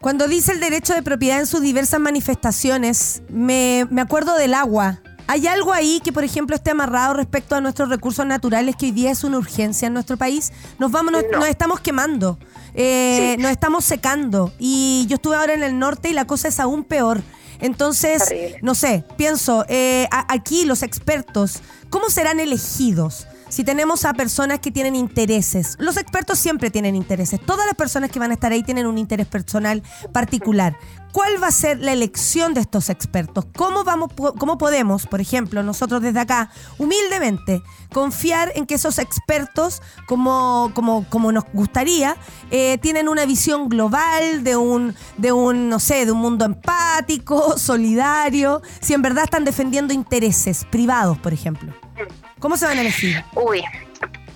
Cuando 0.00 0.28
dice 0.28 0.52
el 0.52 0.60
derecho 0.60 0.94
de 0.94 1.02
propiedad 1.02 1.40
en 1.40 1.46
sus 1.46 1.60
diversas 1.60 2.00
manifestaciones, 2.00 3.22
me, 3.28 3.86
me 3.90 4.00
acuerdo 4.00 4.36
del 4.36 4.54
agua 4.54 5.00
¿Hay 5.30 5.46
algo 5.46 5.72
ahí 5.72 6.00
que, 6.02 6.12
por 6.12 6.24
ejemplo, 6.24 6.56
esté 6.56 6.72
amarrado 6.72 7.14
respecto 7.14 7.54
a 7.54 7.60
nuestros 7.60 7.88
recursos 7.88 8.26
naturales 8.26 8.74
que 8.74 8.86
hoy 8.86 8.90
día 8.90 9.12
es 9.12 9.22
una 9.22 9.38
urgencia 9.38 9.86
en 9.86 9.94
nuestro 9.94 10.16
país? 10.16 10.52
Nos 10.80 10.90
vamos, 10.90 11.12
nos, 11.12 11.46
estamos 11.46 11.78
quemando, 11.78 12.36
eh, 12.74 13.36
nos 13.38 13.52
estamos 13.52 13.84
secando. 13.84 14.52
Y 14.58 15.06
yo 15.08 15.14
estuve 15.14 15.36
ahora 15.36 15.54
en 15.54 15.62
el 15.62 15.78
norte 15.78 16.10
y 16.10 16.14
la 16.14 16.26
cosa 16.26 16.48
es 16.48 16.58
aún 16.58 16.82
peor. 16.82 17.22
Entonces, 17.60 18.24
no 18.60 18.74
sé, 18.74 19.04
pienso, 19.16 19.64
eh, 19.68 20.08
aquí 20.10 20.64
los 20.64 20.82
expertos, 20.82 21.60
¿cómo 21.90 22.10
serán 22.10 22.40
elegidos? 22.40 23.28
Si 23.50 23.64
tenemos 23.64 24.04
a 24.04 24.14
personas 24.14 24.60
que 24.60 24.70
tienen 24.70 24.96
intereses. 24.96 25.76
Los 25.78 25.96
expertos 25.96 26.38
siempre 26.38 26.70
tienen 26.70 26.94
intereses. 26.94 27.40
Todas 27.44 27.66
las 27.66 27.74
personas 27.74 28.10
que 28.10 28.18
van 28.18 28.30
a 28.30 28.34
estar 28.34 28.52
ahí 28.52 28.62
tienen 28.62 28.86
un 28.86 28.96
interés 28.96 29.26
personal 29.26 29.82
particular. 30.12 30.78
¿Cuál 31.12 31.42
va 31.42 31.48
a 31.48 31.52
ser 31.52 31.80
la 31.80 31.92
elección 31.92 32.54
de 32.54 32.60
estos 32.60 32.88
expertos? 32.88 33.44
¿Cómo, 33.56 33.82
vamos, 33.82 34.10
¿Cómo 34.38 34.58
podemos, 34.58 35.06
por 35.06 35.20
ejemplo, 35.20 35.64
nosotros 35.64 36.00
desde 36.00 36.20
acá, 36.20 36.50
humildemente, 36.78 37.62
confiar 37.92 38.52
en 38.54 38.64
que 38.64 38.76
esos 38.76 39.00
expertos, 39.00 39.82
como, 40.06 40.70
como, 40.72 41.04
como 41.08 41.32
nos 41.32 41.44
gustaría, 41.52 42.16
eh, 42.52 42.78
tienen 42.78 43.08
una 43.08 43.26
visión 43.26 43.68
global 43.68 44.44
de 44.44 44.56
un, 44.56 44.94
de 45.18 45.32
un, 45.32 45.68
no 45.68 45.80
sé, 45.80 46.06
de 46.06 46.12
un 46.12 46.18
mundo 46.18 46.44
empático, 46.44 47.58
solidario, 47.58 48.62
si 48.80 48.94
en 48.94 49.02
verdad 49.02 49.24
están 49.24 49.44
defendiendo 49.44 49.92
intereses 49.92 50.64
privados, 50.70 51.18
por 51.18 51.32
ejemplo? 51.32 51.72
¿Cómo 52.40 52.56
se 52.56 52.64
van 52.64 52.78
a 52.78 52.80
elegir? 52.80 53.22
Uy, 53.34 53.62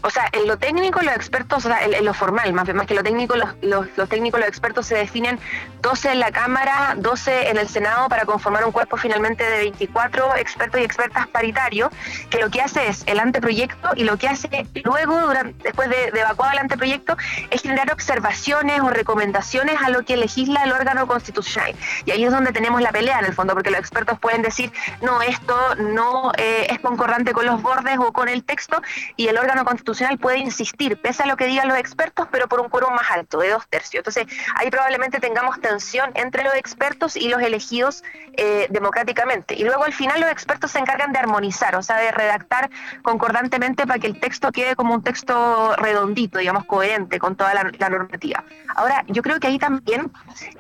o 0.05 0.11
sea, 0.11 0.29
en 0.33 0.47
lo 0.47 0.59
técnico 0.59 1.01
los 1.01 1.15
expertos, 1.15 1.65
o 1.65 1.69
sea, 1.69 1.83
en, 1.83 2.05
lo 2.05 2.13
formal, 2.13 2.53
más, 2.53 2.73
más 2.75 2.87
que 2.87 2.95
lo 2.95 3.03
técnico, 3.03 3.37
los, 3.37 4.09
técnicos, 4.11 4.39
los 4.39 4.49
expertos 4.49 4.87
se 4.87 4.97
definen 4.97 5.41
12 5.81 6.13
en 6.13 6.21
la 6.21 6.31
Cámara, 6.31 6.95
12 6.99 7.49
en 7.49 7.57
el 7.57 7.69
Senado 7.69 8.11
para 8.11 8.27
conformar 8.27 8.67
un 8.67 8.73
cuerpo 8.73 8.99
finalmente 8.99 9.43
de 9.49 9.59
24 9.59 10.37
expertos 10.37 10.79
y 10.79 10.85
expertas 10.85 11.27
paritarios, 11.29 11.89
que 12.29 12.39
lo 12.39 12.51
que 12.51 12.61
hace 12.61 12.87
es 12.87 13.03
el 13.07 13.19
anteproyecto 13.19 13.93
y 13.97 14.05
lo 14.05 14.19
que 14.19 14.29
hace 14.29 14.67
luego, 14.85 15.33
después 15.63 15.89
de, 15.89 16.11
de 16.11 16.21
evacuado 16.21 16.53
el 16.53 16.59
anteproyecto, 16.59 17.17
es 17.51 17.63
generar 17.63 17.91
observaciones 17.91 18.81
o 18.81 18.91
recomendaciones 18.91 19.81
a 19.83 19.89
lo 19.89 20.05
que 20.05 20.19
legisla 20.19 20.65
el 20.65 20.73
órgano 20.73 21.07
constitucional. 21.07 21.75
Y 22.05 22.11
ahí 22.11 22.25
es 22.25 22.31
donde 22.31 22.53
tenemos 22.53 22.83
la 22.83 22.93
pelea 22.93 23.21
en 23.21 23.25
el 23.25 23.33
fondo, 23.33 23.55
porque 23.55 23.71
los 23.71 23.81
expertos 23.81 24.19
pueden 24.19 24.43
decir, 24.43 24.71
no, 25.01 25.23
esto 25.23 25.57
no 25.77 26.31
eh, 26.37 26.67
es 26.69 26.79
concordante 26.81 27.33
con 27.33 27.47
los 27.47 27.63
bordes 27.63 27.97
o 27.99 28.13
con 28.13 28.29
el 28.29 28.45
texto, 28.45 28.83
y 29.17 29.29
el 29.29 29.39
órgano 29.39 29.65
constitucional 29.65 29.94
puede 30.21 30.39
insistir, 30.39 31.01
pese 31.01 31.23
a 31.23 31.27
lo 31.27 31.37
que 31.37 31.47
digan 31.47 31.69
los 31.69 31.79
expertos, 31.79 32.29
pero 32.31 32.49
por 32.49 32.61
un 32.61 32.69
quórum 32.69 32.95
más 32.95 33.11
alto, 33.11 33.39
de 33.39 33.51
dos 33.51 33.67
tercios. 33.69 34.01
Entonces, 34.01 34.27
ahí 34.55 34.71
probablemente 34.71 35.21
tengamos 35.21 35.61
tensión 35.61 36.11
entre 36.15 36.45
los 36.45 36.55
expertos 36.55 37.17
y 37.17 37.29
los 37.29 37.43
elegidos 37.43 38.03
eh, 38.37 38.67
democráticamente. 38.71 39.55
Y 39.55 39.65
luego 39.65 39.85
al 39.85 39.93
final 39.93 40.21
los 40.21 40.31
expertos 40.31 40.73
se 40.73 40.79
encargan 40.79 41.13
de 41.13 41.19
armonizar, 41.19 41.77
o 41.77 41.83
sea, 41.83 41.97
de 41.99 42.11
redactar 42.11 42.71
concordantemente 43.03 43.87
para 43.87 43.99
que 43.99 44.07
el 44.07 44.19
texto 44.19 44.51
quede 44.53 44.77
como 44.77 44.95
un 44.95 45.03
texto 45.03 45.75
redondito, 45.77 46.39
digamos, 46.39 46.65
coherente 46.65 47.19
con 47.19 47.37
toda 47.37 47.55
la, 47.55 47.89
normativa. 47.89 48.45
Ahora, 48.75 49.05
yo 49.09 49.23
creo 49.23 49.39
que 49.39 49.47
ahí 49.47 49.59
también, 49.59 50.11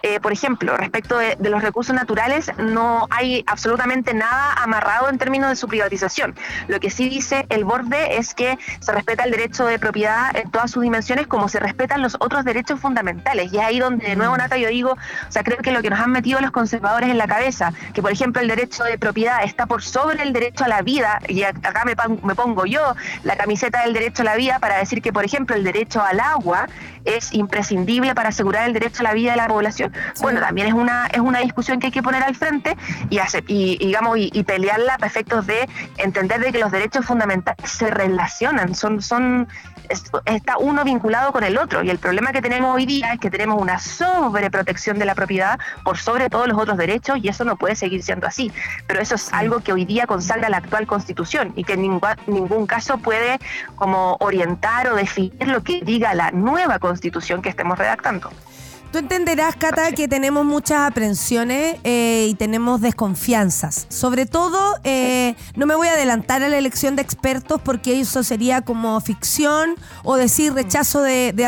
eh, 0.03 0.20
por 0.20 0.32
ejemplo, 0.32 0.76
respecto 0.76 1.18
de, 1.18 1.37
de 1.39 1.51
los 1.51 1.62
recursos 1.62 1.95
naturales, 1.95 2.51
no 2.59 3.07
hay 3.11 3.45
absolutamente 3.47 4.14
nada 4.14 4.53
amarrado 4.55 5.09
en 5.09 5.18
términos 5.18 5.51
de 5.51 5.57
su 5.57 5.66
privatización. 5.66 6.37
Lo 6.68 6.78
que 6.80 6.91
sí 6.91 7.09
dice 7.09 7.47
el 7.49 7.64
borde 7.64 8.18
es 8.18 8.35
que 8.35 8.59
se 8.80 8.93
respeta 8.93 9.24
respeta 9.25 9.25
el 9.25 9.31
derecho 9.31 9.66
de 9.66 9.79
propiedad 9.79 10.37
en 10.37 10.51
todas 10.51 10.70
sus 10.70 10.83
dimensiones 10.83 11.27
como 11.27 11.49
se 11.49 11.61
respetan 11.61 12.03
los 12.03 12.16
otros 12.20 12.45
derechos 12.45 12.81
fundamentales. 12.81 13.53
Y 13.53 13.59
es 13.59 13.64
ahí 13.64 13.79
donde, 13.79 14.09
de 14.09 14.16
nuevo, 14.16 14.37
Nata, 14.37 14.57
yo 14.57 14.68
digo, 14.68 14.93
o 14.93 15.33
sea, 15.33 15.43
creo 15.43 15.59
que 15.59 15.72
lo 15.72 15.83
que 15.83 15.91
nos 15.91 16.01
han 16.01 16.11
metido 16.11 16.41
los 16.41 16.51
conservadores 16.51 17.11
en 17.11 17.18
la 17.18 17.27
cabeza, 17.27 17.72
que 17.93 18.03
por 18.03 18.12
ejemplo 18.12 18.43
el 18.43 18.49
derecho 18.49 18.85
de 18.85 18.99
propiedad 18.99 19.45
está 19.45 19.66
por 19.66 19.83
sobre 19.83 20.22
el 20.22 20.33
derecho 20.33 20.64
a 20.64 20.68
la 20.68 20.83
vida, 20.83 21.20
y 21.29 21.43
acá 21.43 21.85
me, 21.85 21.95
me 22.22 22.35
pongo 22.35 22.66
yo 22.66 22.95
la 23.22 23.37
camiseta 23.37 23.83
del 23.83 23.93
derecho 23.93 24.22
a 24.22 24.25
la 24.27 24.37
vida 24.37 24.59
para 24.59 24.79
decir 24.79 25.03
que, 25.03 25.12
por 25.12 25.25
ejemplo, 25.25 25.57
el 25.57 25.64
derecho 25.64 26.03
al 26.03 26.20
agua 26.20 26.66
es 27.05 27.33
imprescindible 27.35 28.14
para 28.14 28.31
asegurar 28.31 28.66
el 28.66 28.72
derecho 28.72 29.01
a 29.01 29.05
la 29.05 29.12
vida 29.12 29.33
de 29.33 29.37
la 29.37 29.47
población. 29.47 29.93
Bueno, 30.20 30.41
también 30.41 30.68
es 30.68 30.75
una 30.75 31.07
es 31.07 31.20
una 31.20 31.41
discusión 31.41 31.79
que 31.79 31.87
hay 31.87 31.93
que 31.93 32.03
poner 32.03 32.22
al 32.22 32.35
frente 32.35 32.77
y, 33.11 33.18
hacer, 33.18 33.45
y, 33.47 33.79
digamos 33.79 34.16
y, 34.18 34.43
pelearla 34.45 34.97
para 34.97 35.07
efectos 35.07 35.47
de 35.47 35.68
entender 35.99 36.41
de 36.41 36.53
que 36.53 36.59
los 36.59 36.70
derechos 36.70 37.05
fundamentales 37.05 37.70
se 37.70 37.91
relacionan, 37.91 38.75
son 38.75 39.03
son 39.03 39.14
está 40.25 40.59
uno 40.59 40.85
vinculado 40.85 41.33
con 41.33 41.45
el 41.45 41.59
otro 41.59 41.83
y 41.83 41.91
el 41.91 41.99
problema 41.99 42.33
que 42.33 42.41
tenemos 42.41 42.75
hoy 42.75 42.87
día 42.87 43.12
es 43.12 43.21
que 43.21 43.31
tenemos 43.31 43.61
una 43.61 43.79
sobreprotección 43.79 44.99
de 44.99 45.05
la 45.05 45.15
propiedad 45.15 45.59
por 45.85 45.99
sobre 45.99 46.31
todos 46.31 46.49
los 46.49 46.59
otros 46.59 46.79
derechos 46.79 47.19
y 47.23 47.29
eso 47.29 47.45
no 47.45 47.57
puede 47.57 47.77
seguir 47.77 48.03
siendo 48.03 48.27
así. 48.27 48.53
Pero 48.87 49.01
eso 49.01 49.15
es 49.15 49.33
algo 49.33 49.61
que 49.61 49.73
hoy 49.73 49.85
día 49.85 50.07
consagra 50.07 50.49
la 50.49 50.59
actual 50.59 50.87
constitución 50.87 51.53
y 51.57 51.65
que 51.65 51.75
en 51.75 51.83
ningún, 51.83 52.01
ningún 52.27 52.67
caso 52.67 52.99
puede 52.99 53.39
como 53.77 54.17
orientar 54.21 54.89
o 54.89 54.97
definir 54.97 55.49
lo 55.49 55.62
que 55.62 55.81
diga 55.83 56.15
la 56.15 56.31
nueva 56.31 56.79
constitución 56.79 57.43
que 57.43 57.49
estemos 57.49 57.79
redactando. 57.79 58.31
Tú 58.95 58.99
entenderás, 58.99 59.57
Cata, 59.57 59.90
que 59.90 60.07
tenemos 60.07 60.45
muchas 60.45 60.88
aprensiones 60.88 61.78
eh, 61.82 62.28
y 62.30 62.34
tenemos 62.36 62.80
desconfianzas. 62.80 63.88
Sobre 63.88 64.24
todo, 64.24 64.78
eh, 64.84 65.34
no 65.57 65.66
me 65.66 65.74
voy 65.74 65.88
a 65.88 65.95
adelantar 65.95 66.45
a 66.45 66.49
la 66.49 66.59
elección 66.59 66.95
de 66.95 67.03
expertos 67.03 67.61
porque 67.61 67.99
eso 67.99 68.22
sería 68.22 68.62
como 68.62 69.01
ficción 69.01 69.74
o 70.05 70.14
decir 70.14 70.53
rechazo 70.53 71.03
de, 71.03 71.32
de, 71.32 71.45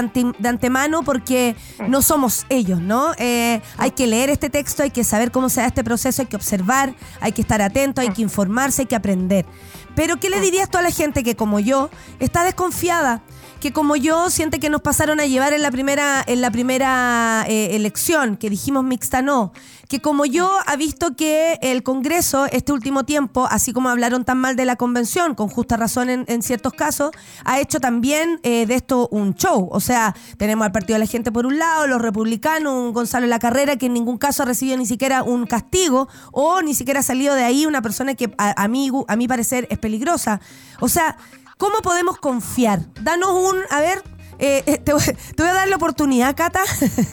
antemano 0.49 1.05
porque 1.05 1.55
no 1.86 2.03
somos 2.03 2.47
ellos, 2.49 2.80
¿no? 2.80 3.12
Eh, 3.16 3.62
hay 3.76 3.92
que 3.92 4.09
leer 4.09 4.28
este 4.28 4.51
texto, 4.51 4.82
hay 4.82 4.90
que 4.90 5.05
saber 5.05 5.30
cómo 5.30 5.49
se 5.49 5.61
da 5.61 5.68
este 5.68 5.84
proceso, 5.84 6.22
hay 6.22 6.26
que 6.26 6.34
observar, 6.34 6.97
hay 7.20 7.30
que 7.30 7.42
estar 7.42 7.62
atento, 7.62 8.01
hay 8.01 8.09
que 8.09 8.22
informarse, 8.22 8.82
hay 8.82 8.86
que 8.86 8.97
aprender. 8.97 9.47
Pero, 9.94 10.20
¿qué 10.20 10.28
le 10.28 10.40
dirías 10.40 10.68
tú 10.68 10.78
a 10.78 10.82
la 10.82 10.90
gente 10.90 11.24
que, 11.24 11.36
como 11.36 11.59
yo, 11.59 11.90
está 12.18 12.44
desconfiada? 12.44 13.22
Que 13.61 13.73
como 13.73 13.97
yo 13.97 14.31
siente 14.31 14.61
que 14.61 14.71
nos 14.71 14.83
pasaron 14.83 15.21
a 15.21 15.27
llevar 15.27 15.53
en 15.53 15.63
la 15.63 15.71
primera, 15.71 16.23
en 16.27 16.41
la 16.41 16.51
primera 16.51 17.45
eh, 17.49 17.75
elección, 17.75 18.37
que 18.37 18.51
dijimos 18.51 18.85
mixta 18.85 19.23
no, 19.23 19.53
que 19.89 20.01
como 20.01 20.27
yo 20.27 20.51
ha 20.67 20.77
visto 20.77 21.17
que 21.17 21.59
el 21.63 21.83
Congreso 21.83 22.47
este 22.47 22.73
último 22.73 23.05
tiempo, 23.05 23.47
así 23.51 23.73
como 23.73 23.89
hablaron 23.89 24.25
tan 24.25 24.39
mal 24.39 24.57
de 24.57 24.65
la 24.65 24.77
convención, 24.77 25.35
con 25.35 25.49
justa 25.49 25.77
razón 25.77 26.11
en, 26.11 26.43
ciertos 26.43 26.75
casos, 26.75 27.11
ha 27.45 27.61
hecho 27.61 27.81
también 27.81 28.41
eh, 28.43 28.67
de 28.67 28.75
esto 28.75 29.09
un 29.11 29.35
show. 29.35 29.69
O 29.73 29.81
sea, 29.81 30.15
tenemos 30.37 30.67
al 30.67 30.73
Partido 30.73 30.97
de 30.97 31.05
la 31.05 31.11
Gente 31.11 31.33
por 31.33 31.47
un 31.47 31.59
lado, 31.59 31.87
los 31.87 32.03
republicanos, 32.03 32.73
un 32.73 32.93
Gonzalo 32.93 33.27
La 33.27 33.39
Carrera 33.39 33.77
que 33.77 33.87
en 33.87 33.95
ningún 33.95 34.19
caso 34.19 34.43
ha 34.43 34.47
recibido 34.47 34.77
ni 34.77 34.87
siquiera 34.87 35.23
un 35.23 35.47
castigo 35.47 36.09
o 36.33 36.63
ni 36.63 36.75
siquiera 36.75 37.01
ha 37.01 37.03
salido 37.03 37.35
de 37.35 37.45
ahí 37.45 37.65
una 37.65 37.81
persona 37.81 38.15
que 38.15 38.33
a, 38.39 38.63
a, 38.63 38.69
mí, 38.69 38.91
a 39.09 39.17
mi 39.17 39.29
parecer 39.29 39.67
es 39.71 39.79
peligrosa. 39.79 40.41
O 40.81 40.89
sea, 40.89 41.17
¿Cómo 41.59 41.81
podemos 41.81 42.19
confiar? 42.19 42.81
Danos 43.01 43.31
un, 43.31 43.57
a 43.71 43.81
ver, 43.81 44.03
eh, 44.39 44.63
eh, 44.67 44.79
te, 44.79 44.93
voy, 44.93 45.03
a 45.03 45.55
dar 45.55 45.69
la 45.69 45.77
oportunidad, 45.77 46.37
Cata, 46.37 46.61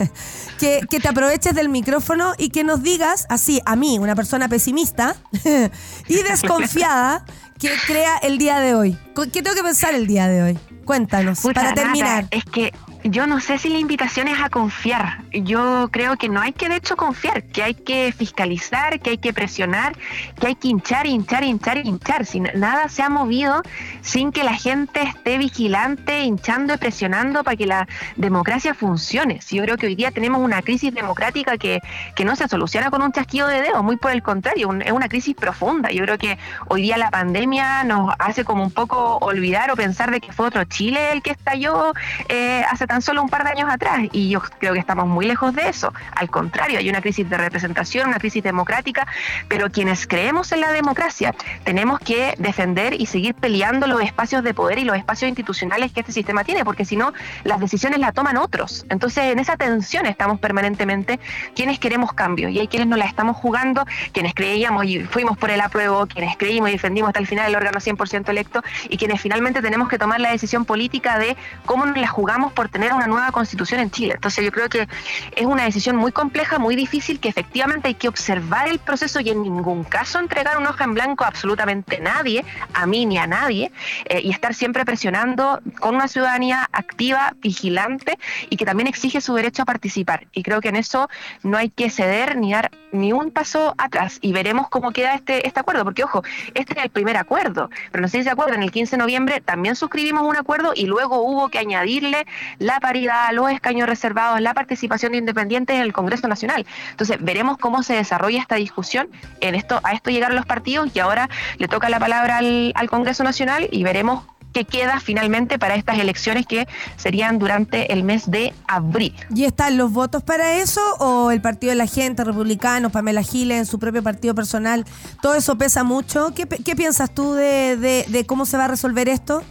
que, 0.60 0.82
te 0.90 1.08
aproveches 1.08 1.56
del 1.56 1.70
micrófono 1.70 2.34
y 2.38 2.50
que 2.50 2.66
nos 2.66 2.84
digas, 2.84 3.26
así, 3.30 3.62
a 3.66 3.78
mí, 3.78 4.00
una 4.00 4.16
persona 4.16 4.50
pesimista 4.50 5.16
y 6.08 6.16
desconfiada, 6.24 7.26
que 7.58 7.72
crea 7.88 8.18
el 8.18 8.38
día 8.38 8.60
de 8.60 8.76
hoy. 8.76 8.98
¿Qué 9.32 9.42
tengo 9.42 9.56
que 9.56 9.64
pensar 9.64 9.96
el 9.96 10.08
día 10.08 10.28
de 10.28 10.44
hoy? 10.44 10.60
Cuéntanos, 10.84 11.40
para 11.54 11.74
terminar. 11.74 12.28
es 12.32 12.44
que 12.44 12.74
yo 13.04 13.28
no 13.28 13.40
sé 13.40 13.58
si 13.58 13.70
la 13.70 13.80
invitación 13.80 14.28
es 14.28 14.40
a 14.42 14.50
confiar. 14.50 15.20
Yo 15.32 15.90
creo 15.92 16.18
que 16.18 16.30
no 16.30 16.42
hay 16.42 16.54
que 16.54 16.70
de 16.70 16.78
hecho 16.78 16.96
confiar, 16.96 17.44
que 17.44 17.64
hay 17.64 17.74
que 17.74 18.14
fiscalizar, 18.16 19.00
que 19.00 19.12
hay 19.12 19.18
que 19.18 19.34
presionar, 19.34 19.96
que 20.40 20.48
hay 20.48 20.56
que 20.56 20.70
hinchar, 20.70 21.06
hinchar, 21.06 21.44
hinchar, 21.44 21.78
hinchar. 21.78 22.26
Si 22.26 22.40
nada 22.40 22.88
se 22.90 23.04
ha 23.04 23.10
movido 23.10 23.62
sin 24.02 24.32
que 24.32 24.44
la 24.44 24.54
gente 24.54 25.02
esté 25.02 25.38
vigilante, 25.38 26.24
hinchando 26.24 26.74
y 26.74 26.78
presionando 26.78 27.44
para 27.44 27.58
que 27.58 27.66
la 27.66 27.88
democracia 28.16 28.74
funcione. 28.74 29.42
Si 29.42 29.58
yo 29.58 29.64
creo 29.64 29.78
que 29.78 29.88
hoy 29.88 29.96
día 29.96 30.12
tenemos 30.12 30.42
una 30.42 30.62
crisis 30.62 30.94
democrática 30.94 31.58
que, 31.58 31.82
que 32.16 32.26
no 32.26 32.36
se 32.36 32.48
soluciona 32.48 32.90
con 32.90 33.02
un 33.02 33.12
chasquido 33.12 33.48
de 33.48 33.62
dedos, 33.62 33.84
muy 33.84 33.98
por 33.98 34.12
el 34.12 34.24
contrario, 34.24 34.72
es 34.82 34.92
una 34.92 35.10
crisis 35.10 35.36
profunda. 35.36 35.92
Yo 35.92 36.04
creo 36.04 36.18
que 36.18 36.38
hoy 36.68 36.82
día 36.84 36.98
la 36.98 37.12
pandemia 37.12 37.84
nos 37.84 38.14
hace 38.20 38.46
como 38.46 38.64
un 38.64 38.72
poco 38.72 39.18
olvidar 39.18 39.72
o 39.72 39.76
pensar 39.76 40.12
de 40.12 40.22
que 40.22 40.32
fue 40.32 40.48
otro 40.48 40.64
Chile 40.64 41.12
el 41.12 41.22
que 41.22 41.32
estalló 41.32 41.94
eh, 42.30 42.64
hace 42.70 42.88
tan 42.94 43.02
solo 43.02 43.24
un 43.24 43.30
par 43.30 43.44
de 43.44 43.50
años 43.50 43.70
atrás 43.72 44.02
y 44.12 44.30
yo 44.30 44.40
creo 44.60 44.74
que 44.74 44.80
estamos 44.80 45.08
muy 45.08 45.26
lejos 45.26 45.56
de 45.56 45.68
eso. 45.68 45.92
Al 46.16 46.30
contrario, 46.30 46.78
hay 46.78 46.88
una 46.90 47.02
crisis 47.02 47.28
de 47.28 47.38
representación, 47.38 48.10
una 48.10 48.20
crisis 48.20 48.44
democrática, 48.44 49.08
pero 49.48 49.72
quienes 49.72 50.06
creemos 50.06 50.52
en 50.52 50.62
la 50.62 50.72
democracia 50.72 51.34
tenemos 51.64 52.00
que 52.00 52.36
defender 52.38 52.94
y 52.94 53.08
seguir 53.08 53.34
peleando 53.34 53.88
los 53.88 54.00
espacios 54.02 54.44
de 54.44 54.54
poder 54.54 54.78
y 54.78 54.84
los 54.84 54.96
espacios 54.96 55.28
institucionales 55.28 55.92
que 55.92 56.02
este 56.02 56.12
sistema 56.12 56.44
tiene, 56.44 56.64
porque 56.64 56.86
si 56.86 56.96
no, 56.96 57.14
las 57.44 57.60
decisiones 57.60 57.98
las 57.98 58.14
toman 58.14 58.38
otros. 58.38 58.86
Entonces, 58.90 59.24
en 59.24 59.40
esa 59.40 59.58
tensión 59.58 60.06
estamos 60.06 60.40
permanentemente 60.40 61.20
quienes 61.56 61.80
queremos 61.80 62.14
cambio 62.14 62.48
y 62.50 62.60
hay 62.60 62.68
quienes 62.68 62.88
no 62.88 62.96
la 62.96 63.06
estamos 63.06 63.38
jugando, 63.38 63.88
quienes 64.12 64.36
creíamos 64.36 64.86
y 64.86 65.00
fuimos 65.00 65.36
por 65.36 65.50
el 65.50 65.62
apruebo, 65.62 66.06
quienes 66.06 66.38
creímos 66.38 66.70
y 66.70 66.74
defendimos 66.74 67.08
hasta 67.08 67.20
el 67.22 67.26
final 67.26 67.50
el 67.50 67.56
órgano 67.56 67.80
100% 67.80 68.30
electo 68.30 68.62
y 68.88 68.98
quienes 68.98 69.20
finalmente 69.20 69.64
tenemos 69.64 69.90
que 69.90 69.98
tomar 69.98 70.22
la 70.22 70.30
decisión 70.30 70.64
política 70.64 71.18
de 71.18 71.36
cómo 71.66 71.88
nos 71.88 71.98
la 71.98 72.08
jugamos 72.08 72.54
por 72.54 72.70
tener 72.70 72.83
una 72.92 73.08
nueva 73.08 73.32
constitución 73.32 73.80
en 73.80 73.92
Chile. 73.92 74.14
Entonces 74.16 74.44
yo 74.44 74.52
creo 74.52 74.68
que 74.68 74.88
es 75.36 75.46
una 75.46 75.64
decisión 75.64 75.96
muy 75.96 76.12
compleja, 76.12 76.60
muy 76.60 76.76
difícil, 76.76 77.20
que 77.20 77.30
efectivamente 77.30 77.88
hay 77.88 77.94
que 77.94 78.08
observar 78.08 78.68
el 78.68 78.80
proceso 78.80 79.20
y 79.20 79.30
en 79.30 79.44
ningún 79.44 79.84
caso 79.84 80.20
entregar 80.20 80.58
una 80.58 80.72
hoja 80.72 80.84
en 80.84 80.94
blanco 80.94 81.24
a 81.24 81.28
absolutamente 81.28 82.00
nadie, 82.00 82.44
a 82.74 82.86
mí 82.86 83.06
ni 83.06 83.18
a 83.18 83.28
nadie, 83.28 83.72
eh, 84.06 84.22
y 84.24 84.32
estar 84.32 84.54
siempre 84.54 84.86
presionando 84.86 85.62
con 85.80 85.96
una 85.96 86.08
ciudadanía 86.08 86.68
activa, 86.72 87.34
vigilante 87.40 88.18
y 88.50 88.58
que 88.58 88.66
también 88.66 88.88
exige 88.88 89.22
su 89.22 89.34
derecho 89.36 89.62
a 89.62 89.66
participar. 89.66 90.28
Y 90.34 90.44
creo 90.44 90.60
que 90.60 90.70
en 90.70 90.76
eso 90.76 91.10
no 91.44 91.58
hay 91.58 91.70
que 91.70 91.90
ceder 91.90 92.36
ni 92.38 92.52
dar 92.52 92.72
ni 92.92 93.12
un 93.12 93.32
paso 93.32 93.74
atrás 93.78 94.20
y 94.22 94.34
veremos 94.34 94.70
cómo 94.70 94.92
queda 94.92 95.16
este, 95.16 95.48
este 95.48 95.60
acuerdo, 95.60 95.84
porque 95.84 96.04
ojo, 96.04 96.24
este 96.54 96.78
es 96.78 96.84
el 96.84 96.90
primer 96.90 97.18
acuerdo, 97.18 97.70
pero 97.92 98.02
no 98.02 98.08
sé 98.08 98.20
si 98.20 98.24
se 98.24 98.30
acuerdan, 98.30 98.64
el 98.64 98.72
15 98.72 98.96
de 98.96 99.00
noviembre 99.00 99.42
también 99.42 99.76
suscribimos 99.76 100.24
un 100.24 100.36
acuerdo 100.36 100.74
y 100.76 100.86
luego 100.86 101.22
hubo 101.22 101.50
que 101.50 101.60
añadirle 101.60 102.26
la 102.60 102.73
paridad, 102.80 103.32
los 103.34 103.52
escaños 103.52 103.88
reservados, 103.88 104.42
la 104.42 104.54
participación 104.54 105.14
de 105.14 105.20
independientes 105.20 105.76
en 105.76 105.82
el 105.82 105.94
Congreso 105.94 106.28
Nacional. 106.28 106.66
Entonces, 106.92 107.18
veremos 107.22 107.58
cómo 107.58 107.84
se 107.84 107.94
desarrolla 107.94 108.40
esta 108.40 108.56
discusión. 108.56 109.10
En 109.42 109.56
esto, 109.56 109.80
a 109.84 109.94
esto 109.94 110.10
llegaron 110.10 110.36
los 110.36 110.46
partidos 110.46 110.90
y 110.94 111.00
ahora 111.00 111.30
le 111.58 111.68
toca 111.68 111.90
la 111.90 112.00
palabra 112.00 112.38
al, 112.38 112.72
al 112.76 112.90
Congreso 112.90 113.24
Nacional 113.24 113.68
y 113.72 113.84
veremos 113.84 114.24
qué 114.54 114.66
queda 114.66 115.00
finalmente 115.00 115.60
para 115.60 115.76
estas 115.76 116.00
elecciones 116.00 116.46
que 116.46 116.68
serían 116.96 117.40
durante 117.40 117.92
el 117.92 118.04
mes 118.04 118.30
de 118.30 118.54
abril. 118.68 119.14
¿Y 119.36 119.44
están 119.44 119.78
los 119.78 119.92
votos 119.92 120.24
para 120.24 120.58
eso 120.58 120.82
o 121.00 121.32
el 121.32 121.42
Partido 121.42 121.72
de 121.72 121.76
la 121.76 121.88
Gente, 121.88 122.24
Republicano, 122.24 122.92
Pamela 122.92 123.24
Giles 123.24 123.58
en 123.58 123.66
su 123.66 123.80
propio 123.80 124.04
partido 124.04 124.36
personal? 124.36 124.86
¿Todo 125.22 125.36
eso 125.36 125.58
pesa 125.58 125.84
mucho? 125.84 126.34
¿Qué, 126.34 126.76
piensas 126.76 127.14
tú 127.14 127.34
de, 127.34 128.06
de 128.08 128.26
cómo 128.26 128.46
se 128.46 128.58
va 128.58 128.66
a 128.66 128.68
resolver 128.68 129.10
esto? 129.10 129.44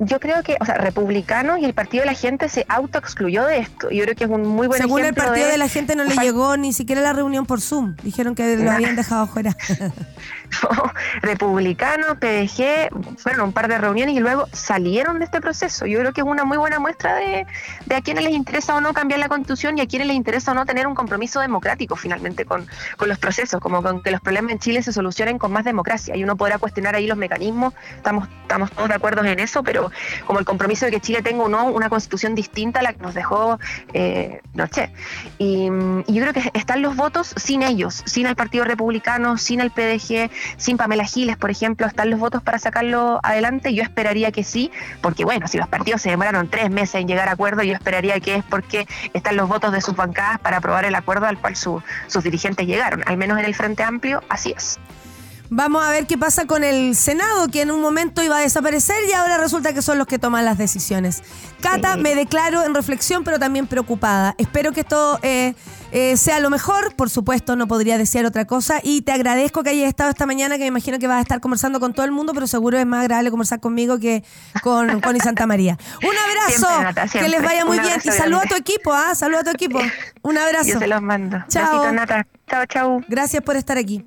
Yo 0.00 0.20
creo 0.20 0.42
que, 0.42 0.56
o 0.60 0.64
sea, 0.64 0.74
republicanos 0.74 1.58
y 1.58 1.64
el 1.64 1.74
Partido 1.74 2.02
de 2.02 2.06
la 2.06 2.14
Gente 2.14 2.48
se 2.48 2.64
autoexcluyó 2.68 3.44
de 3.46 3.58
esto. 3.58 3.90
Yo 3.90 4.04
creo 4.04 4.14
que 4.14 4.24
es 4.24 4.30
un 4.30 4.46
muy 4.46 4.66
buen 4.68 4.80
Según 4.80 5.04
el 5.04 5.14
Partido 5.14 5.48
de, 5.48 5.58
la 5.58 5.68
Gente 5.68 5.96
no 5.96 6.04
le 6.04 6.14
llegó 6.16 6.56
ni 6.56 6.72
siquiera 6.72 7.00
la 7.00 7.12
reunión 7.12 7.46
por 7.46 7.60
Zoom. 7.60 7.96
Dijeron 8.02 8.34
que 8.34 8.56
lo 8.56 8.70
habían 8.70 8.96
dejado 8.96 9.26
fuera. 9.26 9.56
republicanos, 11.22 12.18
PDG, 12.18 13.16
fueron 13.18 13.46
un 13.46 13.52
par 13.52 13.68
de 13.68 13.78
reuniones 13.78 14.14
y 14.14 14.20
luego 14.20 14.46
salieron 14.52 15.18
de 15.18 15.24
este 15.24 15.40
proceso. 15.40 15.86
Yo 15.86 15.98
creo 16.00 16.12
que 16.12 16.20
es 16.20 16.26
una 16.26 16.44
muy 16.44 16.58
buena 16.58 16.78
muestra 16.78 17.14
de, 17.16 17.46
de 17.86 17.94
a 17.94 18.00
quienes 18.00 18.24
les 18.24 18.32
interesa 18.32 18.74
o 18.74 18.80
no 18.80 18.92
cambiar 18.92 19.20
la 19.20 19.28
constitución 19.28 19.78
y 19.78 19.80
a 19.80 19.86
quienes 19.86 20.08
les 20.08 20.16
interesa 20.16 20.52
o 20.52 20.54
no 20.54 20.66
tener 20.66 20.86
un 20.86 20.94
compromiso 20.94 21.40
democrático 21.40 21.96
finalmente 21.96 22.44
con, 22.44 22.66
con 22.96 23.08
los 23.08 23.18
procesos, 23.18 23.60
como 23.60 23.82
con 23.82 24.02
que 24.02 24.10
los 24.10 24.20
problemas 24.20 24.52
en 24.52 24.58
Chile 24.58 24.82
se 24.82 24.92
solucionen 24.92 25.38
con 25.38 25.52
más 25.52 25.64
democracia. 25.64 26.16
Y 26.16 26.24
uno 26.24 26.36
podrá 26.36 26.58
cuestionar 26.58 26.94
ahí 26.94 27.06
los 27.06 27.18
mecanismos, 27.18 27.74
estamos, 27.96 28.28
estamos 28.42 28.70
todos 28.72 28.88
de 28.88 28.94
acuerdo 28.94 29.24
en 29.24 29.38
eso, 29.38 29.62
pero 29.62 29.90
como 30.26 30.38
el 30.38 30.44
compromiso 30.44 30.86
de 30.86 30.92
que 30.92 31.00
Chile 31.00 31.22
tenga 31.22 31.44
o 31.44 31.48
no 31.48 31.66
una 31.66 31.88
constitución 31.88 32.34
distinta 32.34 32.80
a 32.80 32.82
la 32.82 32.92
que 32.92 33.00
nos 33.00 33.14
dejó 33.14 33.58
eh, 33.92 34.40
Noche. 34.54 34.90
Y, 35.38 35.66
yo 35.66 36.22
creo 36.22 36.32
que 36.32 36.50
están 36.54 36.82
los 36.82 36.96
votos 36.96 37.32
sin 37.36 37.62
ellos, 37.62 38.02
sin 38.06 38.26
el 38.26 38.34
Partido 38.34 38.64
Republicano, 38.64 39.38
sin 39.38 39.60
el 39.60 39.70
PDG, 39.70 40.30
sin 40.56 40.76
Pamela 40.76 41.04
Giles, 41.04 41.36
por 41.36 41.50
ejemplo, 41.50 41.86
están 41.86 42.10
los 42.10 42.18
votos 42.20 42.42
para 42.42 42.58
sacarlo 42.58 43.20
adelante. 43.22 43.74
Yo 43.74 43.82
esperaría 43.82 44.32
que 44.32 44.44
sí, 44.44 44.70
porque 45.00 45.24
bueno, 45.24 45.48
si 45.48 45.58
los 45.58 45.68
partidos 45.68 46.02
se 46.02 46.10
demoraron 46.10 46.48
tres 46.48 46.70
meses 46.70 46.96
en 46.96 47.08
llegar 47.08 47.28
a 47.28 47.32
acuerdo, 47.32 47.62
yo 47.62 47.74
esperaría 47.74 48.18
que 48.20 48.36
es 48.36 48.44
porque 48.44 48.86
están 49.14 49.36
los 49.36 49.48
votos 49.48 49.72
de 49.72 49.80
sus 49.80 49.96
bancadas 49.96 50.38
para 50.40 50.58
aprobar 50.58 50.84
el 50.84 50.94
acuerdo 50.94 51.26
al 51.26 51.38
cual 51.38 51.56
sus 51.56 51.82
dirigentes 52.22 52.66
llegaron, 52.66 53.02
al 53.06 53.16
menos 53.16 53.38
en 53.38 53.44
el 53.44 53.54
Frente 53.54 53.82
Amplio, 53.82 54.22
así 54.28 54.52
es. 54.56 54.78
Vamos 55.50 55.82
a 55.82 55.90
ver 55.90 56.06
qué 56.06 56.18
pasa 56.18 56.46
con 56.46 56.62
el 56.62 56.94
Senado, 56.94 57.48
que 57.48 57.62
en 57.62 57.70
un 57.70 57.80
momento 57.80 58.22
iba 58.22 58.36
a 58.36 58.40
desaparecer 58.40 58.96
y 59.08 59.14
ahora 59.14 59.38
resulta 59.38 59.72
que 59.72 59.80
son 59.80 59.96
los 59.96 60.06
que 60.06 60.18
toman 60.18 60.44
las 60.44 60.58
decisiones. 60.58 61.22
Cata, 61.62 61.94
Sí. 61.94 62.00
me 62.00 62.14
declaro 62.14 62.64
en 62.64 62.74
reflexión, 62.74 63.24
pero 63.24 63.38
también 63.38 63.66
preocupada. 63.66 64.34
Espero 64.36 64.72
que 64.72 64.80
esto 64.80 65.18
eh, 65.22 65.54
eh, 65.92 66.16
sea 66.16 66.40
lo 66.40 66.50
mejor. 66.50 66.94
Por 66.96 67.10
supuesto, 67.10 67.56
no 67.56 67.66
podría 67.68 67.98
desear 67.98 68.24
otra 68.26 68.44
cosa. 68.46 68.80
Y 68.82 69.02
te 69.02 69.12
agradezco 69.12 69.62
que 69.62 69.70
hayas 69.70 69.88
estado 69.88 70.10
esta 70.10 70.26
mañana, 70.26 70.56
que 70.56 70.62
me 70.62 70.66
imagino 70.68 70.98
que 70.98 71.06
vas 71.06 71.18
a 71.18 71.22
estar 71.22 71.40
conversando 71.40 71.80
con 71.80 71.92
todo 71.94 72.04
el 72.04 72.12
mundo, 72.12 72.32
pero 72.34 72.46
seguro 72.46 72.78
es 72.78 72.86
más 72.86 73.00
agradable 73.02 73.30
conversar 73.30 73.60
conmigo 73.60 73.98
que 73.98 74.24
con 74.62 75.00
Connie 75.02 75.20
Santa 75.20 75.46
María. 75.46 75.78
Un 76.02 76.16
abrazo, 76.16 76.66
Siempre, 76.66 76.84
Nata, 76.84 77.08
que 77.08 77.28
les 77.28 77.42
vaya 77.42 77.64
muy 77.64 77.78
bien. 77.80 78.00
Y 78.04 78.10
saluda 78.10 78.42
a 78.42 78.48
tu 78.48 78.54
equipo, 78.56 78.92
¿ah? 78.92 79.14
Saluda 79.14 79.40
a 79.40 79.44
tu 79.44 79.50
equipo. 79.50 79.80
Un 80.22 80.38
abrazo. 80.38 80.68
Yo 80.70 80.78
se 80.78 80.86
los 80.86 81.00
mando. 81.02 81.38
Chao. 81.48 81.92
Nata. 81.92 82.26
Chao, 82.48 82.66
chao. 82.66 83.00
Gracias 83.08 83.42
por 83.42 83.56
estar 83.56 83.78
aquí. 83.78 84.04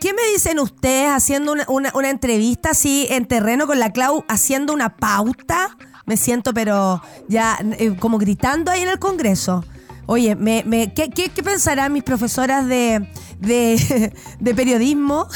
¿Qué 0.00 0.12
me 0.14 0.22
dicen 0.32 0.60
ustedes 0.60 1.10
haciendo 1.10 1.50
una, 1.52 1.64
una- 1.68 1.90
una 1.94 2.08
entrevista 2.08 2.70
así 2.70 3.08
en 3.10 3.26
terreno 3.26 3.66
con 3.66 3.80
la 3.80 3.90
Clau, 3.92 4.24
haciendo 4.28 4.72
una 4.72 4.94
pauta? 4.96 5.76
Me 6.06 6.16
siento, 6.16 6.54
pero 6.54 7.02
ya 7.26 7.58
eh, 7.78 7.96
como 7.98 8.16
gritando 8.18 8.70
ahí 8.70 8.82
en 8.82 8.88
el 8.88 8.98
Congreso. 9.00 9.64
Oye, 10.10 10.34
me, 10.36 10.64
me- 10.64 10.94
¿qué, 10.94 11.10
qué, 11.10 11.28
qué 11.28 11.42
pensarán 11.42 11.92
mis 11.92 12.02
profesoras 12.02 12.66
de, 12.66 13.06
de, 13.40 14.54
periodismo? 14.56 15.28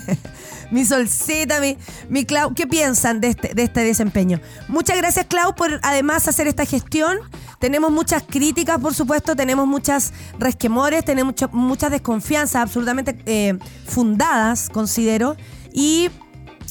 mi 0.70 0.86
solcita, 0.86 1.60
mi, 1.60 1.76
mi 2.08 2.24
Clau, 2.24 2.54
¿qué 2.54 2.66
piensan 2.66 3.20
de 3.20 3.28
este, 3.28 3.52
de 3.54 3.62
este 3.64 3.84
desempeño? 3.84 4.40
Muchas 4.68 4.96
gracias, 4.96 5.26
Clau, 5.26 5.54
por 5.54 5.80
además 5.82 6.26
hacer 6.28 6.46
esta 6.46 6.64
gestión. 6.64 7.18
Tenemos 7.60 7.92
muchas 7.92 8.22
críticas, 8.22 8.78
por 8.80 8.94
supuesto, 8.94 9.36
tenemos 9.36 9.66
muchas 9.66 10.14
resquemores, 10.38 11.04
tenemos 11.04 11.34
mucha- 11.34 11.48
muchas 11.48 11.90
desconfianzas 11.90 12.62
absolutamente 12.62 13.18
eh, 13.26 13.58
fundadas, 13.86 14.70
considero. 14.70 15.36
Y 15.74 16.08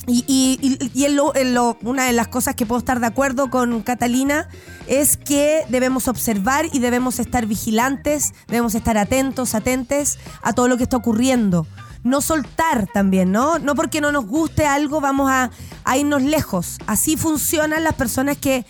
y, 0.07 0.23
y- 0.27 0.77
y- 0.93 1.05
una 1.83 2.05
de 2.05 2.13
las 2.13 2.27
cosas 2.27 2.55
que 2.55 2.65
puedo 2.65 2.79
estar 2.79 2.99
de 2.99 3.07
acuerdo 3.07 3.49
con 3.49 3.81
Catalina 3.81 4.47
es 4.87 5.17
que 5.17 5.63
debemos 5.69 6.07
observar 6.07 6.67
y 6.73 6.79
debemos 6.79 7.19
estar 7.19 7.45
vigilantes, 7.45 8.33
debemos 8.47 8.75
estar 8.75 8.97
atentos, 8.97 9.55
atentes 9.55 10.17
a 10.41 10.53
todo 10.53 10.67
lo 10.67 10.77
que 10.77 10.83
está 10.83 10.97
ocurriendo. 10.97 11.65
No 12.03 12.21
soltar 12.21 12.87
también, 12.93 13.31
¿no? 13.31 13.57
No 13.57 13.73
porque 13.73 13.99
no 13.99 14.11
nos 14.11 14.27
guste 14.27 14.67
algo 14.67 15.01
vamos 15.01 15.31
a, 15.31 15.49
a 15.83 15.97
irnos 15.97 16.21
lejos. 16.21 16.77
Así 16.85 17.17
funcionan 17.17 17.83
las 17.83 17.95
personas 17.95 18.37
que, 18.37 18.63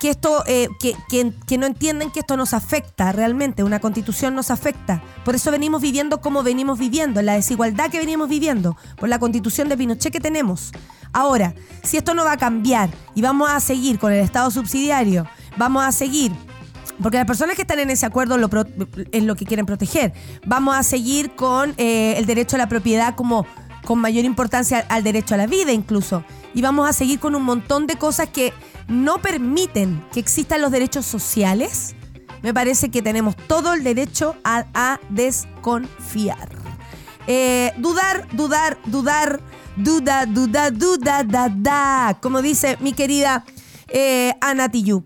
que 0.00 0.08
esto, 0.10 0.42
eh, 0.46 0.68
que, 0.80 0.96
que- 1.08 1.58
no 1.58 1.66
entienden 1.66 2.10
que 2.10 2.20
esto 2.20 2.36
nos 2.36 2.54
afecta 2.54 3.12
realmente, 3.12 3.62
una 3.62 3.80
constitución 3.80 4.34
nos 4.34 4.50
afecta. 4.50 5.02
Por 5.24 5.34
eso 5.34 5.50
venimos 5.50 5.82
viviendo 5.82 6.20
como 6.20 6.42
venimos 6.42 6.78
viviendo, 6.78 7.20
la 7.22 7.34
desigualdad 7.34 7.90
que 7.90 7.98
venimos 7.98 8.28
viviendo, 8.28 8.76
por 8.98 9.10
la 9.10 9.18
constitución 9.18 9.68
de 9.68 9.76
Pinochet 9.76 10.12
que 10.12 10.20
tenemos. 10.20 10.72
Ahora, 11.12 11.54
si 11.82 11.98
esto 11.98 12.14
no 12.14 12.24
va 12.24 12.32
a 12.32 12.36
cambiar 12.38 12.88
y 13.14 13.20
vamos 13.20 13.50
a 13.50 13.60
seguir 13.60 13.98
con 13.98 14.12
el 14.12 14.20
Estado 14.20 14.50
subsidiario, 14.50 15.26
vamos 15.56 15.84
a 15.84 15.92
seguir 15.92 16.32
porque 17.02 17.16
las 17.16 17.26
personas 17.26 17.56
que 17.56 17.62
están 17.62 17.78
en 17.78 17.88
ese 17.90 18.04
acuerdo 18.04 18.36
lo 18.36 18.50
es 19.10 19.22
lo 19.22 19.34
que 19.34 19.46
quieren 19.46 19.64
proteger. 19.64 20.12
Vamos 20.44 20.76
a 20.76 20.82
seguir 20.82 21.34
con 21.34 21.72
eh, 21.78 22.14
el 22.18 22.26
derecho 22.26 22.56
a 22.56 22.58
la 22.58 22.68
propiedad 22.68 23.14
como 23.14 23.46
con 23.86 23.98
mayor 23.98 24.24
importancia 24.26 24.84
al 24.88 25.02
derecho 25.02 25.34
a 25.34 25.38
la 25.38 25.46
vida 25.46 25.72
incluso. 25.72 26.24
Y 26.54 26.60
vamos 26.62 26.88
a 26.88 26.92
seguir 26.92 27.18
con 27.18 27.34
un 27.34 27.42
montón 27.42 27.86
de 27.86 27.96
cosas 27.96 28.28
que 28.28 28.52
no 28.90 29.22
permiten 29.22 30.04
que 30.12 30.20
existan 30.20 30.60
los 30.60 30.70
derechos 30.70 31.06
sociales. 31.06 31.94
Me 32.42 32.52
parece 32.52 32.90
que 32.90 33.00
tenemos 33.00 33.36
todo 33.36 33.72
el 33.72 33.84
derecho 33.84 34.36
a, 34.44 34.98
desconfiar. 35.08 36.50
Eh, 37.26 37.72
dudar, 37.78 38.26
dudar, 38.32 38.78
dudar, 38.86 39.40
duda, 39.76 40.26
duda, 40.26 40.70
duda, 40.70 41.24
da, 41.24 41.48
da. 41.48 42.18
Como 42.20 42.42
dice 42.42 42.76
mi 42.80 42.92
querida 42.92 43.44
eh, 43.88 44.34
Ana 44.40 44.68
Tijoux. 44.70 45.04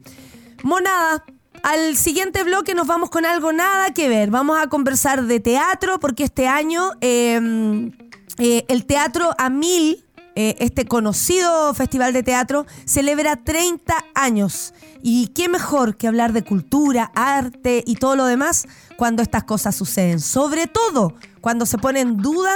Monada, 0.63 1.25
al 1.63 1.97
siguiente 1.97 2.43
bloque 2.45 2.75
nos 2.75 2.87
vamos 2.87 3.11
con 3.11 3.27
algo 3.27 3.53
nada 3.53 3.93
que 3.93 4.09
ver. 4.09 4.31
Vamos 4.31 4.59
a 4.59 4.69
conversar 4.69 5.25
de 5.25 5.41
teatro 5.41 6.01
porque 6.01 6.25
este 6.25 6.47
año 6.47 6.93
eh, 7.01 7.91
eh, 8.39 8.65
el 8.69 8.85
Teatro 8.85 9.31
a 9.39 9.49
Mil, 9.49 10.04
eh, 10.37 10.57
este 10.59 10.85
conocido 10.85 11.73
festival 11.75 12.13
de 12.13 12.23
teatro, 12.23 12.67
celebra 12.85 13.37
30 13.37 13.95
años. 14.15 14.75
Y 15.03 15.29
qué 15.29 15.49
mejor 15.49 15.97
que 15.97 16.09
hablar 16.09 16.33
de 16.33 16.43
cultura, 16.43 17.13
arte 17.15 17.85
y 17.87 17.97
todo 17.97 18.17
lo 18.17 18.27
demás 18.27 18.67
cuando 18.97 19.23
estas 19.23 19.45
cosas 19.45 19.77
suceden. 19.77 20.21
Sobre 20.21 20.67
todo 20.67 21.15
cuando 21.41 21.67
se 21.67 21.79
pone 21.79 22.01
en 22.01 22.17
duda 22.17 22.51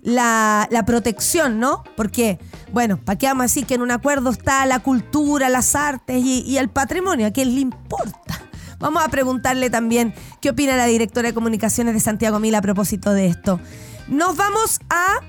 la, 0.00 0.68
la 0.70 0.84
protección, 0.84 1.58
¿no? 1.58 1.84
Porque, 1.96 2.38
bueno, 2.72 2.98
¿para 3.04 3.18
qué 3.18 3.26
vamos 3.26 3.42
a 3.42 3.44
decir 3.44 3.66
que 3.66 3.74
en 3.74 3.82
un 3.82 3.90
acuerdo 3.90 4.30
está 4.30 4.64
la 4.64 4.80
cultura, 4.80 5.48
las 5.48 5.74
artes 5.74 6.24
y, 6.24 6.42
y 6.42 6.58
el 6.58 6.70
patrimonio? 6.70 7.26
¿A 7.26 7.30
quién 7.30 7.54
le 7.54 7.60
importa? 7.60 8.40
Vamos 8.78 9.02
a 9.04 9.08
preguntarle 9.08 9.70
también 9.70 10.14
qué 10.40 10.50
opina 10.50 10.76
la 10.76 10.86
directora 10.86 11.28
de 11.28 11.34
comunicaciones 11.34 11.94
de 11.94 12.00
Santiago 12.00 12.38
Mil 12.38 12.54
a 12.54 12.62
propósito 12.62 13.12
de 13.12 13.26
esto. 13.26 13.60
Nos 14.06 14.36
vamos 14.36 14.78
a 14.88 15.20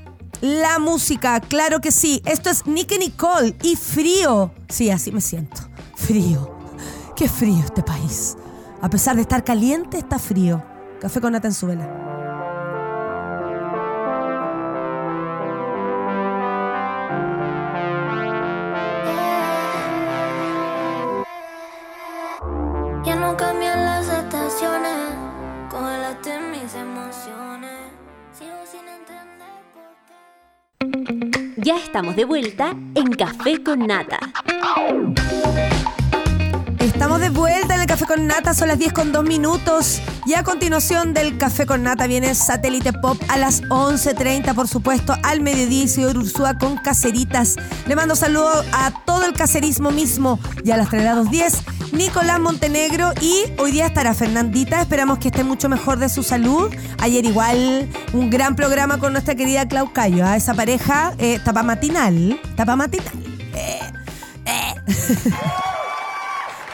la 0.41 0.79
música, 0.79 1.39
claro 1.41 1.81
que 1.81 1.91
sí. 1.91 2.21
Esto 2.25 2.49
es 2.49 2.65
Nicky 2.65 2.97
Nicole 2.97 3.55
y 3.63 3.75
frío. 3.75 4.51
Sí, 4.69 4.89
así 4.89 5.11
me 5.11 5.21
siento. 5.21 5.61
Frío. 5.95 6.57
Qué 7.15 7.27
frío 7.27 7.63
este 7.63 7.83
país. 7.83 8.37
A 8.81 8.89
pesar 8.89 9.15
de 9.15 9.23
estar 9.23 9.43
caliente, 9.43 9.97
está 9.97 10.19
frío. 10.19 10.63
Café 11.01 11.19
con 11.21 11.33
nata 11.33 11.47
en 11.47 11.53
su 11.53 11.67
vela. 11.67 11.87
Ya 23.05 23.15
no 23.15 23.35
Ya 31.69 31.77
estamos 31.77 32.15
de 32.15 32.25
vuelta 32.25 32.75
en 32.95 33.11
Café 33.11 33.61
con 33.61 33.85
Nata. 33.85 34.17
Estamos 36.79 37.19
de 37.19 37.29
vuelta 37.29 37.68
Café 37.99 38.13
con 38.15 38.27
Nata, 38.27 38.53
son 38.53 38.69
las 38.69 38.79
10 38.79 38.93
con 38.93 39.11
2 39.11 39.25
minutos. 39.25 40.01
Y 40.25 40.33
a 40.33 40.43
continuación 40.43 41.13
del 41.13 41.37
Café 41.37 41.65
con 41.65 41.83
Nata 41.83 42.07
viene 42.07 42.33
Satélite 42.33 42.93
Pop 42.93 43.21
a 43.27 43.35
las 43.35 43.61
11.30, 43.63 44.55
por 44.55 44.69
supuesto, 44.69 45.17
al 45.21 45.41
mediodía 45.41 45.85
señor 45.85 46.17
Ursúa 46.17 46.57
con 46.57 46.77
Caceritas. 46.77 47.57
Le 47.87 47.97
mando 47.97 48.15
saludos 48.15 48.65
a 48.71 49.03
todo 49.03 49.25
el 49.25 49.33
cacerismo 49.33 49.91
mismo 49.91 50.39
y 50.63 50.71
a 50.71 50.77
las 50.77 50.89
3 50.89 51.03
lados 51.03 51.29
10, 51.29 51.61
Nicolás 51.91 52.39
Montenegro 52.39 53.11
y 53.19 53.43
hoy 53.57 53.73
día 53.73 53.87
estará 53.87 54.13
Fernandita. 54.13 54.79
Esperamos 54.79 55.17
que 55.17 55.27
esté 55.27 55.43
mucho 55.43 55.67
mejor 55.67 55.99
de 55.99 56.07
su 56.07 56.23
salud. 56.23 56.73
Ayer 56.99 57.25
igual 57.25 57.89
un 58.13 58.29
gran 58.29 58.55
programa 58.55 58.97
con 58.99 59.11
nuestra 59.11 59.35
querida 59.35 59.67
Clau 59.67 59.91
Cayo, 59.91 60.25
a 60.25 60.37
esa 60.37 60.53
pareja 60.53 61.15
eh, 61.17 61.41
tapa 61.43 61.63
matinal, 61.63 62.39
tapa 62.55 62.77
matinal. 62.77 63.11
Eh, 63.55 63.91
eh. 64.45 64.75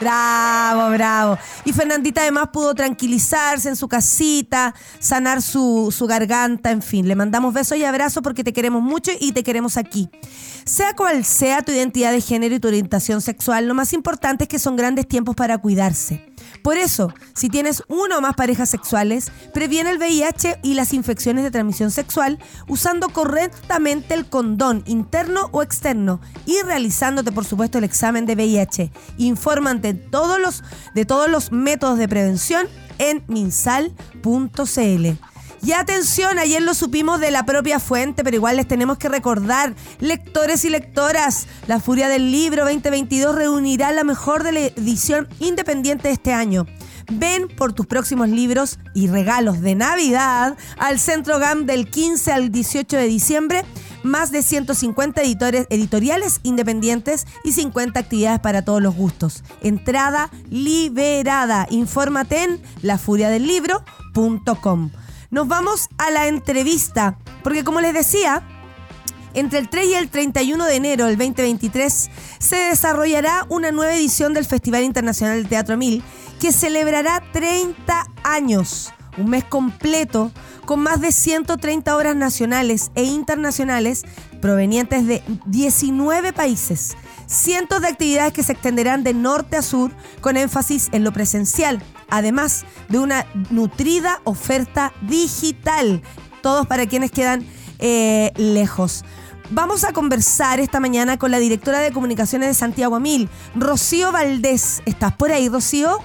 Bravo, 0.00 0.90
bravo. 0.90 1.38
Y 1.64 1.72
Fernandita 1.72 2.20
además 2.20 2.48
pudo 2.52 2.74
tranquilizarse 2.74 3.68
en 3.68 3.76
su 3.76 3.88
casita, 3.88 4.74
sanar 4.98 5.40
su, 5.40 5.92
su 5.96 6.06
garganta, 6.06 6.70
en 6.70 6.82
fin. 6.82 7.08
Le 7.08 7.16
mandamos 7.16 7.54
besos 7.54 7.78
y 7.78 7.84
abrazos 7.84 8.22
porque 8.22 8.44
te 8.44 8.52
queremos 8.52 8.82
mucho 8.82 9.10
y 9.18 9.32
te 9.32 9.42
queremos 9.42 9.76
aquí. 9.76 10.10
Sea 10.64 10.94
cual 10.94 11.24
sea 11.24 11.62
tu 11.62 11.72
identidad 11.72 12.12
de 12.12 12.20
género 12.20 12.54
y 12.54 12.60
tu 12.60 12.68
orientación 12.68 13.20
sexual, 13.20 13.66
lo 13.66 13.74
más 13.74 13.92
importante 13.92 14.44
es 14.44 14.48
que 14.48 14.58
son 14.58 14.76
grandes 14.76 15.06
tiempos 15.08 15.34
para 15.34 15.58
cuidarse. 15.58 16.35
Por 16.66 16.78
eso, 16.78 17.14
si 17.32 17.48
tienes 17.48 17.84
una 17.86 18.18
o 18.18 18.20
más 18.20 18.34
parejas 18.34 18.68
sexuales, 18.68 19.30
previene 19.54 19.90
el 19.90 19.98
VIH 19.98 20.58
y 20.64 20.74
las 20.74 20.94
infecciones 20.94 21.44
de 21.44 21.52
transmisión 21.52 21.92
sexual 21.92 22.40
usando 22.66 23.08
correctamente 23.08 24.14
el 24.14 24.26
condón 24.26 24.82
interno 24.84 25.48
o 25.52 25.62
externo 25.62 26.20
y 26.44 26.60
realizándote, 26.62 27.30
por 27.30 27.44
supuesto, 27.44 27.78
el 27.78 27.84
examen 27.84 28.26
de 28.26 28.34
VIH. 28.34 28.90
Infórmate 29.16 29.94
todos 29.94 30.40
los, 30.40 30.64
de 30.92 31.04
todos 31.04 31.30
los 31.30 31.52
métodos 31.52 31.98
de 31.98 32.08
prevención 32.08 32.66
en 32.98 33.22
minsal.cl. 33.28 35.06
Y 35.62 35.72
atención, 35.72 36.38
ayer 36.38 36.62
lo 36.62 36.74
supimos 36.74 37.20
de 37.20 37.30
la 37.30 37.44
propia 37.44 37.80
fuente, 37.80 38.22
pero 38.22 38.36
igual 38.36 38.56
les 38.56 38.68
tenemos 38.68 38.98
que 38.98 39.08
recordar, 39.08 39.74
lectores 40.00 40.64
y 40.64 40.70
lectoras, 40.70 41.46
la 41.66 41.80
Furia 41.80 42.08
del 42.08 42.30
Libro 42.30 42.64
2022 42.64 43.34
reunirá 43.34 43.92
la 43.92 44.04
mejor 44.04 44.42
de 44.42 44.52
la 44.52 44.60
edición 44.60 45.28
independiente 45.40 46.08
de 46.08 46.14
este 46.14 46.32
año. 46.32 46.66
Ven 47.10 47.48
por 47.48 47.72
tus 47.72 47.86
próximos 47.86 48.28
libros 48.28 48.78
y 48.94 49.06
regalos 49.06 49.60
de 49.60 49.74
Navidad 49.74 50.56
al 50.76 50.98
Centro 50.98 51.38
GAM 51.38 51.66
del 51.66 51.88
15 51.88 52.32
al 52.32 52.50
18 52.50 52.96
de 52.96 53.06
diciembre. 53.06 53.64
Más 54.02 54.30
de 54.30 54.42
150 54.42 55.22
editores, 55.22 55.66
editoriales 55.70 56.40
independientes 56.42 57.26
y 57.44 57.52
50 57.52 57.98
actividades 57.98 58.40
para 58.40 58.64
todos 58.64 58.82
los 58.82 58.94
gustos. 58.94 59.42
Entrada 59.62 60.30
liberada. 60.48 61.66
Infórmate 61.70 62.44
en 62.44 62.60
lafuriadelibro.com. 62.82 64.90
Nos 65.30 65.48
vamos 65.48 65.88
a 65.98 66.10
la 66.10 66.28
entrevista, 66.28 67.18
Porque 67.42 67.64
como 67.64 67.80
les 67.80 67.94
decía, 67.94 68.42
entre 69.34 69.58
el 69.58 69.68
3 69.68 69.86
y 69.86 69.94
el 69.94 70.08
31 70.08 70.64
de 70.64 70.76
enero 70.76 71.06
del 71.06 71.16
2023 71.18 72.10
se 72.38 72.56
desarrollará 72.56 73.44
una 73.48 73.72
nueva 73.72 73.94
edición 73.94 74.34
del 74.34 74.44
Festival 74.44 74.84
Internacional 74.84 75.36
del 75.36 75.48
Teatro 75.48 75.76
Mil 75.76 76.02
que 76.40 76.52
celebrará 76.52 77.22
30 77.32 78.06
años, 78.24 78.92
un 79.18 79.30
mes 79.30 79.44
completo 79.44 80.30
con 80.64 80.80
más 80.80 81.00
de 81.00 81.12
130 81.12 81.96
obras 81.96 82.16
nacionales 82.16 82.90
e 82.94 83.04
internacionales 83.04 84.04
provenientes 84.40 85.06
de 85.06 85.22
19 85.46 86.32
países. 86.32 86.96
Cientos 87.26 87.82
de 87.82 87.88
actividades 87.88 88.32
que 88.32 88.42
se 88.42 88.52
extenderán 88.52 89.02
de 89.04 89.14
norte 89.14 89.56
a 89.56 89.62
sur 89.62 89.90
con 90.20 90.36
énfasis 90.36 90.88
en 90.92 91.04
lo 91.04 91.12
presencial, 91.12 91.82
además 92.08 92.64
de 92.88 92.98
una 92.98 93.26
nutrida 93.50 94.20
oferta 94.24 94.92
digital, 95.02 96.02
todos 96.42 96.66
para 96.66 96.86
quienes 96.86 97.10
quedan 97.10 97.44
eh, 97.78 98.32
lejos. 98.36 99.04
Vamos 99.50 99.84
a 99.84 99.92
conversar 99.92 100.58
esta 100.58 100.80
mañana 100.80 101.18
con 101.18 101.30
la 101.30 101.38
directora 101.38 101.78
de 101.78 101.92
comunicaciones 101.92 102.48
de 102.48 102.54
Santiago 102.54 102.98
Mil, 102.98 103.28
Rocío 103.54 104.10
Valdés. 104.10 104.82
¿Estás 104.86 105.14
por 105.14 105.30
ahí, 105.30 105.48
Rocío? 105.48 105.98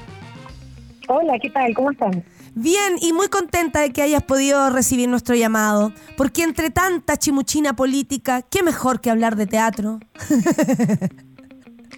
Hola, 1.07 1.33
¿qué 1.41 1.49
tal? 1.49 1.73
¿Cómo 1.73 1.91
están? 1.91 2.23
Bien, 2.53 2.97
y 3.01 3.13
muy 3.13 3.29
contenta 3.29 3.79
de 3.81 3.91
que 3.91 4.01
hayas 4.01 4.23
podido 4.23 4.69
recibir 4.69 5.09
nuestro 5.09 5.35
llamado, 5.35 5.93
porque 6.17 6.43
entre 6.43 6.69
tanta 6.69 7.17
chimuchina 7.17 7.73
política, 7.73 8.41
¿qué 8.43 8.61
mejor 8.61 9.01
que 9.01 9.09
hablar 9.09 9.35
de 9.35 9.47
teatro? 9.47 9.99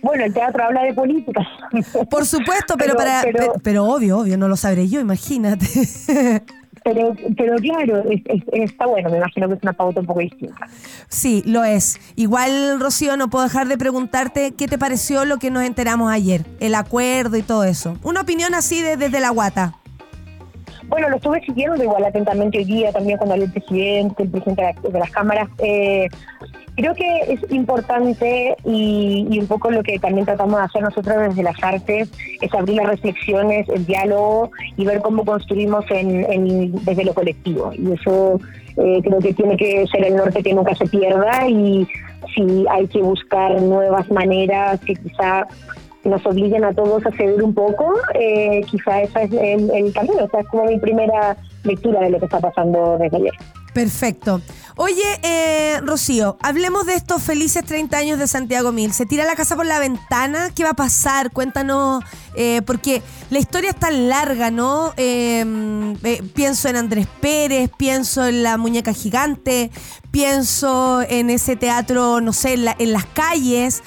Bueno, 0.04 0.26
el 0.26 0.34
teatro 0.34 0.64
habla 0.66 0.84
de 0.84 0.94
política. 0.94 1.42
Por 2.10 2.26
supuesto, 2.26 2.76
pero, 2.78 2.96
para 2.96 3.22
pero, 3.24 3.38
pero, 3.40 3.54
pero 3.64 3.86
obvio, 3.86 4.20
obvio, 4.20 4.38
no 4.38 4.48
lo 4.48 4.56
sabré 4.58 4.88
yo, 4.88 5.00
imagínate. 5.00 5.66
pero, 6.84 7.16
pero 7.38 7.56
claro, 7.56 8.04
es- 8.10 8.22
es- 8.26 8.44
está 8.52 8.86
bueno, 8.86 9.10
me 9.10 9.18
imagino 9.18 9.48
que 9.48 9.54
es 9.56 9.60
una 9.64 9.74
pauta 9.74 10.02
un 10.02 10.06
poco 10.06 10.20
distinta. 10.20 10.68
Sí, 11.08 11.42
lo 11.46 11.64
es. 11.64 11.98
Igual, 12.18 12.80
Rocío, 12.80 13.16
no 13.18 13.30
puedo 13.30 13.46
dejar 13.46 13.68
de 13.68 13.78
preguntarte 13.78 14.52
qué 14.52 14.68
te 14.68 14.78
pareció 14.78 15.24
lo 15.26 15.38
que 15.38 15.50
nos 15.50 15.64
enteramos 15.64 16.12
ayer, 16.12 16.46
el 16.60 16.76
acuerdo 16.76 17.38
y 17.38 17.42
todo 17.42 17.64
eso. 17.64 17.98
Una 18.04 18.22
opinión 18.22 18.54
así 18.54 18.82
de- 18.82 18.98
desde 18.98 19.20
la 19.22 19.30
guata. 19.30 19.76
Bueno, 20.90 21.10
lo 21.10 21.16
estuve 21.16 21.42
siguiendo 21.42 21.82
igual 21.84 22.04
atentamente 22.06 22.60
hoy 22.60 22.66
día 22.66 22.92
también 22.92 23.18
cuando 23.18 23.34
habló 23.34 23.46
el 23.46 23.52
presidente, 23.52 24.24
el 24.24 24.30
presidente 24.30 24.62
de, 24.62 24.74
la- 24.84 24.90
de 24.90 25.00
las 25.00 25.12
cámaras. 25.12 25.48
Eh, 25.60 26.08
creo 26.76 26.94
que 26.94 27.18
es 27.34 27.52
importante 27.52 28.56
y, 28.66 29.28
y 29.30 29.40
un 29.40 29.48
poco 29.48 29.72
lo 29.72 29.82
que 29.82 29.98
también 30.00 30.26
tratamos 30.26 30.60
de 30.60 30.66
hacer 30.66 30.82
nosotros 30.84 31.16
desde 31.30 31.42
las 31.44 31.56
artes 31.64 32.12
es 32.42 32.54
abrir 32.54 32.78
las 32.78 32.88
reflexiones, 32.88 33.68
el 33.70 33.86
diálogo 33.86 34.52
y 34.78 34.86
ver 34.86 35.02
cómo 35.02 35.26
construimos 35.26 35.86
en, 35.90 36.32
en- 36.32 36.72
desde 36.86 37.06
lo 37.06 37.14
colectivo. 37.14 37.72
Y 37.74 37.94
eso 37.94 38.40
eh, 38.78 39.02
creo 39.04 39.20
que 39.20 39.34
tiene 39.34 39.58
que 39.58 39.86
ser 39.88 40.06
el 40.06 40.16
norte 40.16 40.44
que 40.44 40.54
nunca 40.54 40.76
se 40.76 40.86
pierda 40.88 41.48
y 41.48 41.88
si 42.36 42.66
hay 42.70 42.88
que 42.88 43.00
buscar 43.02 43.60
nuevas 43.62 44.10
maneras 44.12 44.80
que 44.82 44.96
quizá 44.96 45.46
nos 46.04 46.26
obliguen 46.26 46.64
a 46.64 46.74
todos 46.74 47.06
a 47.06 47.12
ceder 47.12 47.42
un 47.42 47.54
poco, 47.54 47.94
eh, 48.14 48.62
quizá 48.70 49.02
ese 49.02 49.24
es 49.24 49.32
el, 49.32 49.94
camino. 49.94 50.28
O 50.32 50.38
es 50.38 50.48
como 50.48 50.66
mi 50.66 50.80
primera 50.80 51.38
lectura 51.64 52.02
de 52.02 52.10
lo 52.10 52.20
que 52.20 52.26
está 52.26 52.40
pasando 52.40 52.98
desde 52.98 53.18
ayer. 53.18 53.34
Perfecto. 53.74 54.42
Oye, 54.76 55.04
eh, 55.22 55.80
Rocío, 55.84 56.36
hablemos 56.42 56.88
de 56.88 56.96
estos 56.96 57.22
felices 57.22 57.64
30 57.64 57.96
años 57.96 58.18
de 58.18 58.28
Santiago 58.28 58.72
Mil. 58.72 58.92
¿Se 58.92 59.06
tira 59.06 59.24
la 59.24 59.36
casa 59.36 59.56
por 59.56 59.68
la 59.68 59.78
ventana? 59.78 60.50
¿Qué 60.56 60.64
va 60.64 60.72
a 60.72 60.76
pasar? 60.76 61.32
Cuéntanos, 61.32 62.04
eh, 62.36 62.64
porque 62.66 63.04
la 63.30 63.38
historia 63.38 63.70
es 63.70 63.76
tan 63.76 64.10
larga, 64.10 64.50
¿no? 64.50 64.92
Eh, 64.98 65.94
eh, 66.04 66.24
pienso 66.34 66.70
en 66.70 66.78
Andrés 66.78 67.08
Pérez, 67.22 67.70
pienso 67.78 68.26
en 68.26 68.42
la 68.42 68.58
muñeca 68.58 68.94
gigante, 68.94 69.70
pienso 70.10 71.04
en 71.08 71.30
ese 71.30 71.56
teatro, 71.56 72.20
no 72.22 72.34
sé, 72.34 72.54
en, 72.54 72.66
la- 72.66 72.76
en 72.80 72.94
las 72.94 73.06
calles. 73.06 73.84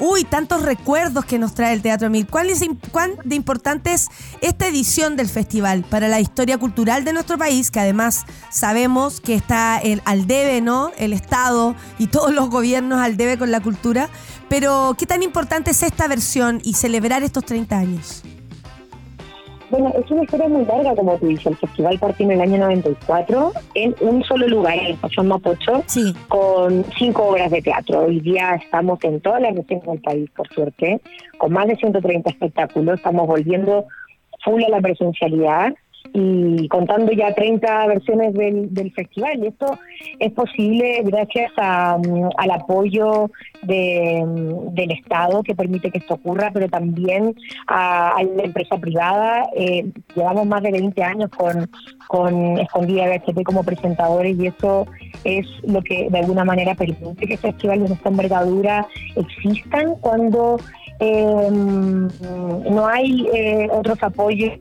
Uy, 0.00 0.24
tantos 0.24 0.62
recuerdos 0.62 1.26
que 1.26 1.38
nos 1.38 1.54
trae 1.54 1.74
el 1.74 1.82
Teatro 1.82 2.08
Mil. 2.08 2.26
¿Cuál, 2.26 2.48
es, 2.48 2.62
im- 2.62 2.78
¿Cuán 2.90 3.12
de 3.24 3.36
importante 3.36 3.92
es 3.92 4.08
esta 4.40 4.66
edición 4.66 5.16
del 5.16 5.28
festival 5.28 5.84
para 5.84 6.08
la 6.08 6.20
historia 6.20 6.56
cultural 6.56 7.04
de 7.04 7.12
nuestro 7.12 7.36
país, 7.36 7.70
que 7.70 7.80
además 7.80 8.24
sabemos 8.50 9.20
que 9.20 9.34
está 9.34 9.78
el- 9.78 10.02
al 10.06 10.26
debe, 10.26 10.62
¿no? 10.62 10.92
El 10.96 11.12
Estado 11.12 11.74
y 11.98 12.06
todos 12.06 12.32
los 12.32 12.48
gobiernos 12.48 13.00
al 13.00 13.18
debe 13.18 13.36
con 13.36 13.50
la 13.50 13.60
cultura. 13.60 14.08
Pero, 14.48 14.94
¿qué 14.98 15.04
tan 15.04 15.22
importante 15.22 15.72
es 15.72 15.82
esta 15.82 16.08
versión 16.08 16.60
y 16.64 16.74
celebrar 16.74 17.22
estos 17.22 17.44
30 17.44 17.76
años? 17.76 18.22
Bueno, 19.68 19.92
es 19.98 20.08
una 20.12 20.22
historia 20.22 20.48
muy 20.48 20.64
larga, 20.64 20.94
como 20.94 21.18
tú 21.18 21.26
dices. 21.26 21.46
El 21.46 21.56
festival 21.56 21.98
partió 21.98 22.24
en 22.24 22.32
el 22.32 22.40
año 22.40 22.58
94 22.58 23.52
en 23.74 23.96
un 24.00 24.22
solo 24.22 24.46
lugar, 24.46 24.78
en 24.78 24.96
Pachón 24.96 25.26
Mapocho, 25.26 25.82
Sí. 25.86 26.14
con 26.28 26.84
cinco 26.96 27.30
obras 27.30 27.50
de 27.50 27.60
teatro. 27.62 28.04
Hoy 28.06 28.20
día 28.20 28.54
estamos 28.54 29.02
en 29.02 29.20
todas 29.20 29.42
las 29.42 29.56
regiones 29.56 29.86
del 29.86 30.00
país, 30.00 30.30
por 30.36 30.48
suerte, 30.54 31.00
con 31.38 31.52
más 31.52 31.66
de 31.66 31.74
130 31.74 32.30
espectáculos. 32.30 32.98
Estamos 32.98 33.26
volviendo 33.26 33.86
full 34.44 34.62
a 34.62 34.68
la 34.68 34.80
presencialidad 34.80 35.74
y 36.12 36.68
contando 36.68 37.12
ya 37.12 37.34
30 37.34 37.86
versiones 37.86 38.34
del, 38.34 38.72
del 38.72 38.92
festival. 38.92 39.42
Y 39.42 39.48
esto 39.48 39.78
es 40.18 40.32
posible 40.32 41.02
gracias 41.04 41.52
a, 41.56 41.98
mm, 41.98 42.30
al 42.36 42.50
apoyo 42.50 43.30
de, 43.62 44.24
mm, 44.26 44.74
del 44.74 44.92
Estado 44.92 45.42
que 45.42 45.54
permite 45.54 45.90
que 45.90 45.98
esto 45.98 46.14
ocurra, 46.14 46.50
pero 46.52 46.68
también 46.68 47.34
a, 47.66 48.22
la 48.36 48.42
empresa 48.42 48.76
privada. 48.78 49.44
Eh, 49.56 49.90
llevamos 50.14 50.46
más 50.46 50.62
de 50.62 50.72
20 50.72 51.02
años 51.02 51.30
con, 51.30 51.68
con 52.08 52.58
Escondida 52.58 53.06
BHP 53.08 53.42
como 53.44 53.62
presentadores 53.62 54.36
y 54.38 54.46
eso 54.46 54.86
es 55.24 55.46
lo 55.64 55.82
que 55.82 56.08
de 56.10 56.18
alguna 56.18 56.44
manera 56.44 56.74
permite 56.74 57.26
que 57.26 57.36
festivales 57.36 57.88
de 57.88 57.94
esta 57.94 58.08
envergadura 58.08 58.86
existan 59.16 59.96
cuando 60.00 60.58
eh, 61.00 61.48
no 61.50 62.86
hay 62.86 63.26
eh, 63.34 63.68
otros 63.70 64.02
apoyos 64.02 64.52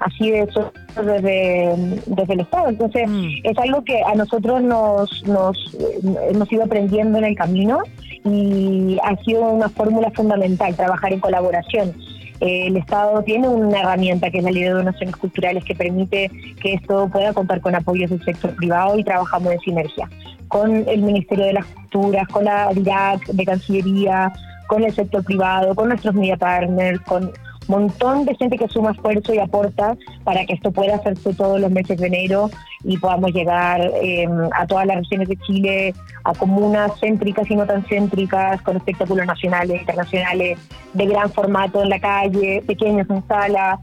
así 0.00 0.30
de 0.30 0.40
eso 0.40 0.72
desde, 0.96 2.02
desde 2.06 2.32
el 2.32 2.40
Estado. 2.40 2.68
Entonces, 2.68 3.08
Mm. 3.08 3.28
es 3.44 3.58
algo 3.58 3.84
que 3.84 4.02
a 4.02 4.14
nosotros 4.14 4.62
nos, 4.62 5.22
nos 5.26 5.74
eh, 5.74 6.00
hemos 6.30 6.50
ido 6.52 6.64
aprendiendo 6.64 7.18
en 7.18 7.24
el 7.24 7.36
camino 7.36 7.78
y 8.24 8.98
ha 9.02 9.16
sido 9.24 9.42
una 9.42 9.68
fórmula 9.68 10.10
fundamental, 10.10 10.74
trabajar 10.74 11.12
en 11.12 11.20
colaboración. 11.20 11.94
Eh, 12.40 12.68
el 12.68 12.76
Estado 12.78 13.22
tiene 13.22 13.48
una 13.48 13.80
herramienta 13.80 14.30
que 14.30 14.38
es 14.38 14.44
la 14.44 14.50
ley 14.50 14.62
de 14.62 14.70
donaciones 14.70 15.14
culturales 15.16 15.62
que 15.64 15.74
permite 15.74 16.30
que 16.62 16.74
esto 16.74 17.08
pueda 17.10 17.34
contar 17.34 17.60
con 17.60 17.74
apoyos 17.74 18.10
del 18.10 18.24
sector 18.24 18.54
privado 18.56 18.98
y 18.98 19.04
trabajamos 19.04 19.52
en 19.52 19.60
sinergia 19.60 20.08
con 20.48 20.88
el 20.88 21.02
Ministerio 21.02 21.44
de 21.44 21.52
las 21.52 21.66
Culturas, 21.66 22.26
con 22.28 22.44
la 22.44 22.72
DIRAC 22.74 23.24
de 23.26 23.44
Cancillería, 23.44 24.32
con 24.66 24.82
el 24.82 24.92
sector 24.92 25.22
privado, 25.22 25.74
con 25.76 25.88
nuestros 25.88 26.14
media 26.14 26.36
partners, 26.36 27.00
con 27.02 27.30
montón 27.70 28.24
de 28.24 28.34
gente 28.34 28.58
que 28.58 28.68
suma 28.68 28.92
esfuerzo 28.92 29.32
y 29.32 29.38
aporta 29.38 29.96
para 30.24 30.44
que 30.44 30.54
esto 30.54 30.70
pueda 30.70 30.96
hacerse 30.96 31.32
todos 31.34 31.60
los 31.60 31.70
meses 31.70 31.98
de 31.98 32.06
enero 32.06 32.50
y 32.84 32.98
podamos 32.98 33.32
llegar 33.32 33.80
eh, 34.02 34.26
a 34.52 34.66
todas 34.66 34.86
las 34.86 34.96
regiones 34.96 35.28
de 35.28 35.36
Chile, 35.38 35.94
a 36.24 36.32
comunas 36.34 36.92
céntricas 37.00 37.50
y 37.50 37.56
no 37.56 37.66
tan 37.66 37.84
céntricas, 37.86 38.60
con 38.62 38.76
espectáculos 38.76 39.26
nacionales, 39.26 39.80
internacionales, 39.80 40.58
de 40.94 41.06
gran 41.06 41.30
formato 41.30 41.82
en 41.82 41.88
la 41.88 42.00
calle, 42.00 42.62
pequeños 42.66 43.08
en 43.10 43.26
sala, 43.26 43.78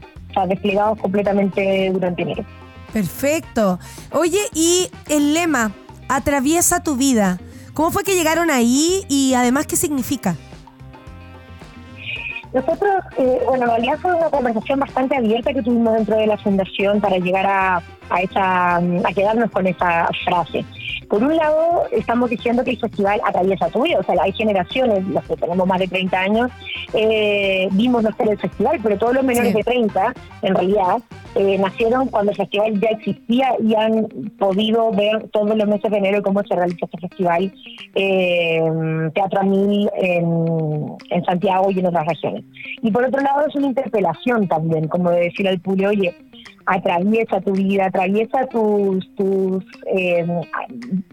desplegados 0.46 0.98
completamente 0.98 1.90
durante 1.92 2.22
enero. 2.22 2.44
Perfecto. 2.92 3.78
Oye, 4.12 4.38
y 4.54 4.88
el 5.08 5.34
lema, 5.34 5.72
atraviesa 6.08 6.82
tu 6.82 6.96
vida. 6.96 7.38
¿Cómo 7.74 7.90
fue 7.90 8.04
que 8.04 8.14
llegaron 8.14 8.50
ahí 8.50 9.04
y 9.08 9.34
además 9.34 9.66
qué 9.66 9.76
significa? 9.76 10.36
Nosotros, 12.52 12.90
eh, 13.18 13.40
bueno, 13.46 13.64
en 13.64 13.70
realidad 13.70 13.98
fue 14.00 14.14
una 14.14 14.30
conversación 14.30 14.80
bastante 14.80 15.16
abierta 15.16 15.52
que 15.52 15.62
tuvimos 15.62 15.94
dentro 15.94 16.16
de 16.16 16.26
la 16.26 16.38
fundación 16.38 17.00
para 17.00 17.18
llegar 17.18 17.46
a, 17.46 17.82
a, 18.10 18.20
esa, 18.22 18.76
a 18.76 19.12
quedarnos 19.14 19.50
con 19.50 19.66
esa 19.66 20.08
frase. 20.24 20.64
Por 21.10 21.22
un 21.22 21.36
lado, 21.36 21.84
estamos 21.90 22.28
diciendo 22.28 22.64
que 22.64 22.72
el 22.72 22.78
festival 22.80 23.20
atraviesa 23.24 23.68
tu 23.68 23.82
vida, 23.82 23.98
o 23.98 24.02
sea, 24.02 24.14
hay 24.22 24.32
generaciones, 24.32 25.06
los 25.08 25.24
que 25.24 25.36
tenemos 25.36 25.66
más 25.66 25.78
de 25.78 25.88
30 25.88 26.18
años, 26.18 26.50
eh, 26.92 27.68
vimos 27.72 28.02
nacer 28.02 28.28
el 28.28 28.38
festival, 28.38 28.78
pero 28.82 28.98
todos 28.98 29.14
los 29.14 29.24
menores 29.24 29.52
Sí. 29.52 29.56
de 29.58 29.64
30, 29.64 30.12
en 30.42 30.54
realidad, 30.54 30.96
eh, 31.38 31.56
nacieron 31.56 32.08
cuando 32.08 32.32
el 32.32 32.36
festival 32.36 32.80
ya 32.80 32.88
existía 32.88 33.54
y 33.62 33.74
han 33.74 34.08
podido 34.38 34.90
ver 34.90 35.28
todos 35.30 35.56
los 35.56 35.68
meses 35.68 35.90
de 35.90 35.98
enero 35.98 36.22
cómo 36.22 36.42
se 36.42 36.56
realiza 36.56 36.86
este 36.86 36.98
festival 36.98 37.52
eh, 37.94 38.60
Teatro 39.14 39.40
a 39.40 39.44
Mil 39.44 39.88
en, 39.96 40.96
en 41.10 41.24
Santiago 41.24 41.70
y 41.70 41.78
en 41.78 41.86
otras 41.86 42.06
regiones. 42.06 42.44
Y 42.82 42.90
por 42.90 43.04
otro 43.04 43.20
lado 43.20 43.46
es 43.46 43.54
una 43.54 43.68
interpelación 43.68 44.48
también, 44.48 44.88
como 44.88 45.10
de 45.10 45.20
decir 45.20 45.46
al 45.46 45.60
público, 45.60 45.90
oye, 45.90 46.12
atraviesa 46.68 47.40
tu 47.40 47.52
vida, 47.52 47.86
atraviesa 47.86 48.46
tus, 48.46 49.08
tus 49.16 49.64
eh, 49.96 50.26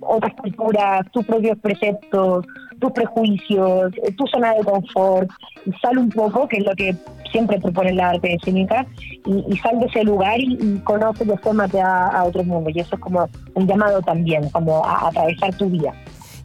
otras 0.01 0.33
culturas, 0.33 1.05
tus 1.13 1.25
propios 1.25 1.57
preceptos, 1.59 2.45
tus 2.79 2.91
prejuicios, 2.91 3.93
eh, 4.03 4.11
tu 4.17 4.27
zona 4.27 4.53
de 4.53 4.63
confort, 4.63 5.29
y 5.65 5.71
sal 5.81 5.97
un 5.97 6.09
poco, 6.09 6.47
que 6.49 6.57
es 6.57 6.65
lo 6.65 6.75
que 6.75 6.93
siempre 7.31 7.59
propone 7.59 7.93
la 7.93 8.09
arte 8.09 8.35
escénica, 8.35 8.85
y, 9.25 9.45
y 9.47 9.57
sal 9.57 9.79
de 9.79 9.85
ese 9.85 10.03
lugar 10.03 10.39
y, 10.39 10.57
y 10.61 10.79
conoce 10.83 11.23
y 11.25 11.31
asómate 11.31 11.79
a, 11.79 12.07
a 12.07 12.25
otros 12.25 12.45
mundos. 12.45 12.73
Y 12.75 12.81
eso 12.81 12.95
es 12.95 13.01
como 13.01 13.29
un 13.53 13.65
llamado 13.65 14.01
también, 14.01 14.49
como 14.49 14.83
a 14.85 15.07
atravesar 15.07 15.55
tu 15.55 15.69
vida. 15.69 15.93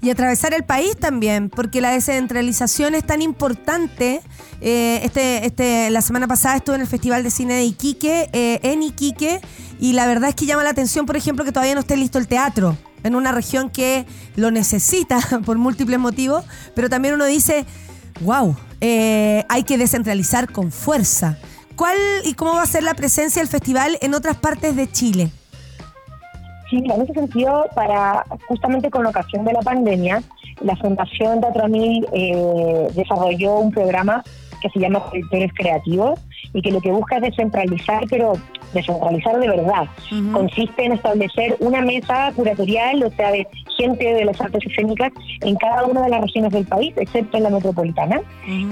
y 0.02 0.10
atravesar 0.10 0.54
el 0.54 0.64
país 0.64 0.96
también, 0.96 1.50
porque 1.50 1.80
la 1.80 1.90
descentralización 1.90 2.94
es 2.94 3.04
tan 3.04 3.22
importante. 3.22 4.20
Eh, 4.60 5.00
este, 5.04 5.46
este, 5.46 5.90
la 5.90 6.02
semana 6.02 6.28
pasada 6.28 6.56
estuve 6.56 6.76
en 6.76 6.82
el 6.82 6.86
Festival 6.86 7.22
de 7.22 7.30
Cine 7.30 7.54
de 7.54 7.64
Iquique, 7.64 8.28
eh, 8.32 8.60
en 8.62 8.82
Iquique, 8.82 9.40
y 9.78 9.94
la 9.94 10.06
verdad 10.06 10.30
es 10.30 10.34
que 10.34 10.46
llama 10.46 10.64
la 10.64 10.70
atención, 10.70 11.06
por 11.06 11.16
ejemplo, 11.16 11.44
que 11.44 11.52
todavía 11.52 11.74
no 11.74 11.80
esté 11.80 11.96
listo 11.96 12.18
el 12.18 12.28
teatro 12.28 12.76
en 13.02 13.14
una 13.14 13.32
región 13.32 13.70
que 13.70 14.04
lo 14.36 14.50
necesita 14.50 15.18
por 15.46 15.56
múltiples 15.56 15.98
motivos, 15.98 16.44
pero 16.74 16.88
también 16.90 17.14
uno 17.14 17.24
dice, 17.24 17.64
wow, 18.20 18.54
eh, 18.80 19.44
hay 19.48 19.62
que 19.62 19.78
descentralizar 19.78 20.52
con 20.52 20.70
fuerza. 20.70 21.38
¿Cuál 21.76 21.96
y 22.24 22.34
cómo 22.34 22.54
va 22.54 22.62
a 22.62 22.66
ser 22.66 22.82
la 22.82 22.92
presencia 22.92 23.40
del 23.40 23.48
festival 23.48 23.96
en 24.02 24.14
otras 24.14 24.36
partes 24.36 24.76
de 24.76 24.90
Chile? 24.90 25.30
Sí, 26.68 26.76
en 26.76 27.02
ese 27.02 27.14
sentido, 27.14 27.66
para 27.74 28.24
justamente 28.46 28.90
con 28.90 29.06
ocasión 29.06 29.44
de 29.44 29.52
la 29.52 29.60
pandemia, 29.60 30.22
la 30.60 30.76
Fundación 30.76 31.40
Teatro 31.40 31.68
Mil 31.68 32.06
eh, 32.12 32.88
desarrolló 32.94 33.58
un 33.58 33.72
programa 33.72 34.22
que 34.60 34.70
se 34.70 34.80
llama 34.80 35.04
Proyectores 35.10 35.52
Creativos 35.54 36.20
y 36.52 36.62
que 36.62 36.70
lo 36.70 36.80
que 36.80 36.90
busca 36.90 37.16
es 37.16 37.22
descentralizar, 37.22 38.04
pero 38.08 38.32
descentralizar 38.72 39.38
de 39.38 39.48
verdad. 39.48 39.88
Consiste 40.32 40.84
en 40.84 40.92
establecer 40.92 41.56
una 41.60 41.80
mesa 41.82 42.32
curatorial, 42.34 43.02
o 43.04 43.10
sea, 43.10 43.30
de 43.32 43.46
gente 43.76 44.14
de 44.14 44.24
las 44.24 44.40
artes 44.40 44.64
escénicas 44.66 45.12
en 45.40 45.56
cada 45.56 45.84
una 45.84 46.02
de 46.02 46.10
las 46.10 46.20
regiones 46.22 46.52
del 46.52 46.66
país, 46.66 46.92
excepto 46.96 47.36
en 47.36 47.44
la 47.44 47.50
metropolitana. 47.50 48.20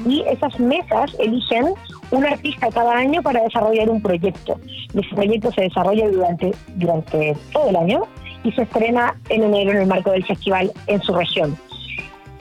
Y 0.07 0.25
esas 0.29 0.59
mesas 0.61 1.15
eligen 1.19 1.75
un 2.11 2.25
artista 2.25 2.69
cada 2.71 2.97
año 2.97 3.23
para 3.23 3.43
desarrollar 3.43 3.91
un 3.91 4.03
proyecto. 4.03 4.59
Y 4.95 5.01
ese 5.01 5.15
proyecto 5.15 5.53
se 5.53 5.63
desarrolla 5.63 6.09
durante, 6.09 6.55
durante 6.77 7.37
todo 7.53 7.71
el 7.71 7.77
año 7.77 8.03
y 8.45 8.53
se 8.53 8.63
estrena 8.63 9.17
en 9.29 9.43
enero 9.43 9.73
en 9.73 9.79
el 9.79 9.87
marco 9.87 10.11
del 10.11 10.25
festival 10.25 10.71
en 10.87 11.01
su 11.03 11.15
región. 11.15 11.57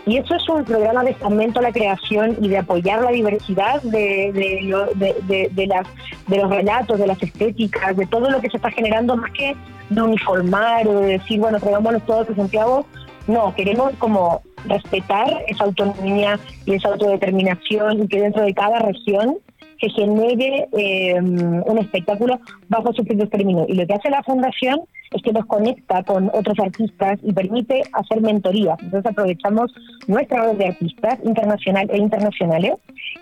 Y 0.08 0.18
eso 0.18 0.36
es 0.36 0.48
un 0.48 0.64
programa 0.64 1.04
de 1.04 1.14
fomento 1.16 1.60
a 1.60 1.64
la 1.64 1.72
creación 1.74 2.38
y 2.42 2.48
de 2.48 2.58
apoyar 2.60 3.02
la 3.02 3.12
diversidad 3.12 3.82
de, 3.84 4.32
de, 4.32 5.16
de, 5.28 5.50
de- 5.54 5.68
las, 5.68 5.86
de 6.28 6.38
los 6.38 6.50
relatos, 6.50 6.98
de 6.98 7.08
las 7.08 7.22
estéticas, 7.22 7.96
de 7.98 8.06
todo 8.08 8.30
lo 8.30 8.40
que 8.40 8.50
se 8.50 8.56
está 8.56 8.72
generando, 8.72 9.18
más 9.18 9.32
que 9.32 9.54
de 9.90 10.02
uniformar 10.02 10.88
o 10.88 11.02
de 11.02 11.18
decir, 11.18 11.40
bueno, 11.42 11.60
traigámonos 11.60 12.06
todos 12.06 12.28
de 12.30 12.36
Santiago. 12.36 12.86
No, 13.28 13.54
queremos 13.54 13.92
como 14.00 14.42
respetar 14.66 15.44
esa 15.48 15.66
autonomía 15.66 16.40
y 16.66 16.76
esa 16.76 16.88
autodeterminación 16.88 18.04
y 18.04 18.08
que 18.08 18.22
dentro 18.22 18.44
de 18.46 18.54
cada 18.54 18.80
región 18.80 19.38
se 19.82 19.90
genere 19.90 20.70
eh, 20.72 21.20
un 21.22 21.78
espectáculo 21.80 22.40
bajo 22.70 22.94
sus 22.94 23.06
propios 23.06 23.30
términos. 23.30 23.66
Y 23.68 23.74
lo 23.74 23.86
que 23.86 23.94
hace 23.94 24.10
la 24.10 24.24
fundación 24.24 24.80
es 25.12 25.22
que 25.22 25.32
nos 25.32 25.46
conecta 25.46 26.04
con 26.04 26.30
otros 26.34 26.58
artistas 26.60 27.20
y 27.24 27.34
permite 27.34 27.84
hacer 27.94 28.22
mentoría. 28.22 28.76
Entonces 28.82 29.12
aprovechamos 29.12 29.74
nuestra 30.08 30.44
red 30.46 30.58
de 30.58 30.68
artistas 30.68 31.20
internacional 31.24 31.90
e 31.92 31.98
internacionales 31.98 32.74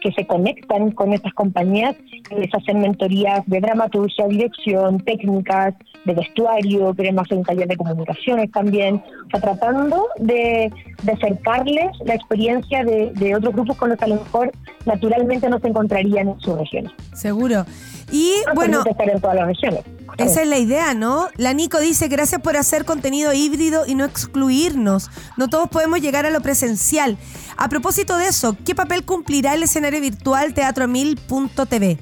que 0.01 0.11
se 0.11 0.25
conectan 0.25 0.91
con 0.91 1.13
estas 1.13 1.33
compañías 1.33 1.95
y 2.31 2.35
les 2.35 2.53
hacen 2.53 2.79
mentorías 2.79 3.41
de 3.45 3.59
dramaturgia, 3.59 4.27
dirección, 4.27 4.99
técnicas, 4.99 5.75
de 6.05 6.13
vestuario, 6.13 6.93
queremos 6.93 7.23
hacer 7.23 7.37
un 7.37 7.43
taller 7.43 7.67
de 7.67 7.77
comunicaciones 7.77 8.51
también, 8.51 8.95
o 8.95 9.29
sea, 9.31 9.41
tratando 9.41 10.07
de, 10.19 10.71
de 11.03 11.11
acercarles 11.11 11.91
la 12.05 12.13
experiencia 12.13 12.83
de, 12.83 13.11
de 13.13 13.35
otros 13.35 13.53
grupos 13.53 13.77
con 13.77 13.89
los 13.89 13.97
que 13.97 14.05
a 14.05 14.09
lo 14.09 14.15
mejor 14.15 14.51
naturalmente 14.85 15.49
no 15.49 15.59
se 15.59 15.67
encontrarían 15.67 16.29
en 16.29 16.39
sus 16.39 16.57
regiones. 16.57 16.91
Seguro. 17.13 17.65
Y 18.11 18.33
No 18.47 18.53
bueno, 18.53 18.83
permite 18.83 18.91
estar 18.91 19.09
en 19.09 19.21
todas 19.21 19.35
las 19.35 19.47
regiones. 19.47 19.81
Esa 20.17 20.41
es 20.41 20.47
la 20.47 20.57
idea, 20.57 20.93
¿no? 20.93 21.27
La 21.35 21.53
Nico 21.53 21.79
dice, 21.79 22.07
gracias 22.07 22.41
por 22.41 22.57
hacer 22.57 22.85
contenido 22.85 23.33
híbrido 23.33 23.85
y 23.85 23.95
no 23.95 24.05
excluirnos. 24.05 25.09
No 25.37 25.47
todos 25.47 25.69
podemos 25.69 26.01
llegar 26.01 26.25
a 26.25 26.29
lo 26.29 26.41
presencial. 26.41 27.17
A 27.57 27.69
propósito 27.69 28.17
de 28.17 28.27
eso, 28.27 28.55
¿qué 28.65 28.75
papel 28.75 29.03
cumplirá 29.03 29.53
el 29.53 29.63
escenario 29.63 30.01
virtual 30.01 30.53
teatromil.tv? 30.53 31.97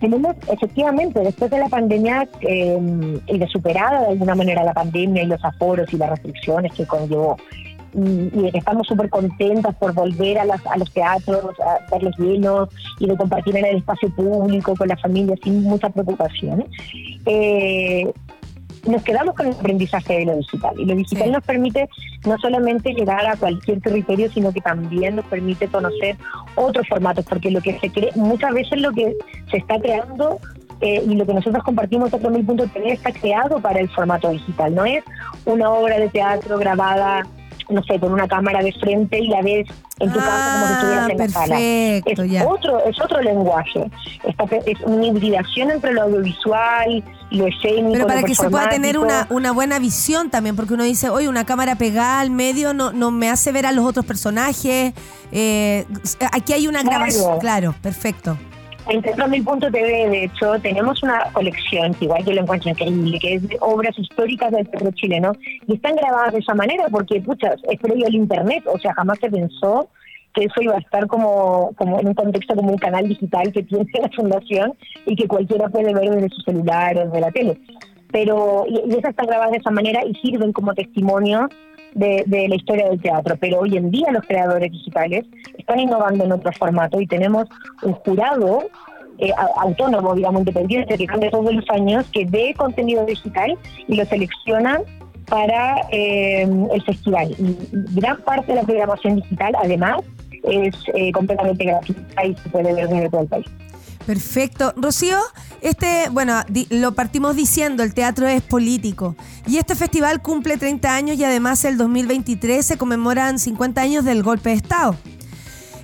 Tenemos, 0.00 0.36
efectivamente, 0.48 1.20
después 1.20 1.50
de 1.50 1.58
la 1.58 1.68
pandemia 1.68 2.28
eh, 2.40 3.20
y 3.26 3.38
de 3.38 3.46
superada 3.48 4.02
de 4.02 4.06
alguna 4.08 4.36
manera 4.36 4.62
la 4.62 4.72
pandemia 4.72 5.24
y 5.24 5.26
los 5.26 5.44
aforos 5.44 5.92
y 5.92 5.96
las 5.96 6.10
restricciones 6.10 6.72
que 6.72 6.86
conllevó, 6.86 7.36
y, 7.94 8.00
y 8.38 8.50
estamos 8.54 8.86
súper 8.86 9.08
contentas 9.10 9.74
por 9.76 9.92
volver 9.94 10.38
a, 10.38 10.44
las, 10.44 10.64
a 10.66 10.76
los 10.76 10.90
teatros, 10.92 11.58
a 11.60 11.78
verlos 11.90 12.16
llenos 12.18 12.68
y 12.98 13.06
de 13.06 13.16
compartir 13.16 13.56
en 13.56 13.64
el 13.64 13.76
espacio 13.76 14.10
público 14.14 14.74
con 14.76 14.88
la 14.88 14.96
familia 14.96 15.34
sin 15.42 15.62
mucha 15.62 15.88
preocupación, 15.90 16.66
eh, 17.26 18.10
nos 18.86 19.02
quedamos 19.02 19.34
con 19.34 19.46
el 19.46 19.52
aprendizaje 19.52 20.18
de 20.20 20.24
lo 20.26 20.36
digital. 20.36 20.74
Y 20.78 20.84
lo 20.84 20.94
digital 20.94 21.24
Sí. 21.26 21.30
nos 21.32 21.44
permite 21.44 21.88
no 22.26 22.38
solamente 22.38 22.92
llegar 22.94 23.26
a 23.26 23.36
cualquier 23.36 23.80
territorio, 23.80 24.30
sino 24.30 24.52
que 24.52 24.60
también 24.60 25.16
nos 25.16 25.24
permite 25.26 25.68
conocer 25.68 26.16
otros 26.54 26.86
formatos, 26.88 27.24
porque 27.26 27.50
lo 27.50 27.60
que 27.60 27.78
se 27.80 27.90
cree, 27.90 28.10
muchas 28.14 28.52
veces 28.52 28.80
lo 28.80 28.92
que 28.92 29.14
se 29.50 29.58
está 29.58 29.78
creando 29.80 30.38
eh, 30.80 31.02
y 31.06 31.14
lo 31.16 31.26
que 31.26 31.34
nosotros 31.34 31.64
compartimos 31.64 32.12
en 32.12 32.20
4000.tv 32.22 32.92
está 32.92 33.12
creado 33.12 33.58
para 33.60 33.80
el 33.80 33.88
formato 33.90 34.30
digital. 34.30 34.74
No 34.74 34.84
es 34.84 35.02
una 35.44 35.70
obra 35.70 35.98
de 35.98 36.08
teatro 36.08 36.56
grabada, 36.56 37.26
no 37.68 37.82
sé, 37.84 37.98
con 38.00 38.12
una 38.12 38.26
cámara 38.28 38.62
de 38.62 38.72
frente 38.72 39.18
y 39.18 39.28
la 39.28 39.42
ves 39.42 39.66
en 40.00 40.12
tu 40.12 40.18
casa 40.20 40.52
como 40.52 40.66
si 40.68 40.72
estuvieras 40.74 41.08
en 41.10 41.18
la 41.18 41.28
sala. 41.28 41.54
Ah, 41.56 41.58
perfecto, 41.58 42.22
Es 42.22 42.30
ya. 42.30 42.46
otro, 42.48 42.84
es 42.84 43.00
otro 43.00 43.20
lenguaje. 43.20 43.90
Esta 44.24 44.44
es 44.66 44.80
una 44.82 45.06
hibridación 45.06 45.70
entre 45.70 45.92
lo 45.92 46.02
audiovisual 46.02 46.90
y 47.30 47.36
lo 47.36 47.46
escénico. 47.46 47.92
Pero 47.92 48.06
para 48.06 48.20
lo 48.20 48.26
que 48.26 48.34
se 48.34 48.48
pueda 48.48 48.68
tener 48.70 48.98
una, 48.98 49.26
una 49.30 49.52
buena 49.52 49.78
visión 49.78 50.30
también, 50.30 50.56
porque 50.56 50.74
uno 50.74 50.84
dice, 50.84 51.08
oye, 51.10 51.28
una 51.28 51.44
cámara 51.44 51.74
pegada 51.76 52.20
al 52.20 52.30
medio 52.30 52.72
no, 52.74 52.92
no 52.92 53.10
me 53.10 53.28
hace 53.28 53.52
ver 53.52 53.66
a 53.66 53.72
los 53.72 53.84
otros 53.84 54.06
personajes. 54.06 54.94
Eh, 55.32 55.84
aquí 56.32 56.52
hay 56.52 56.68
una 56.68 56.80
Claro. 56.82 56.96
grabación. 56.98 57.38
Claro, 57.40 57.74
perfecto. 57.82 58.38
En 58.88 59.02
Centro.tv, 59.02 60.08
de 60.08 60.24
hecho, 60.24 60.58
tenemos 60.62 61.02
una 61.02 61.30
colección, 61.34 61.92
que 61.92 62.06
igual 62.06 62.24
yo 62.24 62.32
lo 62.32 62.40
encuentro 62.40 62.70
increíble, 62.70 63.18
que 63.20 63.34
es 63.34 63.46
de 63.46 63.58
obras 63.60 63.98
históricas 63.98 64.50
del 64.50 64.66
teatro 64.66 64.90
chileno, 64.92 65.32
y 65.66 65.74
están 65.74 65.94
grabadas 65.94 66.32
de 66.32 66.38
esa 66.38 66.54
manera 66.54 66.86
porque, 66.90 67.20
pucha, 67.20 67.54
es 67.70 67.80
previo 67.80 68.06
al 68.06 68.14
Internet, 68.14 68.64
o 68.66 68.78
sea, 68.78 68.94
jamás 68.94 69.18
se 69.18 69.30
pensó 69.30 69.90
que 70.32 70.44
eso 70.44 70.62
iba 70.62 70.74
a 70.74 70.78
estar 70.78 71.06
como, 71.06 71.72
como 71.76 72.00
en 72.00 72.08
un 72.08 72.14
contexto 72.14 72.54
como 72.54 72.72
un 72.72 72.78
canal 72.78 73.06
digital 73.06 73.52
que 73.52 73.62
tiene 73.62 73.84
la 74.00 74.08
fundación 74.08 74.72
y 75.04 75.16
que 75.16 75.28
cualquiera 75.28 75.68
puede 75.68 75.92
ver 75.92 76.10
desde 76.10 76.30
su 76.30 76.40
celular 76.42 76.96
o 76.96 77.04
desde 77.04 77.20
la 77.20 77.30
tele. 77.30 77.60
Pero, 78.10 78.64
y 78.66 78.90
esas 78.90 79.10
están 79.10 79.26
grabadas 79.26 79.52
de 79.52 79.58
esa 79.58 79.70
manera 79.70 80.00
y 80.06 80.14
sirven 80.14 80.52
como 80.52 80.72
testimonio 80.72 81.46
de, 81.94 82.24
de 82.26 82.48
la 82.48 82.56
historia 82.56 82.88
del 82.88 83.00
teatro. 83.00 83.36
Pero 83.40 83.60
hoy 83.60 83.76
en 83.76 83.90
día 83.90 84.10
los 84.12 84.24
creadores 84.26 84.70
digitales 84.70 85.24
están 85.56 85.80
innovando 85.80 86.24
en 86.24 86.32
otro 86.32 86.52
formato 86.52 87.00
y 87.00 87.06
tenemos 87.06 87.46
un 87.82 87.92
jurado 87.92 88.68
eh, 89.18 89.32
autónomo, 89.56 90.14
digamos, 90.14 90.40
independiente, 90.40 90.96
que 90.96 91.06
cambia 91.06 91.30
todos 91.30 91.52
los 91.52 91.68
años, 91.70 92.06
que 92.12 92.24
ve 92.24 92.54
contenido 92.56 93.04
digital 93.04 93.58
y 93.88 93.96
lo 93.96 94.04
selecciona 94.04 94.80
para 95.28 95.80
eh, 95.90 96.42
el 96.42 96.82
festival. 96.82 97.34
Y 97.38 97.56
gran 98.00 98.18
parte 98.22 98.52
de 98.52 98.60
la 98.60 98.62
programación 98.62 99.16
digital, 99.16 99.54
además, 99.60 100.02
es 100.44 100.74
eh, 100.94 101.10
completamente 101.12 101.64
gratuita 101.64 102.24
y 102.24 102.34
se 102.36 102.48
puede 102.48 102.72
ver 102.72 102.88
desde 102.88 103.10
todo 103.10 103.22
el 103.22 103.28
país. 103.28 103.46
Perfecto. 104.08 104.72
Rocío, 104.74 105.18
este, 105.60 106.08
bueno, 106.10 106.42
lo 106.70 106.94
partimos 106.94 107.36
diciendo, 107.36 107.82
el 107.82 107.92
teatro 107.92 108.26
es 108.26 108.40
político. 108.40 109.14
Y 109.46 109.58
este 109.58 109.74
festival 109.74 110.22
cumple 110.22 110.56
30 110.56 110.94
años 110.94 111.18
y 111.18 111.24
además 111.24 111.62
el 111.66 111.76
2023 111.76 112.64
se 112.64 112.78
conmemoran 112.78 113.38
50 113.38 113.82
años 113.82 114.06
del 114.06 114.22
golpe 114.22 114.48
de 114.48 114.56
Estado. 114.56 114.96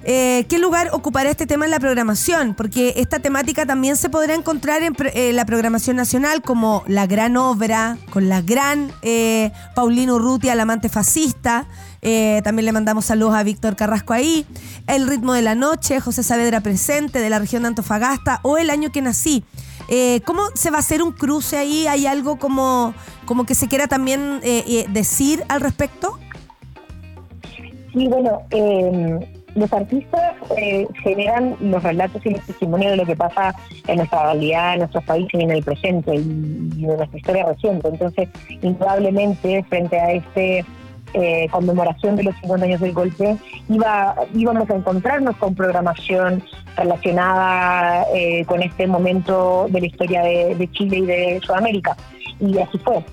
Eh, 0.06 0.44
¿Qué 0.50 0.58
lugar 0.58 0.90
ocupará 0.92 1.30
este 1.30 1.46
tema 1.46 1.64
en 1.64 1.70
la 1.70 1.80
programación? 1.80 2.54
Porque 2.54 2.92
esta 2.98 3.20
temática 3.20 3.64
también 3.64 3.96
se 3.96 4.10
podrá 4.10 4.34
encontrar 4.34 4.82
en 4.82 4.94
eh, 5.14 5.32
la 5.32 5.46
programación 5.46 5.96
nacional 5.96 6.42
como 6.42 6.84
La 6.86 7.06
Gran 7.06 7.38
Obra, 7.38 7.96
con 8.10 8.28
la 8.28 8.42
gran 8.42 8.92
eh, 9.00 9.50
Paulino 9.74 10.16
Urrutia, 10.16 10.52
el 10.52 10.60
amante 10.60 10.88
fascista. 10.88 11.66
También 12.02 12.66
le 12.66 12.72
mandamos 12.72 13.06
saludos 13.06 13.34
a 13.34 13.42
Víctor 13.42 13.76
Carrasco 13.76 14.12
ahí. 14.12 14.44
El 14.86 15.08
ritmo 15.08 15.32
de 15.32 15.40
la 15.40 15.54
noche, 15.54 16.00
José 16.00 16.22
Saavedra 16.22 16.60
presente, 16.60 17.18
de 17.18 17.30
la 17.30 17.38
región 17.38 17.62
de 17.62 17.68
Antofagasta, 17.68 18.40
o 18.42 18.58
El 18.58 18.68
año 18.68 18.92
que 18.92 19.00
nací. 19.00 19.42
¿Cómo 20.26 20.42
se 20.54 20.70
va 20.70 20.76
a 20.76 20.80
hacer 20.80 21.02
un 21.02 21.12
cruce 21.12 21.56
ahí? 21.56 21.86
¿Hay 21.86 22.06
algo 22.06 22.38
como, 22.38 22.92
como 23.24 23.46
que 23.46 23.54
se 23.54 23.68
quiera 23.68 23.86
también 23.86 24.42
decir 24.92 25.44
al 25.48 25.62
respecto? 25.62 26.18
Sí, 27.94 28.06
bueno, 28.06 28.42
los 29.54 29.72
artistas 29.72 30.34
eh, 30.56 30.86
generan 31.02 31.56
los 31.60 31.82
relatos 31.82 32.24
y 32.26 32.30
los 32.30 32.42
testimonios 32.42 32.92
de 32.92 32.96
lo 32.96 33.06
que 33.06 33.16
pasa 33.16 33.54
en 33.86 33.96
nuestra 33.96 34.22
realidad, 34.24 34.74
en 34.74 34.78
nuestros 34.80 35.04
países 35.04 35.34
y 35.34 35.42
en 35.42 35.50
el 35.50 35.62
presente 35.62 36.14
y, 36.14 36.70
y 36.76 36.84
en 36.84 36.96
nuestra 36.96 37.18
historia 37.18 37.46
reciente. 37.46 37.88
Entonces, 37.88 38.28
indudablemente, 38.62 39.64
frente 39.68 39.98
a 39.98 40.12
este 40.12 40.64
eh, 41.16 41.46
conmemoración 41.52 42.16
de 42.16 42.24
los 42.24 42.34
50 42.40 42.66
años 42.66 42.80
del 42.80 42.92
golpe, 42.92 43.36
iba, 43.68 44.16
íbamos 44.34 44.68
a 44.68 44.74
encontrarnos 44.74 45.36
con 45.36 45.54
programación 45.54 46.42
relacionada 46.76 48.04
eh, 48.12 48.44
con 48.46 48.60
este 48.62 48.88
momento 48.88 49.66
de 49.70 49.80
la 49.80 49.86
historia 49.86 50.22
de, 50.22 50.56
de 50.56 50.70
Chile 50.72 50.96
y 50.98 51.06
de 51.06 51.40
Sudamérica. 51.44 51.96
Y 52.40 52.58
así 52.58 52.78
fue. 52.78 53.04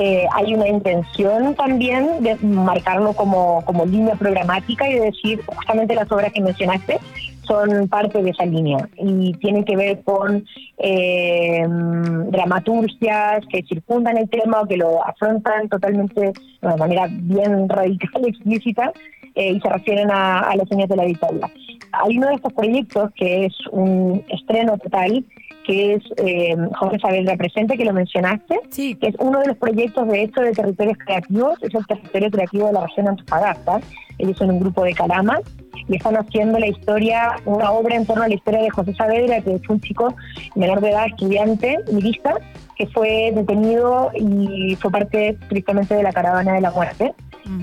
Eh, 0.00 0.28
hay 0.32 0.54
una 0.54 0.68
intención 0.68 1.56
también 1.56 2.22
de 2.22 2.36
marcarlo 2.36 3.14
como, 3.14 3.64
como 3.64 3.84
línea 3.84 4.14
programática 4.14 4.88
y 4.88 4.94
de 4.94 5.00
decir 5.06 5.40
justamente 5.44 5.96
las 5.96 6.10
obras 6.12 6.32
que 6.32 6.40
mencionaste 6.40 7.00
son 7.42 7.88
parte 7.88 8.22
de 8.22 8.30
esa 8.30 8.44
línea 8.44 8.88
y 8.96 9.32
tienen 9.38 9.64
que 9.64 9.76
ver 9.76 10.02
con 10.04 10.44
eh, 10.76 11.66
dramaturgias 11.66 13.44
que 13.50 13.64
circundan 13.64 14.18
el 14.18 14.28
tema 14.28 14.60
o 14.60 14.66
que 14.68 14.76
lo 14.76 15.04
afrontan 15.04 15.68
totalmente 15.68 16.32
de 16.62 16.76
manera 16.76 17.08
bien 17.10 17.68
radical 17.68 18.22
y 18.24 18.28
explícita 18.28 18.92
eh, 19.34 19.54
y 19.54 19.60
se 19.60 19.68
refieren 19.68 20.12
a, 20.12 20.40
a 20.40 20.54
los 20.54 20.70
años 20.70 20.88
de 20.88 20.96
la 20.96 21.04
dictadura. 21.04 21.50
Hay 21.90 22.18
uno 22.18 22.28
de 22.28 22.34
estos 22.34 22.52
proyectos 22.52 23.10
que 23.16 23.46
es 23.46 23.54
un 23.72 24.24
estreno 24.28 24.78
total 24.78 25.24
que 25.68 25.94
es 25.94 26.02
eh, 26.16 26.56
Jorge 26.78 26.98
Saavedra 26.98 27.36
Presente, 27.36 27.76
que 27.76 27.84
lo 27.84 27.92
mencionaste, 27.92 28.58
Sí. 28.70 28.94
que 28.94 29.08
es 29.08 29.14
uno 29.18 29.38
de 29.40 29.48
los 29.48 29.56
proyectos 29.58 30.08
de 30.08 30.22
hecho 30.22 30.40
de 30.40 30.52
territorios 30.52 30.96
creativos, 31.04 31.62
es 31.62 31.74
el 31.74 31.84
territorio 31.86 32.30
creativo 32.30 32.66
de 32.68 32.72
la 32.72 32.86
región 32.86 33.04
de 33.04 33.10
Antofagasta, 33.10 33.80
ellos 34.16 34.38
son 34.38 34.50
un 34.50 34.60
grupo 34.60 34.82
de 34.82 34.94
Calama, 34.94 35.38
y 35.86 35.96
están 35.96 36.16
haciendo 36.16 36.58
la 36.58 36.68
historia, 36.68 37.36
una 37.44 37.70
obra 37.70 37.96
en 37.96 38.06
torno 38.06 38.22
a 38.24 38.28
la 38.28 38.34
historia 38.34 38.62
de 38.62 38.70
José 38.70 38.94
Saavedra, 38.94 39.42
que 39.42 39.54
es 39.54 39.68
un 39.68 39.80
chico 39.80 40.14
menor 40.54 40.80
de 40.80 40.90
edad, 40.90 41.06
estudiante, 41.06 41.78
milista, 41.92 42.34
que 42.74 42.86
fue 42.86 43.30
detenido 43.34 44.10
y 44.14 44.74
fue 44.76 44.90
parte 44.90 45.36
tristemente 45.50 45.94
de 45.94 46.02
la 46.02 46.12
caravana 46.12 46.54
de 46.54 46.62
la 46.62 46.70
muerte. 46.70 47.12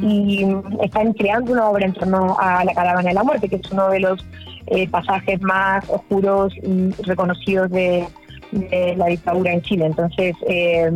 Y 0.01 0.45
mm, 0.45 0.81
están 0.83 1.13
creando 1.13 1.53
una 1.53 1.69
obra 1.69 1.85
en 1.85 1.93
torno 1.93 2.37
a 2.39 2.63
la 2.65 2.73
caravana 2.73 3.09
de 3.09 3.13
la 3.15 3.23
muerte, 3.23 3.49
que 3.49 3.57
es 3.57 3.71
uno 3.71 3.89
de 3.89 3.99
los 3.99 4.25
eh, 4.67 4.87
pasajes 4.89 5.41
más 5.41 5.87
oscuros 5.89 6.53
y 6.63 6.91
reconocidos 7.03 7.69
de, 7.71 8.07
de 8.51 8.95
la 8.97 9.07
dictadura 9.07 9.53
en 9.53 9.61
Chile. 9.61 9.85
Entonces, 9.85 10.35
eh, 10.47 10.89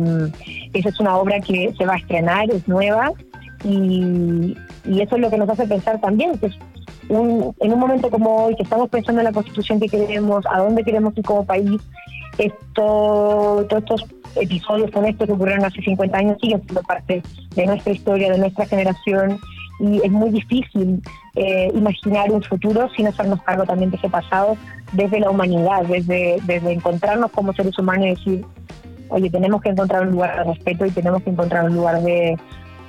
esa 0.72 0.88
es 0.88 1.00
una 1.00 1.16
obra 1.16 1.40
que 1.40 1.72
se 1.76 1.86
va 1.86 1.94
a 1.94 1.98
estrenar, 1.98 2.50
es 2.50 2.66
nueva, 2.66 3.12
y, 3.64 4.56
eso 4.86 5.16
es 5.16 5.20
lo 5.20 5.30
que 5.30 5.38
nos 5.38 5.48
hace 5.48 5.66
pensar 5.66 6.00
también, 6.00 6.38
que 6.38 6.50
en 7.08 7.72
un 7.72 7.78
momento 7.78 8.08
como 8.08 8.46
hoy, 8.46 8.56
que 8.56 8.62
estamos 8.62 8.88
pensando 8.88 9.20
en 9.20 9.26
la 9.26 9.32
constitución 9.32 9.80
que 9.80 9.88
queremos, 9.88 10.44
a 10.50 10.58
dónde 10.58 10.84
queremos 10.84 11.16
ir 11.16 11.24
como 11.24 11.44
país, 11.44 11.80
esto, 12.38 13.66
todos 13.68 13.82
estos 13.82 14.06
episodios 14.36 14.90
con 14.92 15.04
esto 15.04 15.26
que 15.26 15.32
ocurrieron 15.32 15.64
hace 15.64 15.82
50 15.82 16.16
años 16.16 16.38
siguen 16.40 16.62
siendo 16.62 16.82
parte 16.82 17.22
de 17.56 17.66
nuestra 17.66 17.92
historia, 17.92 18.32
de 18.32 18.38
nuestra 18.38 18.64
generación, 18.66 19.38
y 19.80 20.00
es 20.04 20.10
muy 20.10 20.30
difícil 20.30 21.02
eh, 21.34 21.70
imaginar 21.74 22.30
un 22.30 22.42
futuro 22.42 22.88
sin 22.96 23.06
hacernos 23.06 23.42
cargo 23.42 23.64
también 23.64 23.90
de 23.90 23.96
ese 23.96 24.08
pasado 24.08 24.56
desde 24.92 25.20
la 25.20 25.30
humanidad, 25.30 25.84
desde, 25.84 26.38
desde 26.44 26.72
encontrarnos 26.72 27.30
como 27.30 27.52
seres 27.54 27.78
humanos 27.78 28.06
y 28.06 28.10
decir, 28.10 28.46
oye, 29.08 29.30
tenemos 29.30 29.62
que 29.62 29.70
encontrar 29.70 30.02
un 30.02 30.12
lugar 30.12 30.36
de 30.36 30.52
respeto 30.52 30.84
y 30.86 30.90
tenemos 30.90 31.22
que 31.22 31.30
encontrar 31.30 31.64
un 31.64 31.74
lugar 31.74 32.02
de, 32.02 32.38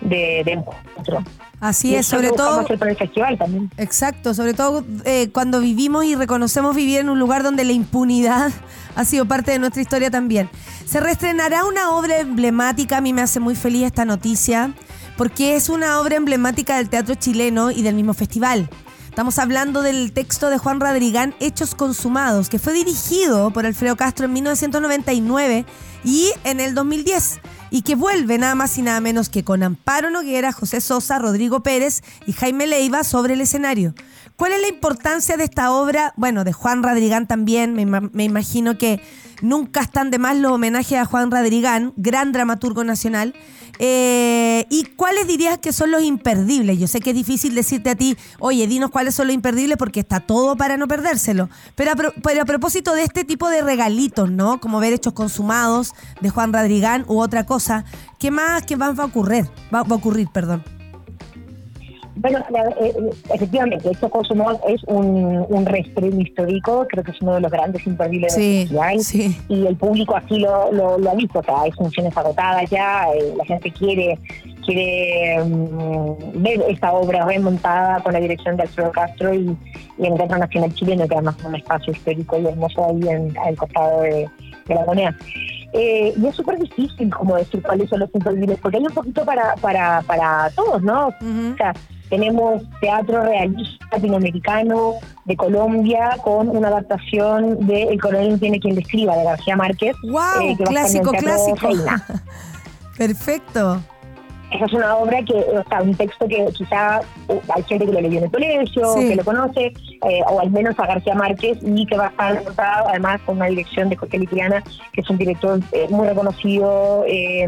de, 0.02 0.42
de 0.44 0.52
encuentro. 0.52 1.24
Así 1.62 1.96
es, 1.96 2.08
sobre 2.08 2.32
todo... 2.32 2.62
hacer 2.62 2.80
con 2.80 2.90
el 2.90 2.98
festival 2.98 3.38
también. 3.38 3.70
Exacto, 3.78 4.34
sobre 4.34 4.56
todo 4.56 4.84
eh, 5.06 5.30
cuando 5.32 5.60
vivimos 5.60 6.06
y 6.06 6.16
reconocemos 6.16 6.76
vivir 6.76 7.00
en 7.00 7.10
un 7.10 7.20
lugar 7.20 7.44
donde 7.44 7.64
la 7.64 7.72
impunidad 7.72 8.52
ha 8.96 9.06
sido 9.06 9.26
parte 9.26 9.52
de 9.52 9.60
nuestra 9.60 9.82
historia 9.82 10.10
también. 10.10 10.50
Se 10.86 11.00
reestrenará 11.00 11.66
una 11.66 11.92
obra 11.92 12.20
emblemática, 12.20 12.98
a 12.98 13.02
mí 13.02 13.14
me 13.14 13.22
hace 13.22 13.40
muy 13.40 13.56
feliz 13.56 13.84
esta 13.84 14.06
noticia, 14.06 14.74
porque 15.22 15.56
es 15.56 15.70
una 15.70 16.00
obra 16.00 16.16
emblemática 16.16 16.78
del 16.78 16.90
teatro 16.90 17.14
chileno 17.14 17.70
y 17.70 17.84
del 17.84 17.94
mismo 17.94 18.16
festival. 18.16 18.68
Estamos 19.08 19.38
hablando 19.38 19.84
del 19.84 20.14
texto 20.14 20.50
de 20.50 20.58
Juan 20.58 20.80
Radrigán, 20.80 21.36
Hechos 21.40 21.76
Consumados, 21.76 22.50
que 22.50 22.58
fue 22.58 22.74
dirigido 22.74 23.52
por 23.52 23.68
Alfredo 23.68 23.96
Castro 23.96 24.26
en 24.26 24.34
1999 24.34 25.66
y 26.04 26.32
en 26.44 26.60
el 26.60 26.74
2010, 26.74 27.40
y 27.70 27.84
que 27.84 27.94
vuelve 27.94 28.40
nada 28.40 28.56
más 28.56 28.76
y 28.80 28.82
nada 28.82 29.00
menos 29.00 29.30
que 29.30 29.44
con 29.44 29.62
Amparo 29.62 30.10
Noguera, 30.10 30.52
José 30.54 30.82
Sosa, 30.82 31.20
Rodrigo 31.20 31.62
Pérez 31.62 32.02
y 32.26 32.34
Jaime 32.34 32.66
Leiva 32.66 33.04
sobre 33.04 33.36
el 33.36 33.42
escenario. 33.42 33.94
¿Cuál 34.38 34.54
es 34.54 34.62
la 34.62 34.70
importancia 34.70 35.38
de 35.38 35.44
esta 35.44 35.72
obra? 35.72 36.16
Bueno, 36.18 36.44
de 36.44 36.52
Juan 36.52 36.82
Radrigán 36.82 37.28
también, 37.28 37.76
me, 37.76 37.84
ima- 37.84 38.10
me 38.12 38.24
imagino 38.24 38.80
que 38.80 39.00
nunca 39.44 39.82
están 39.82 40.10
de 40.10 40.18
más 40.18 40.36
los 40.36 40.52
homenajes 40.54 40.98
a 40.98 41.06
Juan 41.06 41.30
Radrigán, 41.30 41.94
gran 41.96 42.32
dramaturgo 42.32 42.84
nacional. 42.84 43.36
Eh, 43.84 44.68
¿Y 44.70 44.84
cuáles 44.96 45.26
dirías 45.26 45.58
que 45.58 45.74
son 45.74 45.90
los 45.90 46.04
imperdibles? 46.04 46.78
Yo 46.78 46.86
sé 46.86 47.00
que 47.00 47.10
es 47.10 47.16
difícil 47.16 47.56
decirte 47.56 47.90
a 47.90 47.96
ti, 47.96 48.16
oye, 48.38 48.68
dinos 48.68 48.92
cuáles 48.92 49.16
son 49.16 49.26
los 49.26 49.34
imperdibles 49.34 49.76
porque 49.76 50.02
está 50.02 50.20
todo 50.20 50.56
para 50.56 50.78
no 50.78 50.88
perdérselo. 50.88 51.50
Pero 51.74 51.94
a, 51.94 52.46
propósito 52.46 52.94
de 52.94 53.02
este 53.02 53.24
tipo 53.24 53.50
de 53.50 53.64
regalitos, 53.64 54.30
¿no? 54.30 54.62
Como 54.62 54.80
ver 54.80 54.94
hechos 54.94 55.14
consumados 55.14 55.94
de 56.22 56.30
Juan 56.30 56.54
Radrigán 56.54 57.06
u 57.08 57.20
otra 57.20 57.48
cosa, 57.48 57.84
¿qué 58.20 58.30
más, 58.30 58.62
qué 58.68 58.76
va 58.76 58.94
a 58.96 59.06
ocurrir? 59.06 59.50
Va 59.74 59.80
a 59.80 59.82
ocurrir, 59.82 60.28
perdón. 60.32 60.64
Bueno, 62.22 62.40
la- 62.52 62.70
eh, 62.80 62.94
eh, 62.96 63.10
efectivamente, 63.34 63.90
esto 63.90 64.08
consumo 64.10 64.52
es 64.68 64.84
un, 64.86 65.44
un 65.50 66.20
histórico, 66.20 66.86
creo 66.88 67.04
que 67.04 67.12
es 67.12 67.22
uno 67.22 67.34
de 67.36 67.42
los 67.42 67.52
grandes 67.52 67.86
imperdibles 67.88 68.34
Sí, 68.36 68.42
del 68.42 68.62
festival. 68.68 69.00
sí. 69.00 69.38
Y 69.50 69.66
el 69.66 69.76
público 69.76 70.16
así 70.16 70.38
lo, 70.38 70.72
lo, 70.72 70.98
lo 71.00 71.10
ha 71.10 71.16
visto, 71.16 71.40
o 71.40 71.44
sea, 71.44 71.62
hay 71.62 71.72
funciones 71.72 72.16
agotadas 72.16 72.70
ya, 72.70 73.06
eh, 73.16 73.34
la 73.36 73.46
gente 73.46 73.72
quiere 73.72 74.18
quiere 74.64 75.44
mm, 75.44 76.44
ver 76.44 76.64
esta 76.70 76.92
obra 76.94 77.26
remontada 77.26 78.00
con 78.04 78.14
la 78.14 78.20
dirección 78.20 78.56
de 78.58 78.64
Alfredo 78.64 78.92
Castro 78.92 79.34
y, 79.34 79.58
y 79.98 80.06
en 80.06 80.12
el 80.14 80.18
Teatro 80.20 80.38
Nacional 80.38 80.74
Chileno, 80.76 81.08
que 81.08 81.16
además 81.16 81.36
es 81.40 81.46
un 81.46 81.56
espacio 81.56 81.92
histórico 81.94 82.38
y 82.40 82.46
hermoso 82.46 82.86
ahí 82.86 83.10
en, 83.10 83.36
al 83.40 83.56
costado 83.56 84.02
de, 84.02 84.30
de 84.68 84.76
la 84.76 84.86
moneda. 84.86 85.18
Eh, 85.74 86.14
y 86.16 86.28
es 86.28 86.36
súper 86.36 86.60
difícil 86.60 87.10
como 87.10 87.38
decir 87.38 87.64
cuáles 87.64 87.90
son 87.90 88.02
los 88.02 88.14
imperdibles, 88.14 88.60
porque 88.62 88.78
hay 88.78 88.84
un 88.84 88.94
poquito 88.94 89.26
para, 89.26 89.56
para, 89.56 90.02
para 90.06 90.50
todos, 90.56 90.84
¿no? 90.84 91.08
O 91.08 91.58
sea, 91.58 91.74
tenemos 92.12 92.62
teatro 92.82 93.24
realista 93.24 93.88
latinoamericano 93.94 94.96
de 95.24 95.36
Colombia 95.38 96.18
con 96.22 96.50
una 96.50 96.68
adaptación 96.68 97.66
de 97.66 97.84
El 97.84 98.02
coronel 98.02 98.32
no 98.32 98.38
tiene 98.38 98.60
quien 98.60 98.76
le 98.76 98.82
escriba 98.82 99.16
de 99.16 99.24
García 99.24 99.56
Márquez. 99.56 99.96
¡Wow! 100.04 100.22
eh, 100.42 100.56
que 100.58 100.64
clásico, 100.66 101.12
clásico. 101.12 101.70
Perfecto. 102.98 103.82
Esa 104.52 104.66
es 104.66 104.74
una 104.74 104.96
obra 104.98 105.24
que, 105.24 105.34
o 105.34 105.64
sea, 105.70 105.82
un 105.82 105.96
texto 105.96 106.28
que 106.28 106.46
quizá 106.54 107.00
uh, 107.30 107.40
hay 107.56 107.64
gente 107.64 107.86
que 107.86 107.92
lo 107.94 108.02
leyó 108.02 108.18
en 108.18 108.26
el 108.26 108.32
colegio, 108.32 108.94
Sí. 108.98 109.08
que 109.10 109.16
lo 109.16 109.24
conoce, 109.24 109.68
eh, 109.68 110.22
o 110.30 110.40
al 110.42 110.52
menos 110.52 110.78
a 110.78 110.88
García 110.88 111.16
Márquez, 111.16 111.58
y 111.62 111.86
que 111.86 111.98
va 111.98 112.08
a 112.08 112.10
estar 112.10 112.38
adaptado 112.38 112.90
además 112.90 113.22
con 113.26 113.38
una 113.38 113.46
dirección 113.46 113.88
de 113.90 113.96
Jorge 113.96 114.20
Litriana, 114.20 114.62
que 114.92 115.02
es 115.02 115.10
un 115.10 115.18
director 115.18 115.60
eh, 115.72 115.88
muy 115.90 116.06
reconocido 116.08 117.06
eh, 117.08 117.46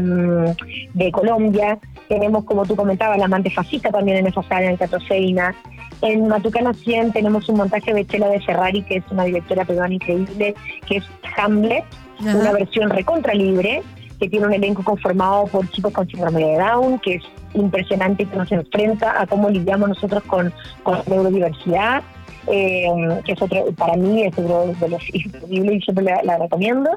de 0.94 1.12
Colombia. 1.12 1.78
Tenemos, 2.08 2.44
como 2.44 2.64
tú 2.64 2.74
comentabas, 2.74 3.18
la 3.18 3.26
amante 3.26 3.50
fascista 3.50 3.90
también 3.90 4.18
en 4.18 4.26
esa 4.26 4.42
sala, 4.42 4.70
en 4.70 4.78
Seina. 5.06 5.54
En 6.00 6.26
Matucana 6.28 6.72
100 6.72 7.12
tenemos 7.12 7.48
un 7.48 7.56
montaje 7.58 7.92
de 7.92 8.06
Chela 8.06 8.28
de 8.28 8.40
Ferrari, 8.40 8.82
que 8.82 8.96
es 8.96 9.04
una 9.10 9.24
directora 9.24 9.64
peruana 9.64 9.94
increíble, 9.94 10.54
que 10.86 10.96
es 10.98 11.04
Hamlet, 11.36 11.84
Ajá. 12.20 12.36
una 12.38 12.52
versión 12.52 12.90
recontra 12.90 13.34
libre, 13.34 13.82
que 14.18 14.28
tiene 14.28 14.46
un 14.46 14.52
elenco 14.52 14.82
conformado 14.82 15.46
por 15.46 15.68
chicos 15.70 15.92
con 15.92 16.08
síndrome 16.08 16.44
de 16.44 16.58
Down, 16.58 16.98
que 17.00 17.14
es 17.16 17.22
impresionante 17.54 18.24
que 18.24 18.36
nos 18.36 18.50
enfrenta 18.50 19.20
a 19.20 19.26
cómo 19.26 19.48
lidiamos 19.48 19.88
nosotros 19.88 20.22
con, 20.24 20.52
con 20.82 20.94
la 20.94 21.04
neurodiversidad, 21.06 22.02
eh, 22.46 22.86
que 23.24 23.32
es 23.32 23.42
otro, 23.42 23.66
para 23.76 23.96
mí 23.96 24.22
es 24.22 24.38
otro 24.38 24.66
de 24.80 24.88
los 24.88 25.02
increíbles 25.14 25.76
y 25.76 25.80
siempre 25.80 26.04
la, 26.04 26.22
la 26.22 26.38
recomiendo. 26.38 26.90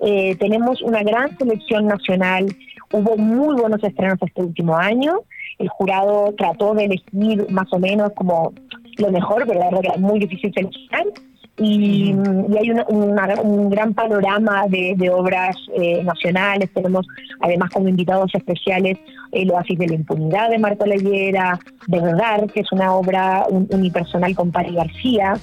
Eh, 0.00 0.36
tenemos 0.36 0.80
una 0.82 1.02
gran 1.02 1.36
selección 1.38 1.86
nacional, 1.86 2.46
hubo 2.92 3.16
muy 3.16 3.60
buenos 3.60 3.82
estrenos 3.82 4.18
este 4.20 4.42
último 4.42 4.76
año, 4.76 5.20
el 5.58 5.68
jurado 5.68 6.34
trató 6.36 6.74
de 6.74 6.84
elegir 6.84 7.50
más 7.50 7.72
o 7.72 7.78
menos 7.78 8.12
como 8.14 8.52
lo 8.98 9.10
mejor, 9.10 9.44
pero 9.46 9.58
la 9.58 9.66
verdad 9.66 9.80
que 9.80 9.88
era 9.88 9.96
muy 9.98 10.18
difícil 10.18 10.52
seleccionar. 10.52 11.06
Y, 11.58 12.14
y 12.14 12.56
hay 12.58 12.70
una- 12.70 12.86
una- 12.88 13.40
un 13.42 13.68
gran 13.68 13.92
panorama 13.92 14.64
de, 14.68 14.94
de 14.96 15.10
obras 15.10 15.54
eh, 15.76 16.02
nacionales. 16.02 16.70
Tenemos 16.72 17.06
además 17.40 17.70
como 17.70 17.88
invitados 17.88 18.34
especiales 18.34 18.98
el 19.32 19.50
Oasis 19.50 19.78
de 19.78 19.86
la 19.88 19.94
Impunidad 19.94 20.50
de 20.50 20.58
Marco 20.58 20.86
Leyera, 20.86 21.58
de 21.86 22.00
Verdad, 22.00 22.46
que 22.52 22.60
es 22.60 22.72
una 22.72 22.94
obra 22.94 23.44
un- 23.50 23.68
unipersonal 23.70 24.34
con 24.34 24.50
Pari 24.50 24.74
García. 24.74 25.34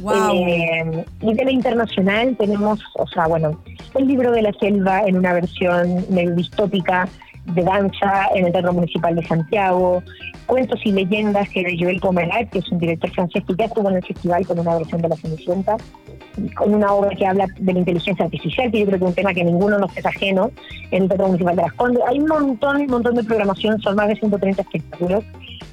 Wow. 0.00 0.32
Eh, 0.34 1.04
y 1.20 1.34
de 1.34 1.44
la 1.44 1.50
internacional 1.50 2.34
tenemos, 2.38 2.80
o 2.96 3.06
sea, 3.06 3.26
bueno, 3.26 3.60
el 3.94 4.06
libro 4.08 4.32
de 4.32 4.40
la 4.40 4.52
selva 4.54 5.02
en 5.06 5.18
una 5.18 5.34
versión 5.34 6.06
medio 6.08 6.34
distópica 6.36 7.06
de 7.54 7.62
danza 7.62 8.28
en 8.34 8.46
el 8.46 8.52
Teatro 8.52 8.72
Municipal 8.72 9.14
de 9.16 9.26
Santiago, 9.26 10.02
Cuentos 10.46 10.80
y 10.84 10.92
Leyendas 10.92 11.48
de 11.52 11.76
Joel 11.78 12.00
Comelat, 12.00 12.50
que 12.50 12.58
es 12.58 12.68
un 12.70 12.78
director 12.78 13.10
francés 13.10 13.42
que 13.46 13.54
ya 13.56 13.66
estuvo 13.66 13.88
en 13.90 13.96
el 13.96 14.04
festival 14.04 14.46
con 14.46 14.58
una 14.58 14.76
versión 14.76 15.00
de 15.00 15.08
La 15.08 15.16
Cenicienta, 15.16 15.76
con 16.56 16.74
una 16.74 16.92
obra 16.92 17.10
que 17.10 17.26
habla 17.26 17.46
de 17.58 17.72
la 17.72 17.78
inteligencia 17.78 18.24
artificial, 18.24 18.70
que 18.70 18.80
yo 18.80 18.86
creo 18.86 18.98
que 18.98 19.04
es 19.04 19.08
un 19.10 19.14
tema 19.14 19.34
que 19.34 19.44
ninguno 19.44 19.78
nos 19.78 19.96
es 19.96 20.04
ajeno 20.04 20.50
en 20.90 21.02
el 21.04 21.08
Teatro 21.08 21.26
Municipal 21.26 21.56
de 21.56 21.62
Las 21.62 21.72
Condes. 21.74 22.02
Hay 22.08 22.18
un 22.18 22.26
montón, 22.26 22.76
un 22.76 22.86
montón 22.86 23.14
de 23.14 23.24
programación, 23.24 23.80
son 23.80 23.96
más 23.96 24.08
de 24.08 24.16
130 24.16 24.62
espectáculos, 24.62 25.24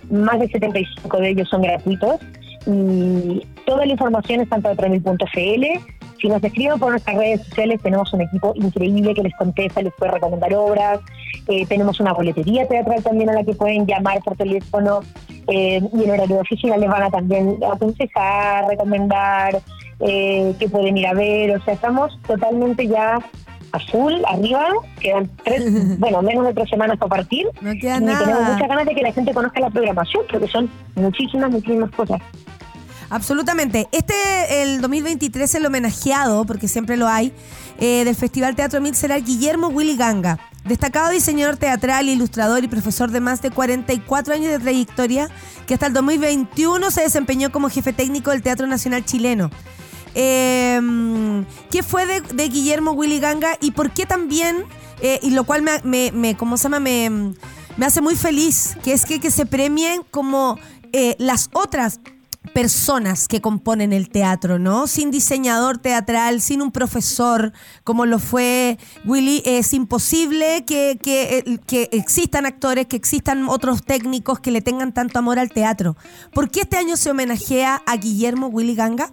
más 0.09 0.39
de 0.39 0.47
75 0.47 1.17
de 1.17 1.29
ellos 1.29 1.49
son 1.49 1.61
gratuitos 1.61 2.19
y 2.65 3.45
toda 3.65 3.85
la 3.85 3.91
información 3.93 4.41
está 4.41 4.57
en 4.57 4.61
teatromil.cl. 4.63 5.96
Si 6.19 6.27
nos 6.27 6.43
escriben 6.43 6.79
por 6.79 6.91
nuestras 6.91 7.15
redes 7.15 7.43
sociales, 7.45 7.79
tenemos 7.81 8.11
un 8.13 8.21
equipo 8.21 8.53
increíble 8.55 9.13
que 9.13 9.23
les 9.23 9.35
contesta, 9.35 9.81
les 9.81 9.93
puede 9.93 10.11
recomendar 10.11 10.53
obras. 10.55 10.99
Eh, 11.47 11.65
tenemos 11.67 11.99
una 11.99 12.13
boletería 12.13 12.67
teatral 12.67 13.03
también 13.03 13.29
a 13.29 13.33
la 13.33 13.43
que 13.43 13.53
pueden 13.53 13.85
llamar 13.85 14.19
por 14.23 14.35
teléfono 14.35 15.01
eh, 15.47 15.81
y 15.93 16.03
en 16.03 16.11
horario 16.11 16.35
de 16.35 16.41
oficina 16.41 16.77
les 16.77 16.89
van 16.89 17.03
a 17.03 17.09
también 17.09 17.57
aconsejar, 17.71 18.67
recomendar 18.67 19.61
eh, 19.99 20.53
que 20.59 20.67
pueden 20.69 20.97
ir 20.97 21.07
a 21.07 21.13
ver. 21.13 21.55
O 21.55 21.63
sea, 21.63 21.75
estamos 21.75 22.17
totalmente 22.25 22.87
ya 22.87 23.19
a 23.71 23.79
full, 23.91 24.13
arriba. 24.27 24.69
Quedan 24.99 25.29
tres, 25.43 25.99
bueno, 25.99 26.21
menos 26.21 26.45
de 26.45 26.53
tres 26.53 26.69
semanas 26.69 26.97
para 26.97 27.09
partir. 27.09 27.47
No 27.61 27.71
queda 27.79 27.97
y 27.97 28.05
tenemos 28.05 28.49
muchas 28.53 28.67
ganas 28.67 28.85
de 28.85 28.95
que 28.95 29.01
la 29.01 29.11
gente 29.11 29.33
conozca 29.33 29.59
la 29.59 29.69
programación, 29.69 30.23
porque 30.31 30.47
son 30.47 30.69
muchísimas, 30.95 31.51
muchísimas 31.51 31.91
cosas. 31.91 32.21
Absolutamente. 33.09 33.87
Este, 33.91 34.61
el 34.63 34.81
2023, 34.81 35.55
el 35.55 35.65
homenajeado, 35.65 36.45
porque 36.45 36.67
siempre 36.67 36.97
lo 36.97 37.07
hay, 37.07 37.31
eh, 37.79 38.03
del 38.03 38.15
Festival 38.15 38.55
Teatro 38.55 38.81
Mil 38.81 38.95
será 38.95 39.17
Guillermo 39.17 39.67
Willy 39.67 39.95
Ganga. 39.95 40.39
Destacado 40.65 41.11
diseñador 41.11 41.55
teatral, 41.55 42.09
ilustrador 42.09 42.63
y 42.63 42.67
profesor 42.67 43.09
de 43.11 43.21
más 43.21 43.41
de 43.41 43.51
44 43.51 44.33
años 44.33 44.51
de 44.51 44.59
trayectoria, 44.59 45.29
que 45.65 45.75
hasta 45.75 45.87
el 45.87 45.93
2021 45.93 46.91
se 46.91 47.01
desempeñó 47.01 47.51
como 47.51 47.69
jefe 47.69 47.93
técnico 47.93 48.31
del 48.31 48.41
Teatro 48.41 48.67
Nacional 48.67 49.05
Chileno. 49.05 49.49
Eh, 50.15 51.45
¿Qué 51.71 51.83
fue 51.83 52.05
de, 52.05 52.49
Guillermo 52.49 52.91
Willy 52.91 53.19
Ganga 53.19 53.57
y 53.61 53.71
por 53.71 53.91
qué 53.91 54.05
también, 54.05 54.63
eh, 55.01 55.19
y 55.21 55.29
lo 55.29 55.45
cual 55.45 55.61
me, 55.61 55.79
me, 55.83 56.11
me- 56.11 56.35
¿cómo 56.35 56.57
se 56.57 56.63
llama? 56.63 56.79
Me, 56.81 57.09
me 57.77 57.85
hace 57.85 58.01
muy 58.01 58.15
feliz, 58.15 58.75
que 58.83 58.91
es 58.91 59.05
que, 59.05 59.19
que 59.21 59.31
se 59.31 59.45
premien 59.45 60.01
como 60.11 60.57
eh, 60.91 61.15
las 61.19 61.49
otras 61.53 61.99
personas 62.47 63.27
que 63.27 63.41
componen 63.41 63.93
el 63.93 64.09
teatro, 64.09 64.59
¿no? 64.59 64.87
Sin 64.87 65.11
diseñador 65.11 65.77
teatral, 65.77 66.41
sin 66.41 66.61
un 66.61 66.71
profesor 66.71 67.53
como 67.83 68.05
lo 68.05 68.19
fue 68.19 68.77
Willy, 69.05 69.41
es 69.45 69.73
imposible 69.73 70.65
que, 70.65 70.97
que, 71.01 71.39
eh, 71.39 71.59
que 71.65 71.89
existan 71.91 72.45
actores, 72.45 72.87
que 72.87 72.95
existan 72.95 73.47
otros 73.49 73.83
técnicos 73.83 74.39
que 74.39 74.51
le 74.51 74.61
tengan 74.61 74.93
tanto 74.93 75.19
amor 75.19 75.39
al 75.39 75.49
teatro. 75.49 75.95
¿Por 76.33 76.49
qué 76.49 76.61
este 76.61 76.77
año 76.77 76.97
se 76.97 77.11
homenajea 77.11 77.81
a 77.85 77.97
Guillermo 77.97 78.47
Willy 78.47 78.75
Ganga? 78.75 79.11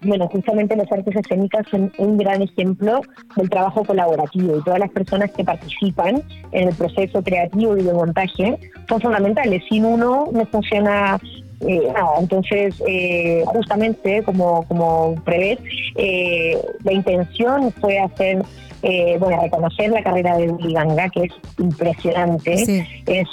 Bueno, 0.00 0.28
justamente 0.28 0.76
las 0.76 0.90
artes 0.92 1.16
escénicas 1.16 1.66
son 1.70 1.92
un 1.98 2.18
gran 2.18 2.40
ejemplo 2.40 3.00
del 3.34 3.50
trabajo 3.50 3.84
colaborativo 3.84 4.56
y 4.56 4.62
todas 4.62 4.78
las 4.78 4.90
personas 4.90 5.32
que 5.32 5.44
participan 5.44 6.22
en 6.52 6.68
el 6.68 6.74
proceso 6.74 7.20
creativo 7.22 7.76
y 7.76 7.82
de 7.82 7.92
montaje 7.92 8.58
son 8.88 9.00
fundamentales. 9.00 9.64
Sin 9.68 9.84
uno 9.84 10.28
no 10.32 10.46
funciona 10.46 11.18
eh, 11.60 11.88
nada. 11.92 12.12
Entonces, 12.20 12.74
eh, 12.86 13.42
justamente 13.46 14.22
como, 14.22 14.64
como 14.68 15.14
prevés, 15.24 15.58
eh, 15.96 16.56
la 16.84 16.92
intención 16.92 17.72
fue 17.80 17.98
hacer, 17.98 18.42
eh, 18.82 19.16
bueno, 19.18 19.42
reconocer 19.42 19.90
la 19.90 20.02
carrera 20.02 20.36
de 20.36 20.48
Willy 20.50 20.72
Ganga, 20.74 21.08
que 21.08 21.24
es 21.24 21.32
impresionante 21.58 22.56
Sí. 22.64 22.84
es 23.06 23.26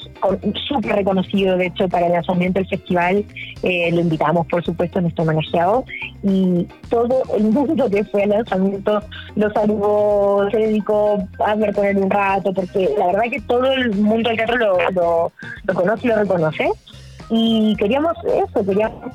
súper 0.68 0.96
reconocido, 0.96 1.56
de 1.58 1.68
hecho, 1.68 1.88
para 1.88 2.08
el 2.08 2.14
lanzamiento 2.14 2.60
del 2.60 2.68
festival. 2.70 3.26
eh, 3.64 3.90
lo 3.92 4.02
invitamos, 4.02 4.46
por 4.48 4.64
supuesto, 4.64 5.00
a 5.00 5.02
nuestro 5.02 5.24
homenajeado. 5.24 5.86
Y 6.22 6.68
todo 6.90 7.24
el 7.36 7.46
mundo 7.46 7.90
que 7.90 8.04
fue 8.04 8.24
al 8.24 8.30
lanzamiento 8.30 9.00
lo 9.36 9.52
saludó, 9.54 10.48
se 10.52 10.58
dedicó 10.58 11.18
a 11.40 11.56
ver 11.56 11.74
con 11.74 11.86
él 11.86 11.98
un 11.98 12.10
rato, 12.12 12.54
porque 12.54 12.90
la 12.98 13.08
verdad 13.08 13.24
que 13.32 13.42
todo 13.42 13.66
el 13.72 13.96
mundo 13.96 14.30
del 14.30 14.38
teatro 14.38 14.58
lo, 14.58 14.78
lo, 14.92 15.32
lo 15.64 15.74
conoce 15.74 16.06
y 16.06 16.10
lo 16.10 16.16
reconoce. 16.18 16.70
Y 17.30 17.76
queríamos 17.78 18.16
eso, 18.26 18.66
queríamos 18.66 19.14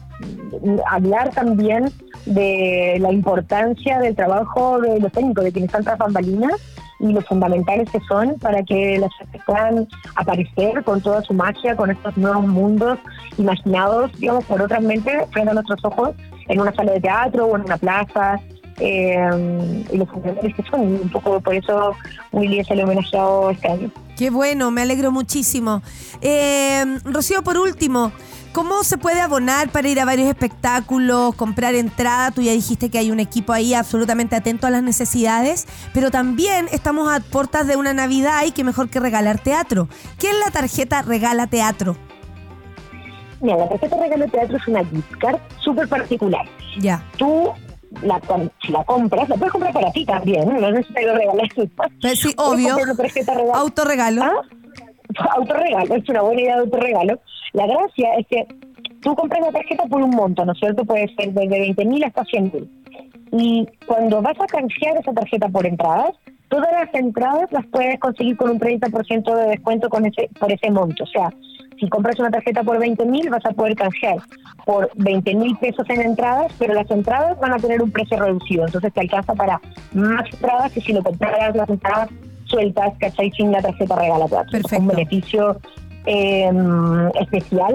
hablar 0.91 1.31
también 1.31 1.91
de 2.27 2.99
la 3.01 3.13
importancia 3.13 3.99
del 3.99 4.15
trabajo 4.15 4.81
de 4.81 5.01
los 5.01 5.13
técnicos, 5.13 5.45
de 5.45 5.53
quienes 5.53 5.69
están 5.69 5.85
tras 5.85 5.99
bambalinas 5.99 6.61
y 7.01 7.13
lo 7.13 7.23
fundamentales 7.23 7.91
que 7.91 8.01
son 8.01 8.39
para 8.39 8.63
que 8.63 8.99
las 8.99 9.11
artes 9.21 9.43
puedan 9.47 9.89
aparecer 10.17 10.85
con 10.85 11.01
toda 11.01 11.23
su 11.23 11.33
magia, 11.33 11.75
con 11.75 11.91
estos 11.91 12.17
nuevos 12.17 12.47
mundos 12.47 12.99
imaginados, 13.39 14.13
digamos, 14.19 14.45
por 14.45 14.61
otras 14.61 14.83
mentes 14.83 15.29
frente 15.31 15.51
a 15.51 15.55
nuestros 15.55 15.83
ojos 15.85 16.11
en 16.49 16.61
una 16.61 16.73
sala 16.75 16.93
de 16.93 17.01
teatro 17.01 17.47
o 17.47 17.57
en 17.57 17.63
una 17.63 17.79
plaza. 17.79 18.39
Eh, 18.81 19.85
los 19.93 20.09
fundamentales 20.09 20.55
que 20.57 20.63
son, 20.71 20.81
un 20.81 21.11
poco 21.11 21.41
por 21.41 21.55
eso 21.55 21.95
Willy 22.33 22.61
es 22.61 22.71
el 22.71 22.83
homenajeado 22.83 23.51
este 23.51 23.69
año. 23.69 23.91
Qué 24.17 24.31
bueno, 24.31 24.71
me 24.71 24.83
alegro 24.83 25.13
muchísimo. 25.13 25.83
Eh, 26.21 26.85
Rocío, 27.05 27.43
por 27.43 27.57
último, 27.59 28.13
¿cómo 28.53 28.83
se 28.85 28.99
puede 28.99 29.21
abonar 29.21 29.71
para 29.71 29.89
ir 29.89 30.01
a 30.01 30.05
varios 30.05 30.29
espectáculos, 30.29 31.35
comprar 31.35 31.75
entrada? 31.75 32.31
Tú 32.31 32.43
ya 32.43 32.53
dijiste 32.53 32.91
que 32.91 32.99
hay 32.99 33.11
un 33.11 33.21
equipo 33.21 33.53
ahí 33.53 33.75
absolutamente 33.75 34.37
atento 34.37 34.67
a 34.67 34.71
las 34.71 34.83
necesidades, 34.83 35.67
pero 35.95 36.11
también 36.11 36.67
estamos 36.73 37.11
a 37.11 37.21
puertas 37.21 37.67
de 37.67 37.77
una 37.77 37.95
Navidad 37.95 38.45
y 38.47 38.53
qué 38.53 38.65
mejor 38.65 38.91
que 38.91 39.01
regalar 39.01 39.39
teatro. 39.39 39.89
¿Qué 40.19 40.29
es 40.29 40.39
la 40.45 40.51
tarjeta 40.51 41.03
Regala 41.03 41.47
Teatro? 41.47 41.97
Mira, 43.41 43.57
la 43.57 43.69
tarjeta 43.69 43.97
regalo 43.97 44.25
de 44.27 44.31
teatro 44.31 44.57
es 44.59 44.69
una 44.69 44.85
gift 44.85 45.17
card 45.19 45.39
súper 45.61 45.89
particular. 45.89 46.45
Ya. 46.79 47.03
Tú, 47.17 47.53
la, 48.03 48.21
si 48.63 48.73
la 48.73 48.85
compras, 48.85 49.29
la 49.29 49.37
puedes 49.37 49.53
comprar 49.53 49.73
para 49.73 49.91
ti 49.93 50.05
también, 50.05 50.49
no 50.49 50.69
es 50.69 50.75
necesario 50.75 51.15
regalar. 51.15 51.49
Pues 52.01 52.21
sí, 52.21 52.35
obvio. 52.37 52.77
Autorregalo. 53.55 54.23
¿Ah? 54.23 54.33
Autorregalo, 55.37 55.95
es 55.95 56.09
una 56.09 56.23
buena 56.23 56.41
idea 56.41 56.55
de 56.57 56.61
autorregalo. 56.63 57.21
La 57.53 57.67
gracia 57.67 58.15
es 58.19 58.27
que 58.29 58.47
tú 59.01 59.15
compras 59.15 59.41
la 59.41 59.53
tarjeta 59.53 59.85
por 59.85 60.03
un 60.03 60.11
monto, 60.11 60.45
¿no 60.45 60.53
es 60.53 60.59
cierto? 60.59 60.85
Puede 60.85 61.13
ser 61.17 61.33
desde 61.33 61.61
20 61.61 61.85
mil 61.85 62.05
hasta 62.05 62.25
100 62.25 62.53
mil. 62.55 62.71
Y 63.33 63.67
cuando 63.87 64.23
vas 64.23 64.39
a 64.41 64.47
canjear 64.47 64.97
esa 64.97 65.13
tarjeta 65.13 65.49
por 65.49 65.67
entradas, 65.67 66.13
todas 66.49 66.71
las 66.73 66.93
entradas 66.95 67.51
las 67.53 67.67
puedes 67.67 67.99
conseguir 68.01 68.37
con 68.37 68.51
un 68.51 68.61
30% 68.61 69.35
de 69.35 69.49
descuento 69.51 69.89
con 69.89 70.07
ese, 70.07 70.29
por 70.39 70.53
ese 70.53 70.71
monto. 70.71 71.05
O 71.05 71.07
sea, 71.07 71.33
si 71.81 71.89
compras 71.89 72.19
una 72.21 72.31
tarjeta 72.31 72.63
por 72.63 72.79
20 72.79 73.05
mil, 73.07 73.31
vas 73.31 73.45
a 73.47 73.51
poder 73.53 73.75
canjear 73.75 74.19
por 74.67 74.91
20 74.97 75.35
mil 75.35 75.57
pesos 75.57 75.89
en 75.89 76.03
entradas, 76.03 76.53
pero 76.59 76.75
las 76.75 76.91
entradas 76.91 77.39
van 77.41 77.55
a 77.55 77.57
tener 77.57 77.83
un 77.83 77.91
precio 77.91 78.19
reducido. 78.19 78.67
Entonces 78.67 78.93
te 78.93 79.01
alcanza 79.01 79.35
para 79.35 79.61
más 79.93 80.25
entradas 80.33 80.71
que 80.73 80.81
si 80.83 80.93
lo 80.93 81.03
compraras 81.03 81.57
las 81.57 81.69
entradas 81.69 82.09
sueltas, 82.45 82.93
¿cachai? 83.01 83.31
Sin 83.33 83.51
la 83.51 83.63
tarjeta 83.63 83.97
regala 83.97 84.27
Perfecto. 84.27 84.77
un 84.79 84.87
beneficio 84.89 85.61
eh, 86.07 86.51
especial 87.21 87.75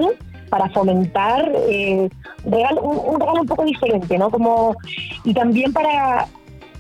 para 0.50 0.70
fomentar 0.70 1.52
eh, 1.70 2.08
regalo- 2.46 2.82
un, 2.82 3.16
un 3.16 3.20
regalo 3.20 3.42
un 3.42 3.48
poco 3.48 3.64
diferente, 3.64 4.18
¿no? 4.18 4.30
Como 4.30 4.76
y 5.24 5.34
también 5.34 5.74
para 5.74 6.28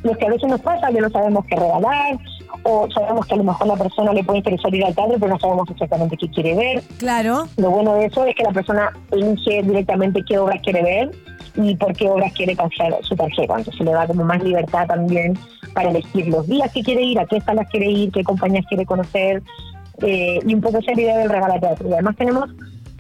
los 0.03 0.15
que 0.17 0.26
a 0.28 0.30
veces 0.30 0.47
nos 0.49 0.61
pasa 0.61 0.89
que 0.89 1.01
no 1.01 1.09
sabemos 1.09 1.43
qué 1.45 1.55
regalar 1.55 2.17
o 2.64 2.89
sabemos 2.91 3.26
que 3.26 3.34
a 3.34 3.38
lo 3.38 3.43
mejor 3.43 3.68
la 3.68 3.76
persona 3.76 4.14
le 4.14 4.24
puede 4.24 4.39
interesar 4.39 4.74
ir 4.74 4.86
al 4.86 4.95
teatro 4.95 5.16
pero 5.20 5.34
no 5.34 5.39
sabemos 5.39 5.70
exactamente 5.70 6.18
qué 6.18 6.30
quiere 6.30 6.56
ver. 6.56 6.84
Claro. 6.97 7.47
Lo 7.58 7.72
bueno 7.72 7.95
de 7.95 8.06
eso 8.06 8.26
es 8.26 8.36
que 8.36 8.43
la 8.43 8.51
persona 8.51 8.91
elige 9.12 9.64
directamente 9.64 10.24
qué 10.28 10.38
obras 10.38 10.62
quiere 10.62 10.84
ver 10.84 11.12
y 11.56 11.76
por 11.76 11.93
qué 11.95 12.10
obras 12.10 12.34
quiere 12.34 12.56
canjear 12.56 12.95
su 13.01 13.16
tarjeta. 13.16 13.56
Entonces 13.58 13.86
le 13.86 13.91
da 13.91 14.08
como 14.08 14.24
más 14.24 14.43
libertad 14.43 14.88
también 14.88 15.38
para 15.74 15.89
elegir 15.89 16.28
los 16.28 16.47
días 16.47 16.72
que 16.72 16.84
quiere 16.84 17.03
ir, 17.03 17.20
a 17.20 17.26
qué 17.26 17.39
salas 17.41 17.68
quiere 17.70 17.89
ir, 17.89 18.12
qué 18.12 18.24
compañías 18.24 18.66
quiere 18.68 18.86
conocer 18.86 19.41
eh, 20.01 20.39
y 20.45 20.53
un 20.53 20.62
poco 20.62 20.80
esa 20.80 20.93
idea 20.93 21.18
del 21.18 21.30
regalo 21.30 21.60
teatro. 21.60 21.89
Y 21.89 21.93
además 21.93 22.16
tenemos 22.16 22.49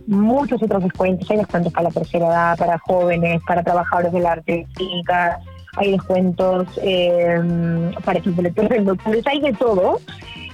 muchos 0.07 0.61
otros 0.61 0.83
descuentos. 0.83 1.29
Hay 1.31 1.37
descuentos 1.37 1.73
para 1.73 1.89
la 1.89 1.91
tercera 1.91 2.27
edad, 2.27 2.57
para 2.57 2.77
jóvenes, 2.79 3.41
para 3.47 3.63
trabajadores 3.63 4.11
del 4.11 4.25
arte, 4.25 4.67
clínica, 4.73 5.39
hay 5.77 5.91
descuentos 5.91 6.67
eh, 6.81 7.91
para 8.03 8.19
lectores, 8.19 8.85
doctores, 8.85 9.27
hay 9.27 9.41
de 9.41 9.53
todo. 9.53 9.99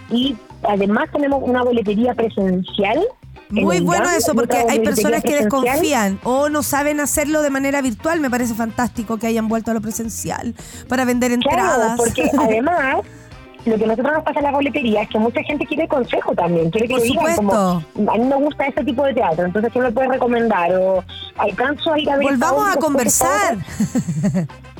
Y 0.09 0.35
además 0.63 1.09
tenemos 1.11 1.41
una 1.43 1.63
boletería 1.63 2.13
presencial. 2.13 2.99
en 3.51 3.63
Muy 3.63 3.79
bueno 3.81 4.09
eso, 4.09 4.33
porque 4.33 4.57
hay 4.57 4.79
personas 4.79 5.23
que 5.23 5.35
desconfían 5.35 6.19
o 6.23 6.49
no 6.49 6.63
saben 6.63 6.99
hacerlo 6.99 7.41
de 7.41 7.49
manera 7.49 7.81
virtual. 7.81 8.19
Me 8.19 8.29
parece 8.29 8.53
fantástico 8.53 9.17
que 9.17 9.27
hayan 9.27 9.47
vuelto 9.47 9.71
a 9.71 9.73
lo 9.73 9.81
presencial 9.81 10.53
para 10.87 11.05
vender 11.05 11.31
Claro, 11.39 11.61
entradas. 11.61 11.97
porque 11.97 12.29
además 12.39 12.97
lo 13.65 13.77
que 13.77 13.83
a 13.83 13.87
nosotros 13.87 14.13
nos 14.13 14.23
pasa 14.23 14.39
en 14.39 14.45
la 14.45 14.51
boletería 14.51 15.03
es 15.03 15.09
que 15.09 15.19
mucha 15.19 15.43
gente 15.43 15.65
quiere 15.67 15.87
consejo 15.87 16.33
también, 16.33 16.71
quiere 16.71 16.87
que 16.87 16.93
Por 16.95 17.01
le 17.01 17.07
digan 17.07 17.35
como, 17.35 17.51
a 17.53 18.17
mí 18.17 18.25
me 18.25 18.35
gusta 18.35 18.65
este 18.65 18.83
tipo 18.83 19.03
de 19.03 19.13
teatro, 19.13 19.45
entonces 19.45 19.71
¿qué 19.71 19.79
me 19.79 19.91
puedes 19.91 20.09
recomendar? 20.09 20.73
O 20.73 21.03
alcanzo 21.37 21.93
a 21.93 21.99
ir 21.99 22.09
a 22.09 22.17
ver 22.17 22.27
Volvamos 22.27 22.75
a 22.75 22.79
conversar. 22.79 23.57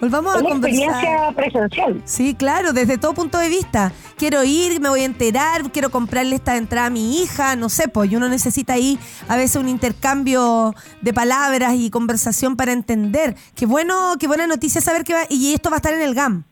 Volvamos 0.00 0.36
a 0.36 0.42
conversar. 0.42 0.70
experiencia 0.70 1.32
presencial. 1.34 2.02
Sí, 2.04 2.34
claro, 2.34 2.72
desde 2.72 2.98
todo 2.98 3.14
punto 3.14 3.38
de 3.38 3.48
vista. 3.48 3.92
Quiero 4.16 4.44
ir, 4.44 4.80
me 4.80 4.88
voy 4.88 5.00
a 5.00 5.04
enterar, 5.04 5.70
quiero 5.72 5.90
comprarle 5.90 6.36
esta 6.36 6.56
entrada 6.56 6.86
a 6.86 6.90
mi 6.90 7.20
hija, 7.20 7.56
no 7.56 7.68
sé, 7.68 7.88
pues 7.88 8.10
y 8.10 8.16
uno 8.16 8.28
necesita 8.28 8.74
ahí 8.74 8.98
a 9.28 9.36
veces 9.36 9.56
un 9.56 9.68
intercambio 9.68 10.74
de 11.00 11.12
palabras 11.12 11.74
y 11.76 11.90
conversación 11.90 12.56
para 12.56 12.72
entender. 12.72 13.36
Qué 13.54 13.66
bueno, 13.66 14.14
qué 14.18 14.26
buena 14.26 14.46
noticia 14.46 14.80
saber 14.80 15.04
que 15.04 15.14
va, 15.14 15.20
y 15.28 15.54
esto 15.54 15.70
va 15.70 15.76
a 15.76 15.78
estar 15.78 15.94
en 15.94 16.02
el 16.02 16.14
GAM. 16.14 16.44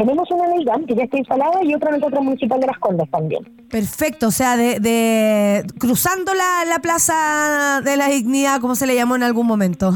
Tenemos 0.00 0.30
una 0.30 0.46
en 0.46 0.52
el 0.60 0.64
GAM 0.64 0.86
que 0.86 0.94
ya 0.94 1.02
está 1.02 1.18
instalada 1.18 1.62
y 1.62 1.74
otra 1.74 1.90
en 1.90 1.96
el 1.96 2.00
Teatro 2.00 2.22
Municipal 2.22 2.58
de 2.58 2.66
Las 2.68 2.78
Condes 2.78 3.10
también. 3.10 3.44
Perfecto, 3.68 4.28
o 4.28 4.30
sea, 4.30 4.56
de, 4.56 4.80
de 4.80 5.62
cruzando 5.78 6.32
la, 6.32 6.64
la 6.66 6.78
Plaza 6.78 7.82
de 7.84 7.98
la 7.98 8.08
Dignidad, 8.08 8.62
como 8.62 8.76
se 8.76 8.86
le 8.86 8.94
llamó 8.94 9.16
en 9.16 9.24
algún 9.24 9.46
momento. 9.46 9.92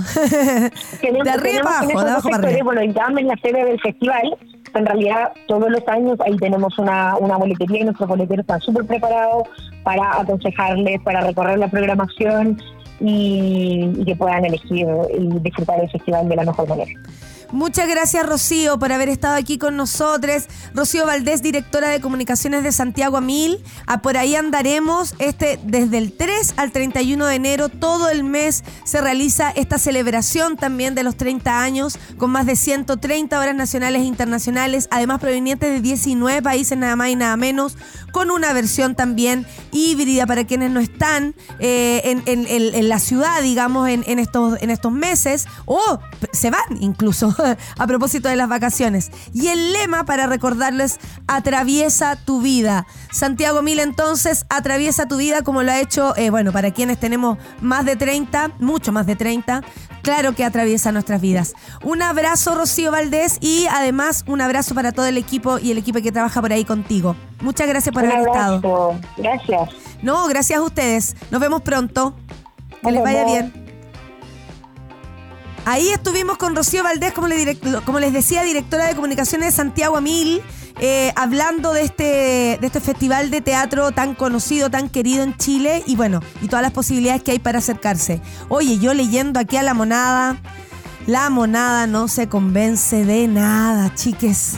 Tenemos, 1.00 1.24
de 1.24 1.30
arriba 1.30 1.60
abajo, 1.60 1.86
de 1.86 2.10
abajo 2.10 2.28
para 2.28 2.48
arriba. 2.48 2.64
bueno, 2.64 2.82
el 2.82 2.92
GAM 2.92 3.16
es 3.16 3.24
la 3.24 3.36
sede 3.42 3.64
del 3.64 3.80
festival. 3.80 4.36
En 4.74 4.84
realidad, 4.84 5.32
todos 5.48 5.70
los 5.70 5.88
años 5.88 6.20
ahí 6.20 6.36
tenemos 6.36 6.78
una, 6.78 7.16
una 7.16 7.38
boletería 7.38 7.80
y 7.80 7.84
nuestros 7.84 8.06
boleteros 8.06 8.42
están 8.42 8.60
súper 8.60 8.84
preparados 8.84 9.44
para 9.84 10.20
aconsejarles, 10.20 11.00
para 11.00 11.22
recorrer 11.22 11.58
la 11.58 11.68
programación 11.68 12.60
y, 13.00 13.90
y 13.96 14.04
que 14.04 14.16
puedan 14.16 14.44
elegir 14.44 14.86
y 15.18 15.38
disfrutar 15.38 15.80
del 15.80 15.90
festival 15.90 16.28
de 16.28 16.36
la 16.36 16.44
mejor 16.44 16.68
manera. 16.68 16.92
Muchas 17.52 17.88
gracias, 17.88 18.26
Rocío, 18.26 18.78
por 18.78 18.92
haber 18.92 19.08
estado 19.08 19.36
aquí 19.36 19.58
con 19.58 19.76
nosotros. 19.76 20.44
Rocío 20.74 21.06
Valdés, 21.06 21.40
directora 21.42 21.88
de 21.88 22.00
comunicaciones 22.00 22.64
de 22.64 22.72
Santiago 22.72 23.16
a 23.16 23.20
Mil. 23.20 23.62
Ah, 23.86 24.02
por 24.02 24.16
ahí 24.16 24.34
andaremos 24.34 25.14
este, 25.18 25.60
desde 25.64 25.98
el 25.98 26.12
3 26.16 26.54
al 26.56 26.72
31 26.72 27.26
de 27.26 27.34
enero. 27.36 27.68
Todo 27.68 28.08
el 28.08 28.24
mes 28.24 28.64
se 28.84 29.00
realiza 29.00 29.50
esta 29.50 29.78
celebración 29.78 30.56
también 30.56 30.94
de 30.94 31.04
los 31.04 31.16
30 31.16 31.60
años, 31.62 31.96
con 32.18 32.30
más 32.30 32.46
de 32.46 32.56
130 32.56 33.38
horas 33.38 33.54
nacionales 33.54 34.02
e 34.02 34.06
internacionales, 34.06 34.88
además 34.90 35.20
provenientes 35.20 35.70
de 35.70 35.80
19 35.80 36.42
países, 36.42 36.76
nada 36.76 36.96
más 36.96 37.08
y 37.10 37.16
nada 37.16 37.36
menos, 37.36 37.76
con 38.10 38.30
una 38.30 38.52
versión 38.52 38.94
también 38.96 39.46
híbrida 39.70 40.26
para 40.26 40.44
quienes 40.44 40.70
no 40.70 40.80
están 40.80 41.34
eh, 41.60 42.02
en, 42.04 42.22
en- 42.26 42.88
la 42.88 42.98
ciudad, 42.98 43.42
digamos, 43.42 43.88
en 43.88 44.18
estos, 44.18 44.60
en 44.60 44.70
estos 44.70 44.92
meses, 44.92 45.46
o 45.64 46.00
se 46.32 46.50
van 46.50 46.60
incluso 46.80 47.33
a 47.78 47.86
propósito 47.86 48.28
de 48.28 48.36
las 48.36 48.48
vacaciones. 48.48 49.10
Y 49.32 49.48
el 49.48 49.72
lema 49.72 50.04
para 50.04 50.26
recordarles, 50.26 50.98
atraviesa 51.26 52.16
tu 52.16 52.40
vida. 52.40 52.86
Santiago 53.10 53.62
Mil 53.62 53.78
entonces 53.78 54.46
atraviesa 54.48 55.06
tu 55.06 55.16
vida 55.16 55.42
como 55.42 55.62
lo 55.62 55.72
ha 55.72 55.80
hecho, 55.80 56.16
eh, 56.16 56.30
bueno, 56.30 56.52
para 56.52 56.70
quienes 56.72 56.98
tenemos 56.98 57.38
más 57.60 57.84
de 57.84 57.96
30, 57.96 58.52
mucho 58.58 58.92
más 58.92 59.06
de 59.06 59.16
30, 59.16 59.62
claro 60.02 60.34
que 60.34 60.44
atraviesa 60.44 60.92
nuestras 60.92 61.20
vidas. 61.20 61.54
Un 61.82 62.02
abrazo, 62.02 62.54
Rocío 62.54 62.90
Valdés, 62.90 63.38
y 63.40 63.66
además 63.70 64.24
un 64.26 64.40
abrazo 64.40 64.74
para 64.74 64.92
todo 64.92 65.06
el 65.06 65.16
equipo 65.18 65.58
y 65.58 65.70
el 65.70 65.78
equipo 65.78 66.00
que 66.00 66.12
trabaja 66.12 66.40
por 66.40 66.52
ahí 66.52 66.64
contigo. 66.64 67.16
Muchas 67.40 67.66
gracias 67.68 67.92
por 67.92 68.04
Un 68.04 68.10
haber 68.10 68.28
estado. 68.28 68.56
abrazo. 68.56 69.00
Gracias. 69.16 69.70
No, 70.02 70.26
gracias 70.26 70.58
a 70.58 70.62
ustedes. 70.62 71.16
Nos 71.30 71.40
vemos 71.40 71.62
pronto. 71.62 72.14
Que 72.82 72.92
les 72.92 73.02
vaya 73.02 73.24
bien. 73.24 73.63
Ahí 75.66 75.88
estuvimos 75.88 76.36
con 76.36 76.54
Rocío 76.54 76.82
Valdés, 76.82 77.14
como, 77.14 77.26
le 77.26 77.36
les 77.36 78.12
decía, 78.12 78.42
directora 78.42 78.86
de 78.86 78.94
comunicaciones 78.94 79.48
de 79.48 79.56
Santiago 79.56 79.96
Amil, 79.96 80.42
eh, 80.78 81.10
hablando 81.16 81.72
de 81.72 81.82
este, 81.82 82.58
de 82.60 82.66
este 82.66 82.80
festival 82.80 83.30
de 83.30 83.40
teatro 83.40 83.90
tan 83.92 84.14
conocido, 84.14 84.70
tan 84.70 84.90
querido 84.90 85.22
en 85.22 85.36
Chile 85.38 85.82
y 85.86 85.96
bueno, 85.96 86.20
y 86.42 86.48
todas 86.48 86.62
las 86.62 86.72
posibilidades 86.72 87.22
que 87.22 87.30
hay 87.30 87.38
para 87.38 87.60
acercarse. 87.60 88.20
Oye, 88.50 88.78
yo 88.78 88.92
leyendo 88.92 89.40
aquí 89.40 89.56
a 89.56 89.62
la 89.62 89.72
monada, 89.72 90.36
la 91.06 91.30
monada 91.30 91.86
no 91.86 92.08
se 92.08 92.28
convence 92.28 93.06
de 93.06 93.26
nada, 93.26 93.94
chiques. 93.94 94.56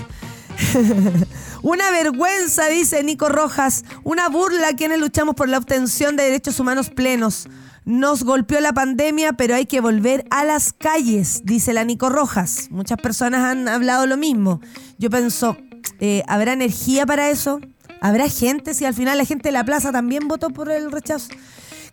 Una 1.62 1.90
vergüenza, 1.90 2.66
dice 2.66 3.04
Nico 3.04 3.28
Rojas. 3.28 3.84
Una 4.02 4.28
burla 4.28 4.68
a 4.68 4.76
quienes 4.76 4.98
luchamos 4.98 5.36
por 5.36 5.48
la 5.48 5.58
obtención 5.58 6.16
de 6.16 6.24
derechos 6.24 6.58
humanos 6.58 6.90
plenos. 6.90 7.48
Nos 7.86 8.24
golpeó 8.24 8.60
la 8.60 8.72
pandemia, 8.72 9.34
pero 9.34 9.54
hay 9.54 9.64
que 9.64 9.80
volver 9.80 10.26
a 10.30 10.44
las 10.44 10.72
calles, 10.72 11.42
dice 11.44 11.72
la 11.72 11.84
Nico 11.84 12.08
Rojas. 12.08 12.66
Muchas 12.70 12.98
personas 12.98 13.44
han 13.44 13.68
hablado 13.68 14.06
lo 14.06 14.16
mismo. 14.16 14.60
Yo 14.98 15.08
pienso, 15.08 15.56
eh, 16.00 16.24
¿habrá 16.26 16.52
energía 16.52 17.06
para 17.06 17.30
eso? 17.30 17.60
¿Habrá 18.00 18.28
gente? 18.28 18.74
Si 18.74 18.84
al 18.84 18.92
final 18.92 19.16
la 19.18 19.24
gente 19.24 19.50
de 19.50 19.52
la 19.52 19.64
plaza 19.64 19.92
también 19.92 20.26
votó 20.26 20.50
por 20.50 20.68
el 20.68 20.90
rechazo. 20.90 21.28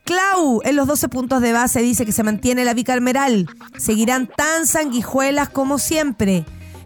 Clau, 0.04 0.62
en 0.64 0.78
los 0.78 0.88
12 0.88 1.10
puntos 1.10 1.42
de 1.44 1.54
base 1.54 1.84
dice 1.84 2.08
que 2.08 2.12
se 2.12 2.24
mantiene 2.24 2.66
la 2.66 2.74
bicameral. 2.74 3.48
Seguirán 3.78 4.28
tan 4.36 4.66
sanguijuelas 4.66 5.50
como 5.50 5.78
siempre. 5.78 6.44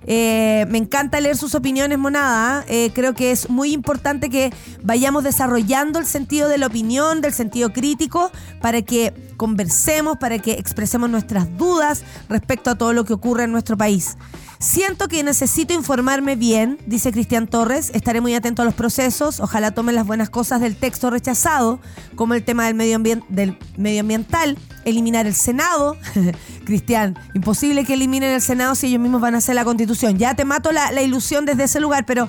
Eh, 0.09 0.65
me 0.69 0.77
encanta 0.77 1.19
leer 1.19 1.35
sus 1.35 1.53
opiniones, 1.53 1.99
monada. 1.99 2.63
¿eh? 2.69 2.91
creo 2.93 3.13
que 3.13 3.31
es 3.31 3.49
muy 3.49 3.73
importante 3.73 4.29
que 4.29 4.53
vayamos 4.81 5.23
desarrollando 5.23 5.99
el 5.99 6.05
sentido 6.05 6.47
de 6.47 6.57
la 6.57 6.67
opinión, 6.67 7.19
del 7.19 7.33
sentido 7.33 7.73
crítico, 7.73 8.31
para 8.61 8.81
que 8.81 9.13
conversemos, 9.35 10.17
para 10.17 10.39
que 10.39 10.53
expresemos 10.53 11.09
nuestras 11.09 11.57
dudas 11.57 12.03
respecto 12.29 12.69
a 12.69 12.75
todo 12.75 12.93
lo 12.93 13.03
que 13.03 13.13
ocurre 13.13 13.43
en 13.43 13.51
nuestro 13.51 13.77
país. 13.77 14.17
Siento 14.59 15.07
que 15.07 15.23
necesito 15.23 15.73
informarme 15.75 16.35
bien, 16.35 16.79
dice 16.87 17.11
Cristian 17.11 17.47
Torres. 17.47 17.91
Estaré 17.93 18.21
muy 18.21 18.33
atento 18.33 18.63
a 18.63 18.65
los 18.65 18.73
procesos. 18.73 19.39
Ojalá 19.39 19.71
tomen 19.71 19.93
las 19.93 20.07
buenas 20.07 20.31
cosas 20.31 20.61
del 20.61 20.75
texto 20.75 21.11
rechazado, 21.11 21.79
como 22.15 22.33
el 22.33 22.43
tema 22.43 22.65
del, 22.65 22.73
medio 22.73 22.99
del 23.29 23.57
medioambiental, 23.77 24.57
eliminar 24.83 25.27
el 25.27 25.35
Senado. 25.35 25.95
Cristian, 26.65 27.19
imposible 27.35 27.85
que 27.85 27.93
eliminen 27.93 28.33
el 28.33 28.41
Senado 28.41 28.73
si 28.73 28.87
ellos 28.87 28.99
mismos 28.99 29.21
van 29.21 29.35
a 29.35 29.37
hacer 29.37 29.53
la 29.53 29.63
constitución. 29.63 30.17
Ya 30.17 30.33
te 30.33 30.43
mato 30.43 30.71
la, 30.71 30.91
la 30.91 31.03
ilusión 31.03 31.45
desde 31.45 31.65
ese 31.65 31.79
lugar, 31.79 32.07
pero 32.07 32.27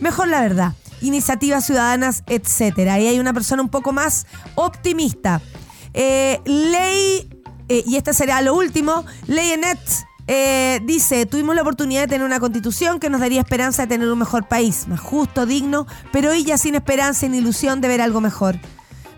mejor 0.00 0.26
la 0.26 0.40
verdad. 0.40 0.74
Iniciativas 1.00 1.64
ciudadanas, 1.64 2.24
etcétera. 2.26 2.94
Ahí 2.94 3.06
hay 3.06 3.20
una 3.20 3.32
persona 3.32 3.62
un 3.62 3.68
poco 3.68 3.92
más 3.92 4.26
optimista. 4.56 5.40
Eh, 5.94 6.40
ley, 6.44 7.28
eh, 7.68 7.84
y 7.86 7.96
este 7.96 8.12
será 8.12 8.42
lo 8.42 8.56
último, 8.56 9.06
Ley 9.28 9.52
Enet 9.52 9.78
eh, 10.30 10.80
dice, 10.84 11.24
tuvimos 11.24 11.56
la 11.56 11.62
oportunidad 11.62 12.02
de 12.02 12.08
tener 12.08 12.26
una 12.26 12.38
constitución 12.38 13.00
que 13.00 13.08
nos 13.08 13.20
daría 13.20 13.40
esperanza 13.40 13.82
de 13.82 13.88
tener 13.88 14.08
un 14.08 14.18
mejor 14.18 14.46
país, 14.46 14.86
más 14.86 15.00
justo, 15.00 15.46
digno, 15.46 15.86
pero 16.12 16.30
hoy 16.30 16.44
ya 16.44 16.58
sin 16.58 16.74
esperanza 16.74 17.26
ni 17.28 17.38
ilusión 17.38 17.80
de 17.80 17.88
ver 17.88 18.02
algo 18.02 18.20
mejor. 18.20 18.56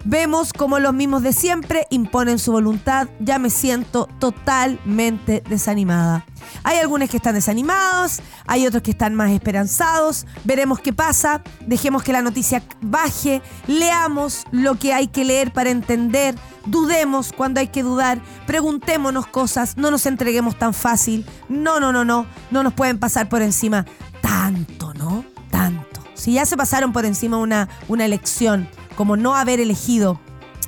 Vemos 0.04 0.54
como 0.54 0.78
los 0.78 0.94
mismos 0.94 1.22
de 1.22 1.34
siempre 1.34 1.86
imponen 1.90 2.38
su 2.38 2.52
voluntad, 2.52 3.08
ya 3.18 3.38
me 3.38 3.50
siento 3.50 4.08
totalmente 4.18 5.42
desanimada. 5.46 6.24
Hay 6.62 6.78
algunos 6.78 7.10
que 7.10 7.18
están 7.18 7.34
desanimados, 7.34 8.22
hay 8.46 8.66
otros 8.66 8.82
que 8.82 8.92
están 8.92 9.14
más 9.14 9.30
esperanzados, 9.30 10.26
veremos 10.44 10.80
qué 10.80 10.94
pasa, 10.94 11.42
dejemos 11.66 12.02
que 12.02 12.12
la 12.12 12.22
noticia 12.22 12.62
baje, 12.80 13.42
leamos 13.66 14.44
lo 14.50 14.76
que 14.76 14.94
hay 14.94 15.08
que 15.08 15.24
leer 15.24 15.52
para 15.52 15.68
entender, 15.68 16.34
dudemos 16.64 17.32
cuando 17.36 17.60
hay 17.60 17.68
que 17.68 17.82
dudar, 17.82 18.22
preguntémonos 18.46 19.26
cosas, 19.26 19.76
no 19.76 19.90
nos 19.90 20.06
entreguemos 20.06 20.58
tan 20.58 20.72
fácil, 20.72 21.26
no, 21.50 21.78
no, 21.78 21.92
no, 21.92 22.06
no, 22.06 22.26
no 22.50 22.62
nos 22.62 22.72
pueden 22.72 22.98
pasar 22.98 23.28
por 23.28 23.42
encima 23.42 23.84
tanto, 24.22 24.94
¿no? 24.94 25.24
Tanto. 25.50 26.00
Si 26.14 26.32
ya 26.32 26.46
se 26.46 26.56
pasaron 26.56 26.92
por 26.92 27.04
encima 27.04 27.38
una, 27.38 27.68
una 27.88 28.04
elección, 28.04 28.68
como 29.00 29.16
no 29.16 29.34
haber 29.34 29.60
elegido 29.60 30.20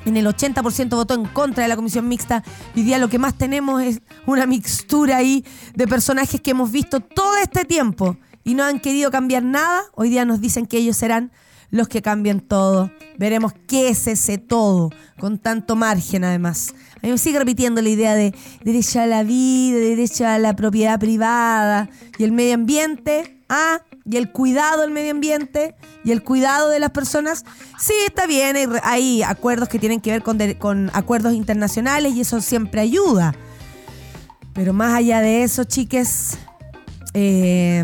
en 0.05 0.17
el 0.17 0.25
80% 0.25 0.89
votó 0.89 1.13
en 1.13 1.25
contra 1.25 1.61
de 1.61 1.69
la 1.69 1.75
comisión 1.75 2.07
mixta. 2.07 2.43
Hoy 2.75 2.81
día 2.81 2.97
lo 2.97 3.07
que 3.07 3.19
más 3.19 3.37
tenemos 3.37 3.83
es 3.83 4.01
una 4.25 4.47
mixtura 4.47 5.17
ahí 5.17 5.45
de 5.75 5.87
personajes 5.87 6.41
que 6.41 6.49
hemos 6.49 6.71
visto 6.71 6.99
todo 6.99 7.37
este 7.37 7.63
tiempo 7.63 8.17
y 8.43 8.55
no 8.55 8.63
han 8.63 8.79
querido 8.79 9.11
cambiar 9.11 9.43
nada. 9.43 9.83
Hoy 9.93 10.09
día 10.09 10.25
nos 10.25 10.41
dicen 10.41 10.65
que 10.65 10.77
ellos 10.77 10.97
serán 10.97 11.31
los 11.69 11.87
que 11.87 12.01
cambien 12.01 12.39
todo. 12.39 12.89
Veremos 13.19 13.53
qué 13.67 13.89
es 13.89 14.07
ese 14.07 14.39
todo, 14.39 14.89
con 15.19 15.37
tanto 15.37 15.75
margen 15.75 16.23
además. 16.23 16.73
A 16.95 17.05
mí 17.05 17.11
me 17.11 17.19
sigue 17.19 17.37
repitiendo 17.37 17.83
la 17.83 17.89
idea 17.89 18.15
de 18.15 18.33
derecho 18.63 18.99
a 18.99 19.05
la 19.05 19.21
vida, 19.21 19.77
derecho 19.77 20.25
a 20.25 20.39
la 20.39 20.55
propiedad 20.55 20.99
privada 20.99 21.87
y 22.17 22.23
el 22.23 22.31
medio 22.31 22.55
ambiente. 22.55 23.43
Ah, 23.47 23.83
y 24.05 24.17
el 24.17 24.31
cuidado 24.31 24.81
del 24.81 24.91
medio 24.91 25.11
ambiente 25.11 25.75
y 26.03 26.11
el 26.11 26.23
cuidado 26.23 26.69
de 26.69 26.79
las 26.79 26.91
personas. 26.91 27.45
Sí, 27.79 27.93
está 28.05 28.27
bien, 28.27 28.55
hay, 28.83 29.23
acuerdos 29.23 29.69
que 29.69 29.79
tienen 29.79 30.01
que 30.01 30.11
ver 30.11 30.23
con, 30.23 30.37
con 30.55 30.91
acuerdos 30.93 31.33
internacionales 31.33 32.13
y 32.13 32.21
eso 32.21 32.41
siempre 32.41 32.81
ayuda. 32.81 33.35
Pero 34.53 34.73
más 34.73 34.93
allá 34.93 35.21
de 35.21 35.43
eso, 35.43 35.63
chiques, 35.63 36.37
eh, 37.13 37.83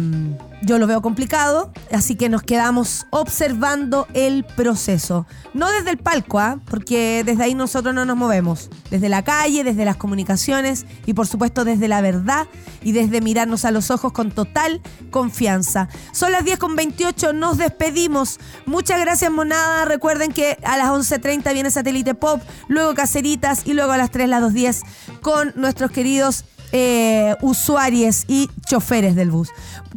yo 0.61 0.77
lo 0.77 0.87
veo 0.87 1.01
complicado, 1.01 1.71
así 1.91 2.15
que 2.15 2.29
nos 2.29 2.43
quedamos 2.43 3.07
observando 3.11 4.07
el 4.13 4.43
proceso. 4.43 5.25
No 5.53 5.71
desde 5.71 5.91
el 5.91 5.97
palco, 5.97 6.39
¿ah? 6.39 6.59
porque 6.69 7.23
desde 7.25 7.43
ahí 7.43 7.55
nosotros 7.55 7.95
no 7.95 8.05
nos 8.05 8.17
movemos. 8.17 8.69
Desde 8.91 9.09
la 9.09 9.23
calle, 9.23 9.63
desde 9.63 9.85
las 9.85 9.95
comunicaciones 9.95 10.85
y 11.05 11.13
por 11.13 11.27
supuesto 11.27 11.63
desde 11.63 11.87
la 11.87 12.01
verdad 12.01 12.47
y 12.81 12.91
desde 12.91 13.21
mirarnos 13.21 13.65
a 13.65 13.71
los 13.71 13.89
ojos 13.91 14.11
con 14.11 14.31
total 14.31 14.81
confianza. 15.11 15.89
Son 16.11 16.31
las 16.31 16.43
10 16.43 16.59
con 16.59 16.75
28, 16.75 17.33
nos 17.33 17.57
despedimos. 17.57 18.39
Muchas 18.65 18.99
gracias, 18.99 19.31
Monada. 19.31 19.85
Recuerden 19.85 20.31
que 20.31 20.57
a 20.63 20.77
las 20.77 20.89
11.30 20.89 21.53
viene 21.53 21.71
Satélite 21.71 22.15
Pop, 22.15 22.41
luego 22.67 22.93
Caceritas 22.93 23.65
y 23.65 23.73
luego 23.73 23.91
a 23.91 23.97
las 23.97 24.11
3, 24.11 24.29
las 24.29 24.43
2.10 24.43 24.81
con 25.21 25.53
nuestros 25.55 25.91
queridos 25.91 26.45
eh, 26.71 27.35
usuarios 27.41 28.25
y 28.27 28.49
choferes 28.67 29.15
del 29.15 29.31
bus. 29.31 29.49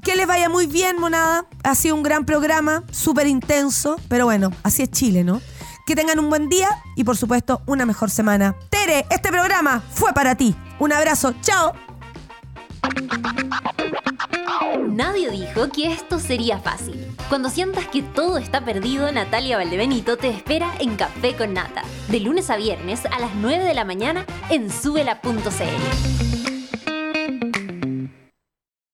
Que 0.03 0.17
les 0.17 0.27
vaya 0.27 0.49
muy 0.49 0.67
bien, 0.67 0.99
monada. 0.99 1.47
Ha 1.63 1.75
sido 1.75 1.95
un 1.95 2.03
gran 2.03 2.25
programa, 2.25 2.85
súper 2.91 3.27
intenso, 3.27 3.97
pero 4.09 4.25
bueno, 4.25 4.51
así 4.63 4.83
es 4.83 4.91
Chile, 4.91 5.25
¿no? 5.25 5.41
Que 5.87 5.95
tengan 5.97 6.19
un 6.19 6.29
buen 6.29 6.49
día 6.49 6.69
y 6.97 7.05
por 7.05 7.17
supuesto 7.17 7.63
una 7.67 7.87
mejor 7.87 8.11
semana. 8.11 8.57
Tere, 8.71 9.07
este 9.11 9.31
programa 9.31 9.83
fue 9.93 10.13
para 10.13 10.35
ti. 10.35 10.55
Un 10.79 10.93
abrazo, 10.93 11.35
chao. 11.41 11.73
Nadie 14.89 15.31
dijo 15.31 15.69
que 15.69 15.93
esto 15.93 16.19
sería 16.19 16.59
fácil. 16.59 17.07
Cuando 17.29 17.49
sientas 17.49 17.87
que 17.87 18.03
todo 18.03 18.39
está 18.39 18.65
perdido, 18.65 19.11
Natalia 19.11 19.57
Valdebenito 19.57 20.17
te 20.17 20.29
espera 20.29 20.73
en 20.81 20.97
Café 20.97 21.35
con 21.35 21.55
Nata, 21.55 21.83
de 22.09 22.21
lunes 22.21 22.51
a 22.51 22.57
viernes 22.57 23.07
a 23.07 23.19
las 23.19 23.35
9 23.35 23.65
de 23.65 23.75
la 23.75 23.85
mañana 23.85 24.27
en 24.51 24.71
subela.cl. 24.71 26.52